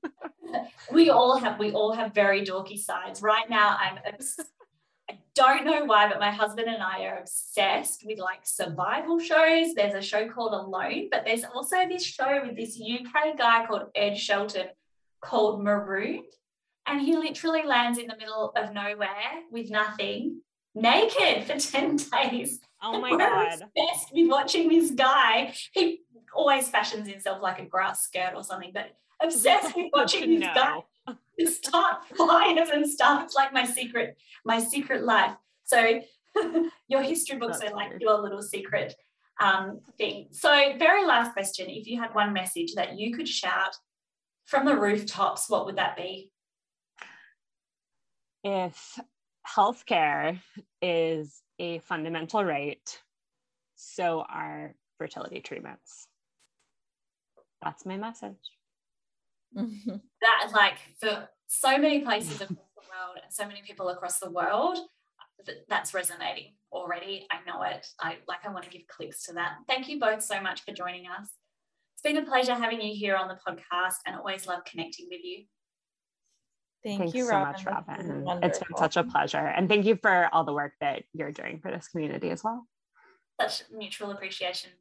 we 0.91 1.09
all 1.09 1.37
have 1.37 1.59
we 1.59 1.71
all 1.71 1.93
have 1.93 2.13
very 2.13 2.45
dorky 2.45 2.77
sides. 2.77 3.21
Right 3.21 3.49
now, 3.49 3.77
I'm 3.79 3.99
I 5.09 5.17
don't 5.33 5.65
know 5.65 5.85
why, 5.85 6.07
but 6.07 6.19
my 6.19 6.29
husband 6.29 6.67
and 6.67 6.83
I 6.83 7.05
are 7.05 7.17
obsessed 7.17 8.05
with 8.05 8.19
like 8.19 8.41
survival 8.43 9.17
shows. 9.19 9.73
There's 9.73 9.95
a 9.95 10.01
show 10.01 10.29
called 10.29 10.53
Alone, 10.53 11.07
but 11.09 11.25
there's 11.25 11.43
also 11.43 11.77
this 11.87 12.03
show 12.03 12.43
with 12.45 12.55
this 12.55 12.79
UK 12.79 13.35
guy 13.35 13.65
called 13.65 13.87
Ed 13.95 14.15
Shelton 14.15 14.67
called 15.19 15.63
Marooned. 15.63 16.25
And 16.85 17.01
he 17.01 17.15
literally 17.15 17.63
lands 17.63 17.97
in 17.97 18.07
the 18.07 18.17
middle 18.17 18.51
of 18.55 18.73
nowhere 18.73 19.41
with 19.51 19.71
nothing, 19.71 20.41
naked 20.75 21.45
for 21.45 21.57
10 21.59 21.97
days. 21.97 22.59
Oh 22.81 23.01
my 23.01 23.09
God. 23.09 23.53
Obsessed 23.53 24.13
with 24.13 24.29
watching 24.29 24.69
this 24.69 24.91
guy. 24.91 25.53
He 25.71 26.01
always 26.35 26.69
fashions 26.69 27.07
himself 27.07 27.41
like 27.41 27.59
a 27.59 27.65
grass 27.65 28.03
skirt 28.03 28.33
or 28.35 28.43
something, 28.43 28.71
but 28.73 28.91
obsessed 29.19 29.75
with 29.75 29.87
watching 29.93 30.39
this 30.39 30.49
no. 30.55 30.85
Guy 31.07 31.45
start 31.45 32.05
fires 32.17 32.69
and 32.69 32.87
stuff. 32.87 33.23
It's 33.23 33.35
like 33.35 33.53
my 33.53 33.65
secret, 33.65 34.17
my 34.45 34.59
secret 34.59 35.03
life. 35.03 35.35
So 35.63 36.01
your 36.87 37.01
history 37.01 37.37
books 37.37 37.59
That's 37.59 37.71
are 37.71 37.75
like 37.75 37.89
weird. 37.89 38.01
your 38.01 38.19
little 38.21 38.41
secret 38.41 38.95
um, 39.39 39.79
thing. 39.97 40.27
So, 40.31 40.73
very 40.77 41.05
last 41.05 41.33
question: 41.33 41.69
If 41.69 41.87
you 41.87 41.99
had 41.99 42.13
one 42.13 42.33
message 42.33 42.73
that 42.75 42.97
you 42.97 43.15
could 43.15 43.27
shout 43.27 43.75
from 44.45 44.65
the 44.65 44.75
rooftops, 44.75 45.49
what 45.49 45.65
would 45.65 45.77
that 45.77 45.95
be? 45.95 46.31
If 48.43 48.99
healthcare 49.47 50.39
is 50.81 51.41
a 51.59 51.79
fundamental 51.79 52.43
right, 52.43 53.01
so 53.75 54.25
are 54.29 54.75
fertility 54.97 55.41
treatments. 55.41 56.07
That's 57.61 57.85
my 57.85 57.97
message. 57.97 58.37
that 59.55 60.51
like 60.53 60.77
for 60.99 61.27
so 61.47 61.77
many 61.77 62.01
places 62.01 62.35
across 62.35 62.49
the 62.49 62.81
world 62.81 63.17
and 63.23 63.33
so 63.33 63.47
many 63.47 63.61
people 63.65 63.89
across 63.89 64.19
the 64.19 64.29
world 64.29 64.77
that's 65.67 65.93
resonating 65.93 66.53
already 66.71 67.25
i 67.31 67.37
know 67.47 67.63
it 67.63 67.87
i 67.99 68.17
like 68.27 68.39
i 68.45 68.49
want 68.49 68.63
to 68.63 68.69
give 68.69 68.85
clicks 68.87 69.23
to 69.23 69.33
that 69.33 69.53
thank 69.67 69.87
you 69.87 69.99
both 69.99 70.21
so 70.21 70.39
much 70.41 70.63
for 70.63 70.73
joining 70.73 71.05
us 71.07 71.29
it's 71.93 72.03
been 72.03 72.17
a 72.17 72.25
pleasure 72.25 72.53
having 72.53 72.81
you 72.81 72.93
here 72.93 73.15
on 73.15 73.27
the 73.27 73.37
podcast 73.47 73.95
and 74.05 74.15
always 74.15 74.45
love 74.45 74.63
connecting 74.65 75.07
with 75.09 75.21
you 75.23 75.45
Thank 76.83 76.99
Thanks 76.99 77.13
you 77.13 77.25
so 77.25 77.39
much, 77.39 77.65
Robyn. 77.65 78.41
It's 78.41 78.59
been 78.59 78.77
such 78.77 78.95
a 78.95 79.03
pleasure. 79.03 79.37
And 79.37 79.67
thank 79.67 79.85
you 79.85 79.97
for 80.01 80.29
all 80.31 80.45
the 80.45 80.53
work 80.53 80.71
that 80.79 81.03
you're 81.11 81.31
doing 81.31 81.59
for 81.59 81.71
this 81.71 81.89
community 81.89 82.29
as 82.29 82.41
well. 82.41 82.65
Such 83.39 83.63
mutual 83.69 84.11
appreciation. 84.11 84.71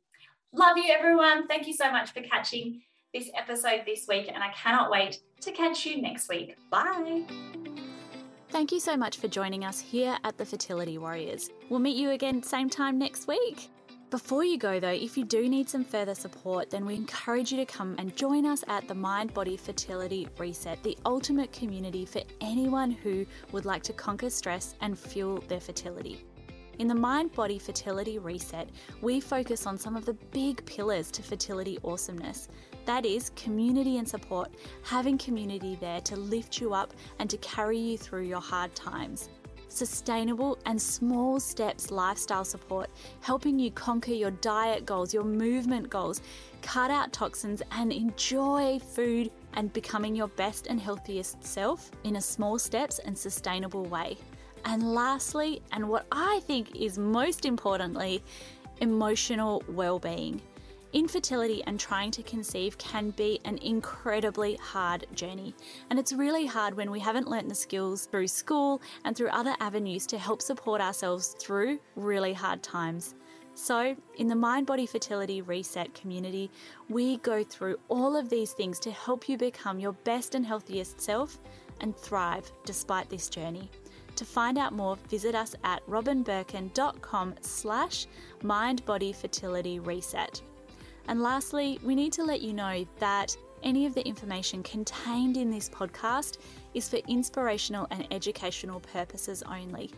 Love 0.53 0.77
you, 0.77 0.93
everyone. 0.97 1.49
Thank 1.49 1.67
you 1.67 1.75
so 1.75 1.91
much 1.91 2.13
for 2.13 2.21
catching 2.21 2.83
this 3.15 3.31
episode 3.37 3.83
this 3.87 4.07
week, 4.09 4.29
and 4.29 4.43
I 4.43 4.51
cannot 4.51 4.91
wait 4.91 5.21
to 5.41 5.53
catch 5.53 5.87
you 5.87 6.03
next 6.03 6.29
week. 6.29 6.57
Bye. 6.71 7.25
Thank 8.51 8.73
you 8.73 8.81
so 8.81 8.97
much 8.97 9.19
for 9.19 9.29
joining 9.29 9.65
us 9.65 9.79
here 9.79 10.17
at 10.25 10.39
the 10.39 10.45
Fertility 10.45 10.99
Warriors. 10.99 11.51
We'll 11.69 11.81
meet 11.81 11.97
you 11.97 12.11
again 12.11 12.43
same 12.43 12.71
time 12.71 12.99
next 12.99 13.29
week. 13.29 13.71
Before 14.11 14.43
you 14.43 14.57
go 14.57 14.81
though, 14.81 14.89
if 14.89 15.19
you 15.19 15.25
do 15.25 15.51
need 15.51 15.69
some 15.69 15.85
further 15.85 16.15
support, 16.15 16.71
then 16.71 16.87
we 16.87 16.95
encourage 16.95 17.53
you 17.53 17.59
to 17.59 17.67
come 17.67 17.95
and 17.99 18.17
join 18.17 18.47
us 18.47 18.65
at 18.67 18.89
the 18.89 18.95
Mind 18.95 19.35
Body 19.35 19.59
Fertility 19.59 20.27
Reset, 20.39 20.83
the 20.83 20.97
ultimate 21.05 21.53
community 21.53 22.07
for 22.07 22.23
anyone 22.41 22.91
who 22.91 23.27
would 23.53 23.67
like 23.67 23.83
to 23.83 23.93
conquer 23.93 24.31
stress 24.31 24.75
and 24.81 24.99
fuel 24.99 25.45
their 25.49 25.61
fertility. 25.61 26.25
In 26.79 26.87
the 26.87 26.95
Mind 26.95 27.33
Body 27.33 27.59
Fertility 27.59 28.21
Reset, 28.21 28.69
we 29.03 29.19
focus 29.19 29.67
on 29.67 29.77
some 29.77 29.97
of 29.97 30.05
the 30.05 30.13
big 30.13 30.65
pillars 30.65 31.11
to 31.11 31.25
fertility 31.25 31.77
awesomeness 31.83 32.49
that 32.85 33.05
is 33.05 33.31
community 33.31 33.99
and 33.99 34.09
support, 34.09 34.55
having 34.85 35.19
community 35.19 35.77
there 35.81 36.01
to 36.03 36.15
lift 36.15 36.61
you 36.61 36.73
up 36.73 36.95
and 37.19 37.29
to 37.31 37.37
carry 37.39 37.77
you 37.77 37.99
through 37.99 38.23
your 38.23 38.41
hard 38.41 38.73
times. 38.77 39.29
Sustainable 39.67 40.57
and 40.67 40.81
small 40.81 41.41
steps 41.41 41.91
lifestyle 41.91 42.45
support, 42.45 42.89
helping 43.23 43.59
you 43.59 43.73
conquer 43.73 44.13
your 44.13 44.31
diet 44.31 44.87
goals, 44.87 45.13
your 45.13 45.25
movement 45.25 45.91
goals, 45.91 46.23
cut 46.63 46.93
out 46.93 47.13
toxins, 47.13 47.61
and 47.73 47.93
enjoy 47.93 48.79
food 48.79 49.33
and 49.55 49.73
becoming 49.73 50.15
your 50.15 50.29
best 50.29 50.69
and 50.69 50.81
healthiest 50.81 51.45
self 51.45 51.91
in 52.05 52.15
a 52.15 52.21
small 52.21 52.57
steps 52.57 53.01
and 53.01 53.19
sustainable 53.19 53.85
way. 53.87 54.17
And 54.65 54.95
lastly, 54.95 55.63
and 55.73 55.89
what 55.89 56.07
I 56.13 56.41
think 56.47 56.77
is 56.77 56.99
most 56.99 57.45
importantly, 57.45 58.23
emotional 58.81 59.63
well 59.69 59.99
being. 59.99 60.41
Infertility 60.95 61.63
and 61.67 61.79
trying 61.79 62.11
to 62.13 62.23
conceive 62.23 62.79
can 62.79 63.11
be 63.11 63.41
an 63.45 63.59
incredibly 63.59 64.57
hard 64.57 65.07
journey, 65.15 65.55
and 65.91 65.99
it's 65.99 66.15
really 66.15 66.47
hard 66.47 66.75
when 66.75 66.91
we 66.91 66.99
haven't 66.99 67.29
learnt 67.29 67.47
the 67.49 67.55
skills 67.55 68.07
through 68.07 68.29
school 68.29 68.81
and 69.05 69.15
through 69.15 69.29
other 69.29 69.55
avenues 69.61 70.07
to 70.07 70.17
help 70.17 70.41
support 70.41 70.81
ourselves 70.81 71.37
through 71.39 71.79
really 71.95 72.33
hard 72.33 72.63
times. 72.63 73.15
So, 73.55 73.95
in 74.17 74.29
the 74.29 74.37
Mind 74.37 74.67
Body 74.67 74.87
Fertility 74.87 75.43
Reset 75.43 75.93
community, 75.93 76.51
we 76.89 77.19
go 77.19 77.45
through 77.45 77.79
all 77.89 78.17
of 78.17 78.31
these 78.31 78.53
things 78.53 78.79
to 78.81 78.91
help 78.91 79.29
you 79.29 79.37
become 79.37 79.79
your 79.79 79.93
best 79.93 80.35
and 80.35 80.47
healthiest 80.47 81.01
self 81.03 81.39
and 81.81 81.95
thrive 81.97 82.51
despite 82.65 83.11
this 83.11 83.29
journey. 83.29 83.69
To 84.19 84.25
find 84.25 84.59
out 84.59 84.73
more, 84.73 84.97
visit 85.09 85.37
us 85.37 85.55
at 85.63 85.87
robynbirkin.com 85.87 87.35
slash 87.41 88.09
mindbodyfertilityreset. 88.43 90.41
And 91.07 91.23
lastly, 91.23 91.79
we 91.85 91.95
need 91.95 92.13
to 92.15 92.25
let 92.25 92.41
you 92.41 92.53
know 92.53 92.85
that 92.99 93.37
any 93.63 93.87
of 93.87 93.95
the 93.95 94.05
information 94.05 94.65
contained 94.65 95.37
in 95.37 95.53
this 95.53 95.69
podcast 95.69 96.39
is 96.75 96.89
for 96.89 96.97
inspirational 97.07 97.87
and 97.93 98.09
educational 98.11 98.81
purposes 98.81 99.45
only. 99.45 99.93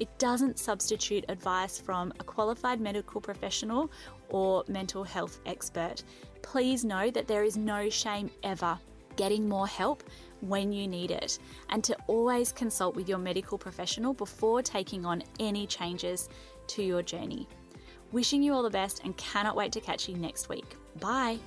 It 0.00 0.08
doesn't 0.18 0.58
substitute 0.58 1.26
advice 1.28 1.78
from 1.78 2.14
a 2.18 2.24
qualified 2.24 2.80
medical 2.80 3.20
professional 3.20 3.90
or 4.30 4.64
mental 4.68 5.04
health 5.04 5.38
expert. 5.44 6.02
Please 6.40 6.82
know 6.82 7.10
that 7.10 7.28
there 7.28 7.44
is 7.44 7.58
no 7.58 7.90
shame 7.90 8.30
ever 8.42 8.78
getting 9.16 9.46
more 9.46 9.66
help 9.66 10.02
when 10.40 10.72
you 10.72 10.86
need 10.86 11.10
it, 11.10 11.38
and 11.70 11.82
to 11.84 11.96
always 12.06 12.52
consult 12.52 12.96
with 12.96 13.08
your 13.08 13.18
medical 13.18 13.58
professional 13.58 14.14
before 14.14 14.62
taking 14.62 15.04
on 15.04 15.22
any 15.40 15.66
changes 15.66 16.28
to 16.68 16.82
your 16.82 17.02
journey. 17.02 17.48
Wishing 18.12 18.42
you 18.42 18.52
all 18.52 18.62
the 18.62 18.70
best 18.70 19.02
and 19.04 19.16
cannot 19.16 19.56
wait 19.56 19.72
to 19.72 19.80
catch 19.80 20.08
you 20.08 20.16
next 20.16 20.48
week. 20.48 20.76
Bye. 21.00 21.38